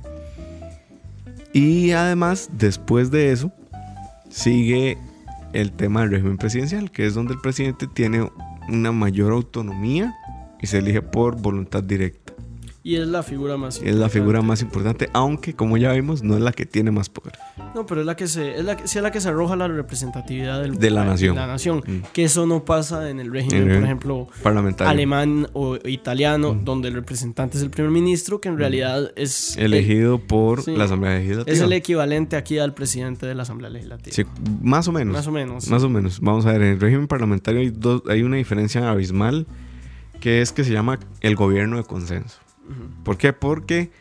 Y 1.53 1.91
además, 1.91 2.49
después 2.53 3.11
de 3.11 3.31
eso, 3.31 3.51
sigue 4.29 4.97
el 5.51 5.73
tema 5.73 6.01
del 6.01 6.11
régimen 6.11 6.37
presidencial, 6.37 6.91
que 6.91 7.05
es 7.05 7.13
donde 7.13 7.33
el 7.33 7.41
presidente 7.41 7.87
tiene 7.87 8.29
una 8.69 8.91
mayor 8.93 9.33
autonomía 9.33 10.15
y 10.61 10.67
se 10.67 10.77
elige 10.77 11.01
por 11.01 11.41
voluntad 11.41 11.83
directa. 11.83 12.20
Y 12.83 12.95
es 12.95 13.07
la 13.07 13.21
figura 13.21 13.57
más 13.57 13.79
Es 13.83 13.93
la 13.95 14.09
figura 14.09 14.39
importante. 14.39 14.47
más 14.47 14.61
importante, 14.63 15.09
aunque 15.13 15.53
como 15.53 15.77
ya 15.77 15.91
vimos, 15.93 16.23
no 16.23 16.35
es 16.35 16.41
la 16.41 16.51
que 16.51 16.65
tiene 16.65 16.89
más 16.89 17.09
poder. 17.09 17.33
No, 17.75 17.85
pero 17.85 18.01
es 18.01 18.07
la 18.07 18.15
que 18.15 18.25
se, 18.27 18.57
es 18.57 18.65
la 18.65 18.75
que, 18.75 18.87
sí 18.87 18.97
es 18.97 19.03
la 19.03 19.11
que 19.11 19.21
se 19.21 19.29
arroja 19.29 19.55
la 19.55 19.67
representatividad 19.67 20.61
del- 20.63 20.79
De 20.79 20.89
la 20.89 21.05
nación. 21.05 21.35
la 21.35 21.45
nación. 21.45 21.83
Mm. 21.85 21.99
Que 22.11 22.23
eso 22.23 22.47
no 22.47 22.65
pasa 22.65 23.07
en 23.11 23.19
el 23.19 23.31
régimen, 23.31 23.61
En 23.63 23.69
el 23.69 23.75
por 23.77 23.83
ejemplo, 23.85 24.27
Parlamentario. 24.41 24.89
alemán 24.89 25.47
o 25.53 25.77
italiano, 25.85 26.55
Mm. 26.55 26.63
donde 26.65 26.87
el 26.87 26.95
representante 26.95 27.57
es 27.57 27.63
el 27.63 27.69
primer 27.69 27.91
ministro, 27.91 28.41
que 28.41 28.49
en 28.49 28.57
realidad 28.57 29.11
es 29.15 29.55
Elegido 29.57 30.17
por 30.17 30.63
Sí. 30.63 30.75
la 30.75 30.85
Asamblea 30.85 31.19
Legislativa. 31.19 31.53
es 31.53 31.61
el 31.61 31.73
equivalente 31.73 32.35
aquí 32.35 32.57
al 32.57 32.73
presidente 32.73 33.27
de 33.27 33.35
la 33.35 33.43
Asamblea 33.43 33.69
Legislativa. 33.69 34.15
Sí, 34.15 34.23
más 34.61 34.87
o 34.87 34.91
menos. 34.91 35.13
Más 35.13 35.27
o 35.27 35.31
menos. 35.31 35.67
Más 35.69 35.83
o 35.83 35.89
menos. 35.89 36.19
Vamos 36.19 36.47
a 36.47 36.53
ver, 36.53 36.63
en 36.63 36.67
el 36.69 36.79
régimen 36.79 37.07
parlamentario 37.07 37.59
hay, 37.61 37.69
dos, 37.69 38.01
hay 38.09 38.23
una 38.23 38.37
diferencia 38.37 38.89
abismal 38.89 39.45
que 40.19 40.41
es 40.41 40.51
que 40.51 40.63
se 40.63 40.71
llama 40.71 40.99
el 41.21 41.35
gobierno 41.35 41.77
de 41.77 41.83
consenso. 41.83 42.37
¿Por 43.03 43.17
qué? 43.17 43.33
Porque 43.33 43.91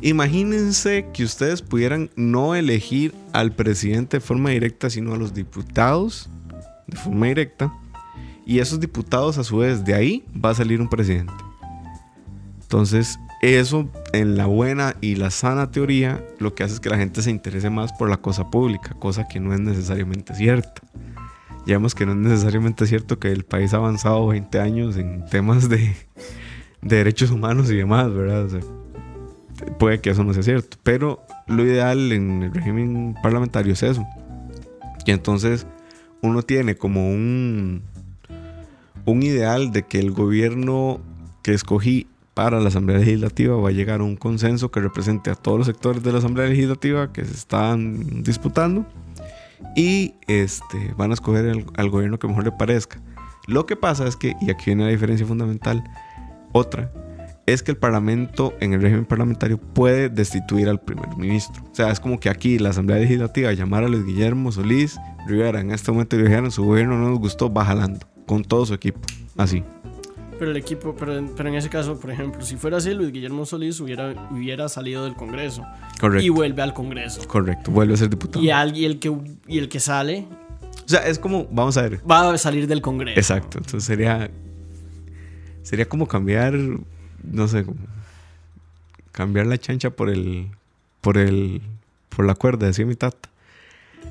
imagínense 0.00 1.06
que 1.12 1.24
ustedes 1.24 1.62
pudieran 1.62 2.10
no 2.16 2.54
elegir 2.54 3.14
al 3.32 3.52
presidente 3.52 4.18
de 4.18 4.20
forma 4.20 4.50
directa, 4.50 4.90
sino 4.90 5.14
a 5.14 5.16
los 5.16 5.34
diputados 5.34 6.28
de 6.86 6.96
forma 6.96 7.26
directa. 7.26 7.72
Y 8.46 8.60
esos 8.60 8.80
diputados, 8.80 9.36
a 9.36 9.44
su 9.44 9.58
vez, 9.58 9.84
de 9.84 9.94
ahí 9.94 10.24
va 10.42 10.50
a 10.50 10.54
salir 10.54 10.80
un 10.80 10.88
presidente. 10.88 11.34
Entonces, 12.62 13.18
eso 13.42 13.88
en 14.12 14.36
la 14.36 14.46
buena 14.46 14.96
y 15.00 15.14
la 15.14 15.30
sana 15.30 15.70
teoría, 15.70 16.24
lo 16.38 16.54
que 16.54 16.64
hace 16.64 16.74
es 16.74 16.80
que 16.80 16.88
la 16.88 16.96
gente 16.96 17.22
se 17.22 17.30
interese 17.30 17.70
más 17.70 17.92
por 17.92 18.08
la 18.08 18.16
cosa 18.16 18.50
pública, 18.50 18.94
cosa 18.98 19.28
que 19.28 19.38
no 19.38 19.52
es 19.52 19.60
necesariamente 19.60 20.34
cierta. 20.34 20.82
Ya 21.66 21.74
vemos 21.74 21.94
que 21.94 22.06
no 22.06 22.12
es 22.12 22.18
necesariamente 22.18 22.86
cierto 22.86 23.18
que 23.18 23.30
el 23.30 23.44
país 23.44 23.74
ha 23.74 23.76
avanzado 23.76 24.26
20 24.28 24.58
años 24.60 24.96
en 24.96 25.24
temas 25.26 25.68
de, 25.68 25.94
de 26.82 26.96
derechos 26.96 27.30
humanos 27.30 27.70
y 27.70 27.76
demás, 27.76 28.12
¿verdad? 28.12 28.44
O 28.44 28.48
sea, 28.50 28.60
puede 29.78 30.00
que 30.00 30.10
eso 30.10 30.24
no 30.24 30.32
sea 30.34 30.42
cierto, 30.42 30.76
pero 30.82 31.20
lo 31.46 31.64
ideal 31.64 32.12
en 32.12 32.42
el 32.44 32.52
régimen 32.54 33.14
parlamentario 33.22 33.72
es 33.72 33.82
eso. 33.82 34.06
Y 35.06 35.10
entonces 35.10 35.66
uno 36.22 36.42
tiene 36.42 36.76
como 36.76 37.08
un, 37.10 37.82
un 39.04 39.22
ideal 39.22 39.72
de 39.72 39.82
que 39.84 39.98
el 39.98 40.12
gobierno 40.12 41.00
que 41.42 41.54
escogí 41.54 42.06
para 42.34 42.60
la 42.60 42.68
Asamblea 42.68 42.98
Legislativa 42.98 43.56
va 43.56 43.70
a 43.70 43.72
llegar 43.72 44.00
a 44.00 44.04
un 44.04 44.16
consenso 44.16 44.70
que 44.70 44.80
represente 44.80 45.30
a 45.30 45.34
todos 45.34 45.58
los 45.58 45.66
sectores 45.66 46.02
de 46.04 46.12
la 46.12 46.18
Asamblea 46.18 46.46
Legislativa 46.48 47.12
que 47.12 47.24
se 47.24 47.32
están 47.32 48.22
disputando 48.22 48.86
y 49.74 50.14
este, 50.28 50.94
van 50.96 51.10
a 51.10 51.14
escoger 51.14 51.46
el- 51.46 51.66
al 51.76 51.90
gobierno 51.90 52.18
que 52.18 52.28
mejor 52.28 52.44
le 52.44 52.52
parezca. 52.52 53.00
Lo 53.48 53.66
que 53.66 53.74
pasa 53.76 54.06
es 54.06 54.14
que, 54.14 54.36
y 54.40 54.50
aquí 54.50 54.66
viene 54.66 54.84
la 54.84 54.90
diferencia 54.90 55.26
fundamental, 55.26 55.82
otra, 56.52 56.90
es 57.46 57.62
que 57.62 57.70
el 57.70 57.76
Parlamento, 57.78 58.54
en 58.60 58.74
el 58.74 58.82
régimen 58.82 59.06
parlamentario, 59.06 59.58
puede 59.58 60.08
destituir 60.10 60.68
al 60.68 60.80
primer 60.80 61.16
ministro. 61.16 61.64
O 61.70 61.74
sea, 61.74 61.90
es 61.90 61.98
como 62.00 62.20
que 62.20 62.28
aquí 62.28 62.58
la 62.58 62.70
Asamblea 62.70 62.98
Legislativa 62.98 63.52
llamara 63.52 63.86
a 63.86 63.88
Luis 63.88 64.04
Guillermo 64.04 64.52
Solís 64.52 64.98
Rivera 65.26 65.60
en 65.60 65.70
este 65.70 65.90
momento 65.92 66.16
le 66.16 66.24
dijeran 66.24 66.50
su 66.50 66.64
gobierno 66.64 66.98
no 66.98 67.10
nos 67.10 67.18
gustó, 67.18 67.52
va 67.52 67.64
jalando, 67.64 68.06
con 68.26 68.42
todo 68.44 68.64
su 68.66 68.74
equipo. 68.74 69.00
Así. 69.36 69.62
Pero 70.38 70.52
el 70.52 70.56
equipo, 70.56 70.94
pero 70.98 71.18
en, 71.18 71.30
pero 71.34 71.48
en 71.48 71.56
ese 71.56 71.68
caso, 71.68 71.98
por 71.98 72.10
ejemplo, 72.10 72.42
si 72.42 72.56
fuera 72.56 72.76
así, 72.76 72.94
Luis 72.94 73.10
Guillermo 73.12 73.44
Solís 73.44 73.80
hubiera, 73.80 74.28
hubiera 74.30 74.68
salido 74.68 75.04
del 75.04 75.14
Congreso 75.16 75.64
Correcto. 76.00 76.24
y 76.24 76.28
vuelve 76.28 76.62
al 76.62 76.72
Congreso. 76.74 77.26
Correcto, 77.26 77.70
vuelve 77.72 77.94
a 77.94 77.96
ser 77.96 78.08
diputado. 78.10 78.42
Y, 78.44 78.50
al- 78.50 78.76
y 78.76 78.84
el 78.84 79.00
que, 79.00 79.12
y 79.48 79.58
el 79.58 79.68
que 79.68 79.80
sale 79.80 80.26
O 80.84 80.88
sea, 80.88 81.00
es 81.06 81.18
como, 81.18 81.46
vamos 81.50 81.76
a 81.76 81.82
ver. 81.82 82.00
va 82.10 82.30
a 82.32 82.38
salir 82.38 82.66
del 82.68 82.80
Congreso. 82.82 83.18
Exacto, 83.18 83.58
entonces 83.58 83.84
sería. 83.84 84.30
Sería 85.68 85.86
como 85.88 86.06
cambiar. 86.08 86.54
No 87.22 87.46
sé, 87.48 87.64
como. 87.64 87.76
Cambiar 89.12 89.46
la 89.46 89.58
chancha 89.58 89.90
por 89.90 90.08
el. 90.08 90.48
Por 91.00 91.18
el. 91.18 91.60
Por 92.08 92.24
la 92.24 92.34
cuerda, 92.34 92.66
decía 92.66 92.86
mi 92.86 92.94
tata. 92.94 93.28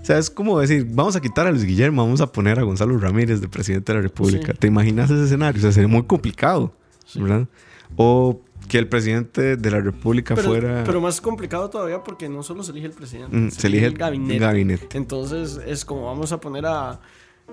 O 0.01 0.05
sea, 0.05 0.17
es 0.19 0.29
como 0.29 0.59
decir, 0.59 0.85
vamos 0.89 1.15
a 1.15 1.21
quitar 1.21 1.47
a 1.47 1.51
Luis 1.51 1.63
Guillermo, 1.65 2.03
vamos 2.03 2.21
a 2.21 2.31
poner 2.31 2.59
a 2.59 2.63
Gonzalo 2.63 2.97
Ramírez 2.99 3.41
de 3.41 3.47
presidente 3.47 3.91
de 3.91 3.97
la 3.97 4.03
República. 4.03 4.51
Sí. 4.53 4.57
¿Te 4.59 4.67
imaginas 4.67 5.09
ese 5.09 5.23
escenario? 5.23 5.59
O 5.59 5.61
sea, 5.63 5.71
sería 5.71 5.87
muy 5.87 6.03
complicado, 6.03 6.73
¿verdad? 7.15 7.47
O 7.95 8.39
que 8.69 8.77
el 8.77 8.87
presidente 8.87 9.57
de 9.57 9.71
la 9.71 9.79
República 9.79 10.35
pero, 10.35 10.49
fuera. 10.49 10.83
pero 10.85 11.01
más 11.01 11.19
complicado 11.21 11.69
todavía 11.69 12.03
porque 12.03 12.29
no 12.29 12.43
solo 12.43 12.63
se 12.63 12.71
elige 12.71 12.87
el 12.87 12.93
presidente, 12.93 13.35
Mm, 13.35 13.49
se 13.49 13.67
elige 13.67 13.85
el 13.87 13.97
gabinete. 13.97 14.39
gabinete. 14.39 14.97
Entonces 14.97 15.59
es 15.65 15.83
como 15.85 16.05
vamos 16.05 16.31
a 16.31 16.39
poner 16.39 16.65
a 16.67 16.99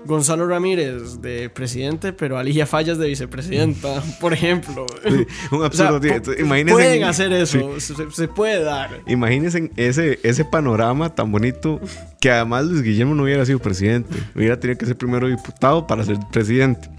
Gonzalo 0.05 0.45
Ramírez 0.47 1.21
de 1.21 1.49
presidente, 1.49 2.13
pero 2.13 2.37
a 2.37 2.43
Ligia 2.43 2.67
Fallas 2.67 2.97
de 2.97 3.07
vicepresidenta, 3.07 4.03
por 4.19 4.33
ejemplo. 4.33 4.85
Sí, 5.03 5.25
un 5.51 5.57
O 5.63 5.71
sea, 5.71 5.87
absurdo. 5.87 5.99
tío. 6.01 6.13
Entonces, 6.13 6.43
imagínense- 6.45 6.71
pueden 6.73 7.03
hacer 7.05 7.33
eso, 7.33 7.79
Sí. 7.79 7.93
se, 7.95 8.11
se 8.11 8.27
puede 8.27 8.63
dar. 8.63 9.01
Imagínense 9.07 9.71
ese, 9.77 10.19
ese 10.23 10.45
panorama 10.45 11.15
tan 11.15 11.31
bonito 11.31 11.79
que 12.19 12.29
además 12.31 12.65
Luis 12.65 12.81
Guillermo 12.83 13.15
no 13.15 13.23
hubiera 13.23 13.45
sido 13.45 13.59
presidente. 13.59 14.15
Hubiera 14.35 14.59
tenido 14.59 14.77
que 14.77 14.85
ser 14.85 14.97
primero 14.97 15.27
diputado 15.27 15.87
para 15.87 16.03
ser 16.03 16.17
presidente. 16.31 16.89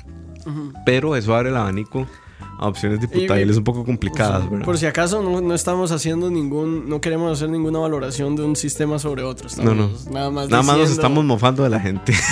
Pero 0.84 1.14
eso 1.16 1.34
abre 1.34 1.50
el 1.50 1.56
abanico 1.56 2.06
a 2.58 2.68
opciones 2.68 3.00
diputables 3.00 3.56
un 3.56 3.64
poco 3.64 3.84
complicadas, 3.84 4.48
¿verdad? 4.50 4.64
Por 4.64 4.78
si 4.78 4.86
acaso 4.86 5.22
no, 5.22 5.40
no 5.40 5.54
estamos 5.54 5.92
haciendo 5.92 6.30
ningún, 6.30 6.88
no 6.88 7.00
queremos 7.00 7.30
hacer 7.36 7.50
ninguna 7.50 7.80
valoración 7.80 8.34
de 8.36 8.42
un 8.44 8.56
sistema 8.56 8.98
sobre 8.98 9.22
otro. 9.24 9.48
No, 9.62 9.74
no. 9.74 9.90
Nada 10.10 10.30
más, 10.30 10.48
Nada 10.48 10.62
más 10.62 10.78
nos 10.78 10.90
estamos 10.90 11.24
mofando 11.24 11.62
de 11.64 11.70
la 11.70 11.80
gente. 11.80 12.14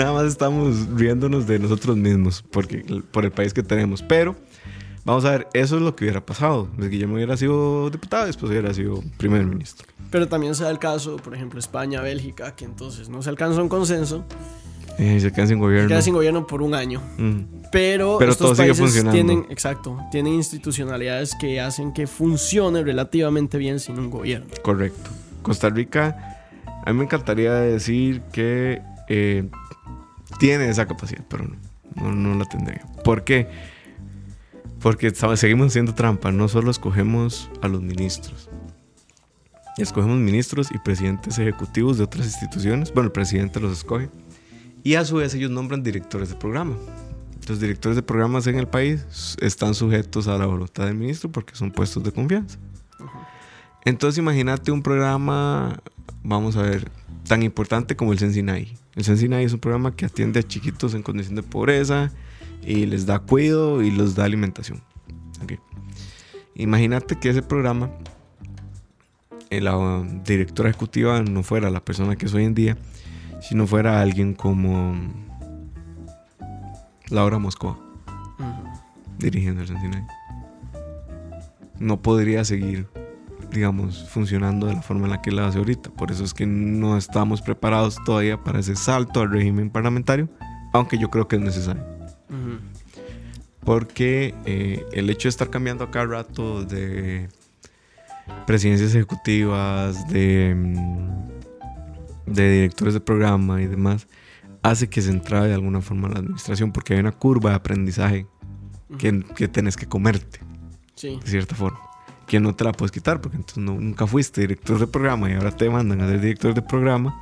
Nada 0.00 0.12
más 0.12 0.24
estamos 0.26 0.88
riéndonos 0.96 1.46
de 1.46 1.58
nosotros 1.58 1.96
mismos 1.96 2.42
porque, 2.50 2.84
por 3.12 3.24
el 3.24 3.30
país 3.32 3.52
que 3.52 3.62
tenemos. 3.62 4.02
Pero 4.02 4.34
vamos 5.04 5.24
a 5.24 5.30
ver, 5.32 5.48
eso 5.52 5.76
es 5.76 5.82
lo 5.82 5.94
que 5.94 6.04
hubiera 6.04 6.24
pasado. 6.24 6.68
Guillermo 6.78 7.14
hubiera 7.14 7.36
sido 7.36 7.90
diputado 7.90 8.24
y 8.24 8.26
después 8.28 8.50
hubiera 8.50 8.72
sido 8.74 9.02
primer 9.18 9.44
ministro. 9.44 9.86
Pero 10.10 10.26
también 10.28 10.54
se 10.54 10.64
da 10.64 10.70
el 10.70 10.78
caso, 10.78 11.16
por 11.16 11.34
ejemplo, 11.34 11.58
España, 11.60 12.00
Bélgica, 12.00 12.54
que 12.56 12.64
entonces 12.64 13.08
no 13.08 13.22
se 13.22 13.30
alcanza 13.30 13.62
un 13.62 13.68
consenso, 13.68 14.24
Eh, 14.98 15.18
se 15.20 15.30
quedan 15.32 15.48
sin 15.48 15.58
gobierno. 15.60 15.88
queda 15.88 16.02
sin 16.02 16.12
gobierno 16.14 16.46
por 16.46 16.60
un 16.62 16.74
año. 16.74 17.00
Mm. 17.16 17.40
Pero, 17.72 18.16
Pero 18.18 18.32
estos 18.32 18.48
todo 18.48 18.54
sigue 18.56 18.68
países 18.68 18.84
funcionando. 18.84 19.12
tienen, 19.12 19.46
exacto, 19.48 19.96
tienen 20.10 20.34
institucionalidades 20.34 21.34
que 21.40 21.60
hacen 21.60 21.92
que 21.92 22.06
funcione 22.06 22.82
relativamente 22.82 23.56
bien 23.56 23.78
sin 23.80 23.98
un 23.98 24.10
gobierno. 24.10 24.48
Correcto. 24.62 25.10
Costa 25.42 25.70
Rica, 25.70 26.40
a 26.84 26.92
mí 26.92 26.98
me 26.98 27.04
encantaría 27.04 27.52
decir 27.54 28.22
que 28.32 28.82
eh, 29.08 29.48
tiene 30.38 30.68
esa 30.68 30.86
capacidad, 30.86 31.24
pero 31.28 31.44
no, 31.44 31.56
no, 31.96 32.12
no 32.12 32.34
la 32.38 32.44
tendría. 32.44 32.86
¿Por 33.04 33.24
qué? 33.24 33.48
Porque 34.80 35.12
seguimos 35.36 35.68
haciendo 35.68 35.94
trampa. 35.94 36.32
No 36.32 36.48
solo 36.48 36.70
escogemos 36.70 37.50
a 37.62 37.68
los 37.68 37.82
ministros. 37.82 38.48
Escogemos 39.76 40.18
ministros 40.18 40.70
y 40.72 40.78
presidentes 40.78 41.38
ejecutivos 41.38 41.98
de 41.98 42.04
otras 42.04 42.26
instituciones. 42.26 42.92
Bueno, 42.92 43.06
el 43.08 43.12
presidente 43.12 43.60
los 43.60 43.72
escoge. 43.72 44.08
Y 44.82 44.94
a 44.94 45.04
su 45.04 45.16
vez 45.16 45.34
ellos 45.34 45.50
nombran 45.50 45.82
directores 45.82 46.30
de 46.30 46.34
programa. 46.34 46.76
Los 47.48 47.60
directores 47.60 47.96
de 47.96 48.02
programas 48.02 48.46
en 48.46 48.58
el 48.58 48.68
país 48.68 49.36
están 49.40 49.74
sujetos 49.74 50.28
a 50.28 50.38
la 50.38 50.46
voluntad 50.46 50.86
del 50.86 50.94
ministro 50.94 51.30
porque 51.30 51.54
son 51.54 51.70
puestos 51.70 52.02
de 52.02 52.12
confianza. 52.12 52.58
Entonces 53.84 54.18
imagínate 54.18 54.70
un 54.70 54.82
programa, 54.82 55.80
vamos 56.22 56.56
a 56.56 56.62
ver, 56.62 56.90
tan 57.26 57.42
importante 57.42 57.96
como 57.96 58.12
el 58.12 58.18
Sensinai. 58.18 58.76
El 58.94 59.04
Sensinai 59.04 59.44
es 59.44 59.52
un 59.52 59.60
programa 59.60 59.94
que 59.94 60.06
atiende 60.06 60.40
a 60.40 60.42
chiquitos 60.42 60.94
en 60.94 61.02
condición 61.02 61.36
de 61.36 61.42
pobreza 61.42 62.10
y 62.62 62.86
les 62.86 63.06
da 63.06 63.18
cuidado 63.18 63.82
y 63.82 63.90
les 63.90 64.14
da 64.14 64.24
alimentación. 64.24 64.82
Ok. 65.42 65.54
Imagínate 66.54 67.18
que 67.18 67.30
ese 67.30 67.42
programa, 67.42 67.90
eh, 69.48 69.60
la 69.60 69.76
um, 69.76 70.22
directora 70.24 70.70
ejecutiva 70.70 71.22
no 71.22 71.42
fuera 71.42 71.70
la 71.70 71.84
persona 71.84 72.16
que 72.16 72.26
es 72.26 72.34
hoy 72.34 72.44
en 72.44 72.54
día, 72.54 72.76
sino 73.40 73.66
fuera 73.66 74.00
alguien 74.00 74.34
como 74.34 74.94
Laura 77.08 77.38
Moscoa 77.38 77.78
dirigiendo 79.18 79.62
el 79.62 79.68
Sentinel. 79.68 80.04
No 81.78 82.02
podría 82.02 82.44
seguir, 82.44 82.86
digamos, 83.52 84.08
funcionando 84.10 84.66
de 84.66 84.74
la 84.74 84.82
forma 84.82 85.04
en 85.06 85.10
la 85.10 85.22
que 85.22 85.30
la 85.32 85.46
hace 85.48 85.58
ahorita. 85.58 85.90
Por 85.90 86.10
eso 86.10 86.24
es 86.24 86.34
que 86.34 86.46
no 86.46 86.96
estamos 86.96 87.42
preparados 87.42 87.96
todavía 88.04 88.42
para 88.42 88.60
ese 88.60 88.76
salto 88.76 89.20
al 89.20 89.30
régimen 89.30 89.70
parlamentario, 89.70 90.28
aunque 90.72 90.98
yo 90.98 91.10
creo 91.10 91.28
que 91.28 91.36
es 91.36 91.42
necesario. 91.42 91.82
Porque 93.64 94.34
eh, 94.46 94.84
el 94.92 95.10
hecho 95.10 95.28
de 95.28 95.30
estar 95.30 95.50
cambiando 95.50 95.84
a 95.84 95.90
cada 95.90 96.06
rato 96.06 96.64
de 96.64 97.28
presidencias 98.46 98.94
ejecutivas, 98.94 100.08
de 100.08 100.54
mm, 100.56 101.30
de 102.32 102.52
directores 102.52 102.94
de 102.94 103.00
programa 103.00 103.60
y 103.60 103.66
demás, 103.66 104.06
hace 104.62 104.88
que 104.88 105.02
se 105.02 105.10
entrabe 105.10 105.48
de 105.48 105.54
alguna 105.54 105.80
forma 105.80 106.06
a 106.08 106.12
la 106.12 106.18
administración 106.20 106.70
porque 106.72 106.94
hay 106.94 107.00
una 107.00 107.12
curva 107.12 107.50
de 107.50 107.56
aprendizaje 107.56 108.26
que, 108.98 109.24
que 109.34 109.48
tenés 109.48 109.76
que 109.76 109.86
comerte, 109.86 110.40
Sí. 110.94 111.18
de 111.22 111.26
cierta 111.30 111.54
forma. 111.54 111.80
Que 112.30 112.38
no 112.38 112.54
te 112.54 112.62
la 112.62 112.70
puedes 112.70 112.92
quitar 112.92 113.20
porque 113.20 113.36
entonces 113.38 113.58
no- 113.64 113.74
nunca 113.74 114.06
fuiste 114.06 114.42
director 114.42 114.78
de 114.78 114.86
programa 114.86 115.28
y 115.28 115.34
ahora 115.34 115.50
te 115.50 115.68
mandan 115.68 116.00
a 116.00 116.06
ser 116.06 116.20
director 116.20 116.54
de 116.54 116.62
programa. 116.62 117.20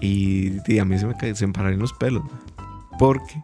Y, 0.00 0.58
y 0.72 0.78
a 0.78 0.84
mí 0.84 0.96
se 0.98 1.06
me, 1.06 1.14
cae- 1.14 1.34
se 1.34 1.46
me 1.48 1.52
pararon 1.52 1.80
los 1.80 1.92
pelos. 1.94 2.22
¿no? 2.22 2.30
Porque, 2.98 3.42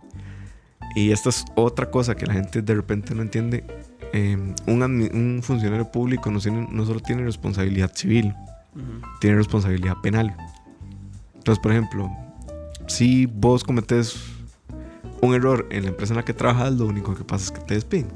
y 0.94 1.10
esta 1.10 1.30
es 1.30 1.44
otra 1.56 1.90
cosa 1.90 2.14
que 2.14 2.24
la 2.26 2.34
gente 2.34 2.62
de 2.62 2.74
repente 2.74 3.14
no 3.16 3.22
entiende, 3.22 3.64
eh, 4.12 4.36
un, 4.68 4.82
un 4.82 5.40
funcionario 5.42 5.90
público 5.90 6.30
no, 6.30 6.38
tiene, 6.38 6.68
no 6.70 6.86
solo 6.86 7.00
tiene 7.00 7.22
responsabilidad 7.24 7.90
civil, 7.94 8.32
Ujú. 8.76 9.06
tiene 9.20 9.36
responsabilidad 9.36 9.96
penal. 10.02 10.36
Entonces, 11.34 11.60
por 11.60 11.72
ejemplo, 11.72 12.10
si 12.86 13.26
vos 13.26 13.64
cometes 13.64 14.20
un 15.22 15.34
error 15.34 15.66
en 15.72 15.82
la 15.84 15.88
empresa 15.90 16.12
en 16.12 16.18
la 16.18 16.24
que 16.24 16.34
trabajas, 16.34 16.74
lo 16.74 16.86
único 16.86 17.14
que 17.16 17.24
pasa 17.24 17.46
es 17.46 17.50
que 17.50 17.60
te 17.66 17.74
despiden. 17.74 18.08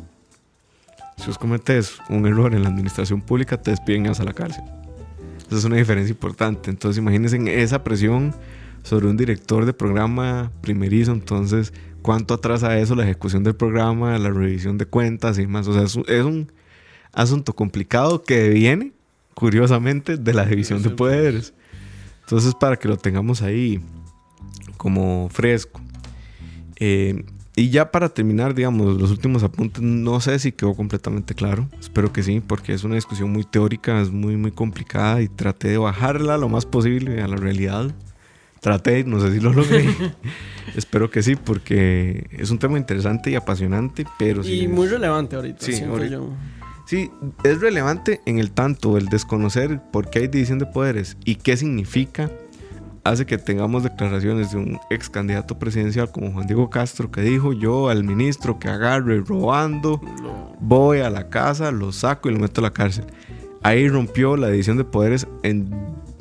Si 1.17 1.27
vos 1.27 1.39
cometes 1.39 1.99
un 2.09 2.27
error 2.27 2.55
en 2.55 2.63
la 2.63 2.69
administración 2.69 3.21
pública, 3.21 3.61
te 3.61 3.71
despiden 3.71 4.07
y 4.07 4.09
vas 4.09 4.21
a 4.21 4.25
la 4.25 4.33
cárcel. 4.33 4.65
Esa 5.47 5.57
es 5.57 5.65
una 5.65 5.77
diferencia 5.77 6.13
importante. 6.13 6.71
Entonces, 6.71 6.99
imagínense 6.99 7.63
esa 7.63 7.85
presión 7.85 8.35
sobre 8.83 9.07
un 9.07 9.17
director 9.17 9.65
de 9.65 9.73
programa 9.73 10.53
primerizo. 10.61 11.13
Entonces, 11.13 11.73
¿cuánto 12.03 12.35
atrasa 12.35 12.79
eso 12.79 12.95
la 12.95 13.05
ejecución 13.05 13.45
del 13.45 13.55
programa, 13.55 14.19
la 14.19 14.31
revisión 14.31 14.79
de 14.79 14.87
cuentas 14.87 15.39
y 15.39 15.47
más? 15.47 15.69
O 15.69 15.73
sea, 15.73 15.83
es 15.83 15.95
un, 15.95 16.05
es 16.09 16.25
un 16.25 16.53
asunto 17.13 17.55
complicado 17.55 18.23
que 18.23 18.51
viene, 18.51 18.93
curiosamente, 19.35 20.17
de 20.17 20.35
la 20.35 20.45
división 20.45 20.83
de 20.83 20.91
poderes. 20.91 21.55
Entonces, 22.23 22.55
para 22.55 22.77
que 22.77 22.89
lo 22.89 22.97
tengamos 22.97 23.43
ahí 23.43 23.81
como 24.77 25.29
fresco. 25.31 25.81
Eh, 26.77 27.25
y 27.57 27.71
ya 27.71 27.91
para 27.93 28.09
terminar, 28.09 28.55
digamos, 28.55 29.01
los 29.01 29.11
últimos 29.11 29.43
apuntes, 29.45 29.83
no 29.83 30.21
sé 30.21 30.39
si 30.39 30.53
quedó 30.53 30.75
completamente 30.75 31.35
claro. 31.35 31.69
Espero 31.79 32.13
que 32.13 32.23
sí, 32.23 32.41
porque 32.45 32.73
es 32.73 32.83
una 32.85 32.97
discusión 32.97 33.31
muy 33.31 33.45
teórica, 33.45 34.01
es 34.01 34.11
muy, 34.11 34.37
muy 34.37 34.51
complicada 34.51 35.23
y 35.23 35.29
traté 35.29 35.69
de 35.69 35.79
bajarla 35.79 36.37
lo 36.37 36.49
más 36.49 36.67
posible 36.67 37.23
a 37.23 37.29
la 37.29 37.37
realidad. 37.37 37.95
Traté, 38.61 39.05
no 39.05 39.21
sé 39.21 39.33
si 39.33 39.41
lo 39.41 39.53
logré. 39.53 39.85
Espero 40.77 41.11
que 41.11 41.23
sí, 41.23 41.37
porque 41.37 42.27
es 42.33 42.51
un 42.51 42.59
tema 42.59 42.79
interesante 42.79 43.31
y 43.31 43.35
apasionante, 43.37 44.05
pero 44.19 44.43
sí. 44.43 44.63
Y 44.63 44.69
muy 44.69 44.89
relevante 44.89 45.37
ahorita, 45.37 45.59
Sí, 45.65 45.75
siento 45.75 45.93
ahorita. 45.97 46.15
yo. 46.15 46.31
Sí, 46.87 47.11
es 47.45 47.61
relevante 47.61 48.21
en 48.27 48.39
el 48.39 48.51
tanto 48.51 48.99
el 48.99 49.07
desconocer 49.07 49.81
por 49.93 50.11
qué 50.11 50.21
hay 50.21 50.29
división 50.29 50.59
de 50.59 50.67
poderes 50.67 51.17
y 51.25 51.37
qué 51.37 51.57
significa 51.57 52.31
hace 53.05 53.27
que 53.27 53.37
tengamos 53.39 53.83
declaraciones 53.83 54.53
de 54.53 54.57
un 54.59 54.81
ex 54.91 55.11
candidato 55.11 55.59
presidencial 55.59 56.11
como 56.11 56.33
Juan 56.33 56.47
Diego 56.47 56.71
Castro 56.71 57.11
que 57.11 57.21
dijo 57.21 57.53
yo 57.53 57.91
al 57.91 58.03
ministro 58.03 58.59
que 58.59 58.69
agarre 58.69 59.21
robando 59.21 60.01
voy 60.59 61.01
a 61.01 61.11
la 61.11 61.29
casa, 61.29 61.71
lo 61.71 61.93
saco 61.93 62.31
y 62.31 62.33
lo 62.33 62.41
meto 62.41 62.61
a 62.61 62.65
la 62.65 62.71
cárcel. 62.73 63.05
Ahí 63.63 63.89
rompió 63.89 64.37
la 64.37 64.49
división 64.49 64.77
de 64.79 64.85
poderes 64.85 65.27
en 65.43 65.71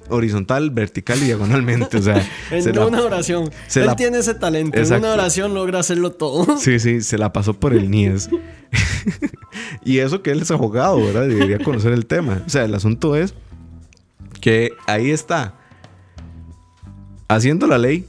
horizontal, 0.09 0.69
vertical 0.71 1.17
y 1.21 1.25
diagonalmente. 1.25 1.97
O 1.97 2.01
sea, 2.01 2.21
En 2.51 2.61
se 2.63 2.73
la- 2.73 2.85
una 2.85 3.01
oración. 3.01 3.49
se 3.67 3.79
Él 3.81 3.87
la- 3.87 3.95
tiene 3.95 4.17
ese 4.19 4.33
talento. 4.35 4.77
Exacto. 4.77 4.95
En 5.05 5.11
una 5.11 5.13
oración 5.21 5.53
logra 5.53 5.79
hacerlo 5.79 6.11
todo. 6.11 6.57
Sí, 6.57 6.79
sí, 6.79 7.01
se 7.01 7.17
la 7.17 7.31
pasó 7.33 7.53
por 7.53 7.73
el 7.73 7.89
NIES. 7.89 8.29
y 9.85 9.99
eso 9.99 10.21
que 10.21 10.31
él 10.31 10.41
es 10.41 10.51
abogado, 10.51 10.97
¿verdad? 10.97 11.27
Debería 11.27 11.59
conocer 11.59 11.93
el 11.93 12.05
tema. 12.05 12.41
O 12.45 12.49
sea, 12.49 12.65
el 12.65 12.73
asunto 12.75 13.15
es 13.15 13.33
que 14.41 14.71
ahí 14.87 15.11
está 15.11 15.55
haciendo 17.27 17.67
la 17.67 17.77
ley, 17.77 18.05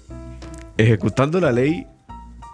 ejecutando 0.77 1.41
la 1.41 1.53
ley 1.53 1.87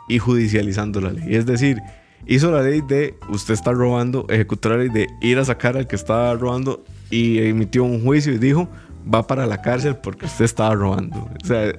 y 0.08 0.18
judicializando 0.18 1.00
la 1.00 1.12
ley. 1.12 1.34
Es 1.34 1.46
decir, 1.46 1.78
hizo 2.26 2.50
la 2.50 2.62
ley 2.62 2.80
de 2.86 3.14
usted 3.28 3.54
está 3.54 3.72
robando, 3.72 4.26
ejecutó 4.28 4.70
la 4.70 4.76
ley 4.78 4.88
de 4.88 5.06
ir 5.20 5.38
a 5.38 5.44
sacar 5.44 5.76
al 5.76 5.86
que 5.86 5.96
estaba 5.96 6.34
robando 6.34 6.84
y 7.10 7.38
emitió 7.38 7.84
un 7.84 8.02
juicio 8.04 8.32
y 8.32 8.38
dijo 8.38 8.68
va 9.12 9.26
para 9.26 9.46
la 9.46 9.60
cárcel 9.62 9.96
porque 9.96 10.26
usted 10.26 10.44
estaba 10.44 10.74
robando. 10.74 11.28
O 11.42 11.46
sea, 11.46 11.72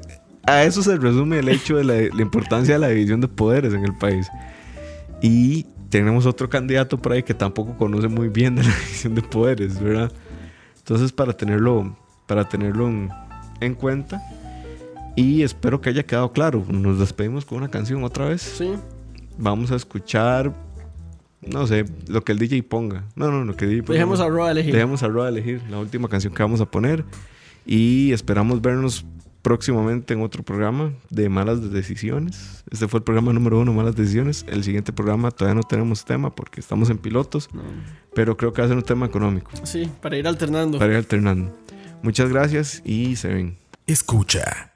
a 0.44 0.64
eso 0.64 0.82
se 0.82 0.98
resume 0.98 1.40
el 1.40 1.50
hecho 1.50 1.78
de 1.78 1.84
la, 1.84 2.22
importancia 2.22 2.76
de 2.76 2.80
la 2.80 2.90
división 2.90 3.22
de 3.22 3.28
poderes 3.28 3.74
en 3.74 3.84
el 3.84 3.96
país. 3.96 4.28
Y 5.22 5.66
tenemos 5.90 6.26
otro 6.26 6.50
candidato 6.50 6.98
por 6.98 7.12
ahí 7.12 7.24
que 7.24 7.34
tampoco 7.34 7.78
conoce 7.78 8.08
muy 8.08 8.30
bien 8.30 8.56
de 8.56 8.64
la 8.64 8.70
división 8.86 9.16
de 9.16 9.22
poderes, 9.22 9.80
¿verdad? 9.80 10.12
Entonces, 10.78 11.12
para 11.12 11.34
tenerlo, 11.34 11.96
para 12.28 12.48
tenerlo 12.48 12.88
en, 12.88 13.10
en 13.60 13.76
cuenta. 13.76 14.22
Y 15.16 15.44
espero 15.44 15.82
que 15.82 15.90
haya 15.90 16.04
quedado 16.04 16.32
claro. 16.32 16.66
Nos 16.70 17.00
despedimos 17.00 17.46
con 17.46 17.58
una 17.60 17.70
canción 17.70 18.04
otra 18.04 18.30
vez. 18.30 18.42
Sí. 18.42 18.72
Vamos 19.38 19.72
a 19.72 19.76
escuchar, 19.76 20.54
no 21.42 21.68
sé, 21.68 21.86
lo 22.08 22.24
que 22.24 22.32
el 22.32 22.40
DJ 22.40 22.64
ponga. 22.64 23.04
No, 23.16 23.30
no, 23.32 23.44
lo 23.44 23.56
que 23.56 23.66
el 23.66 23.72
DJ 23.72 23.84
ponga. 23.84 23.94
Dejemos 23.94 24.20
a 24.20 24.28
Roa 24.30 24.52
elegir. 24.52 24.74
Dejemos 24.74 25.04
a 25.04 25.08
Roa 25.08 25.30
elegir 25.30 25.62
la 25.70 25.80
última 25.80 26.08
canción 26.08 26.34
que 26.34 26.42
vamos 26.44 26.62
a 26.62 26.66
poner. 26.70 27.04
Y 27.66 28.12
esperamos 28.12 28.62
vernos 28.62 29.06
próximamente 29.42 30.14
en 30.14 30.22
otro 30.22 30.44
programa 30.44 30.94
de 31.10 31.28
Malas 31.28 31.72
Decisiones. 31.72 32.64
Este 32.72 32.88
fue 32.88 33.00
el 33.00 33.04
programa 33.04 33.34
número 33.34 33.60
uno, 33.60 33.74
Malas 33.74 33.96
Decisiones. 33.96 34.46
El 34.48 34.64
siguiente 34.64 34.94
programa 34.94 35.32
todavía 35.32 35.56
no 35.56 35.64
tenemos 35.64 36.06
tema 36.06 36.34
porque 36.34 36.60
estamos 36.60 36.90
en 36.92 37.00
pilotos, 37.00 37.50
No. 37.54 37.64
pero 38.14 38.38
creo 38.38 38.54
que 38.54 38.62
va 38.62 38.66
a 38.66 38.68
ser 38.70 38.78
un 38.78 38.84
tema 38.84 39.08
económico 39.08 39.50
Sí, 39.64 39.90
para 40.02 40.16
ir 40.18 40.28
alternando. 40.28 40.78
para 40.78 40.92
ir 40.92 40.98
alternando. 40.98 41.56
Muchas 42.04 42.30
gracias 42.30 42.82
y 42.86 43.16
se 43.16 43.28
ven. 43.30 43.58
Escucha. 43.88 44.71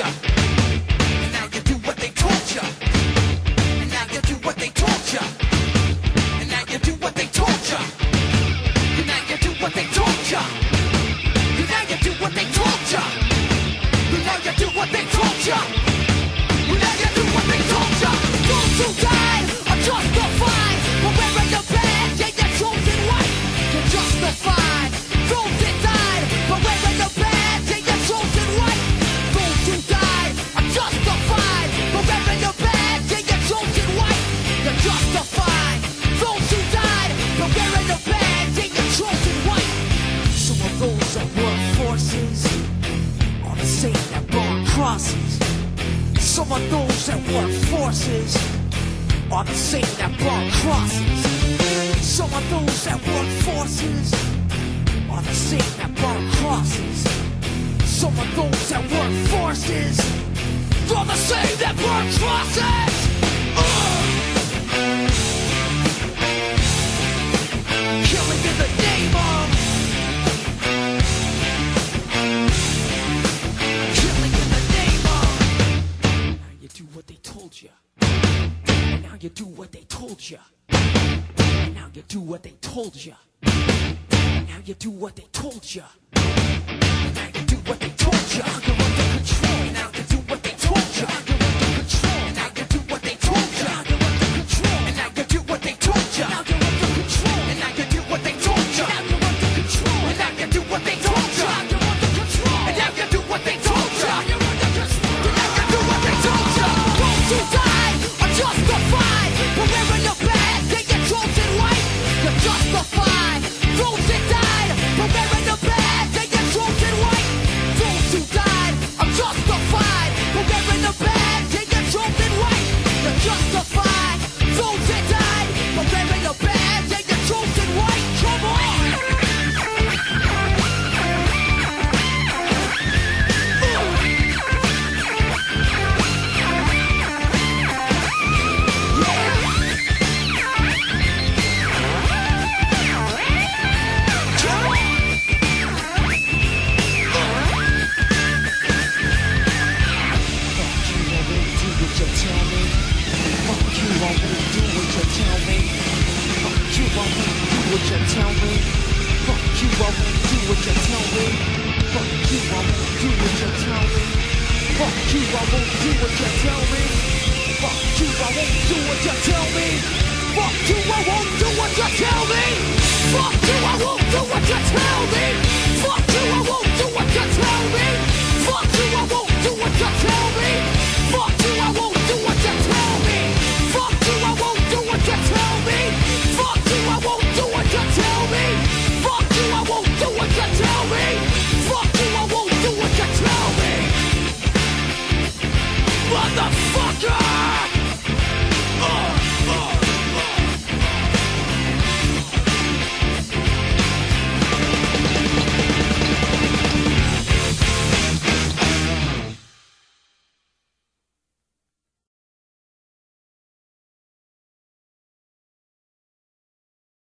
Gotcha. 0.00 0.59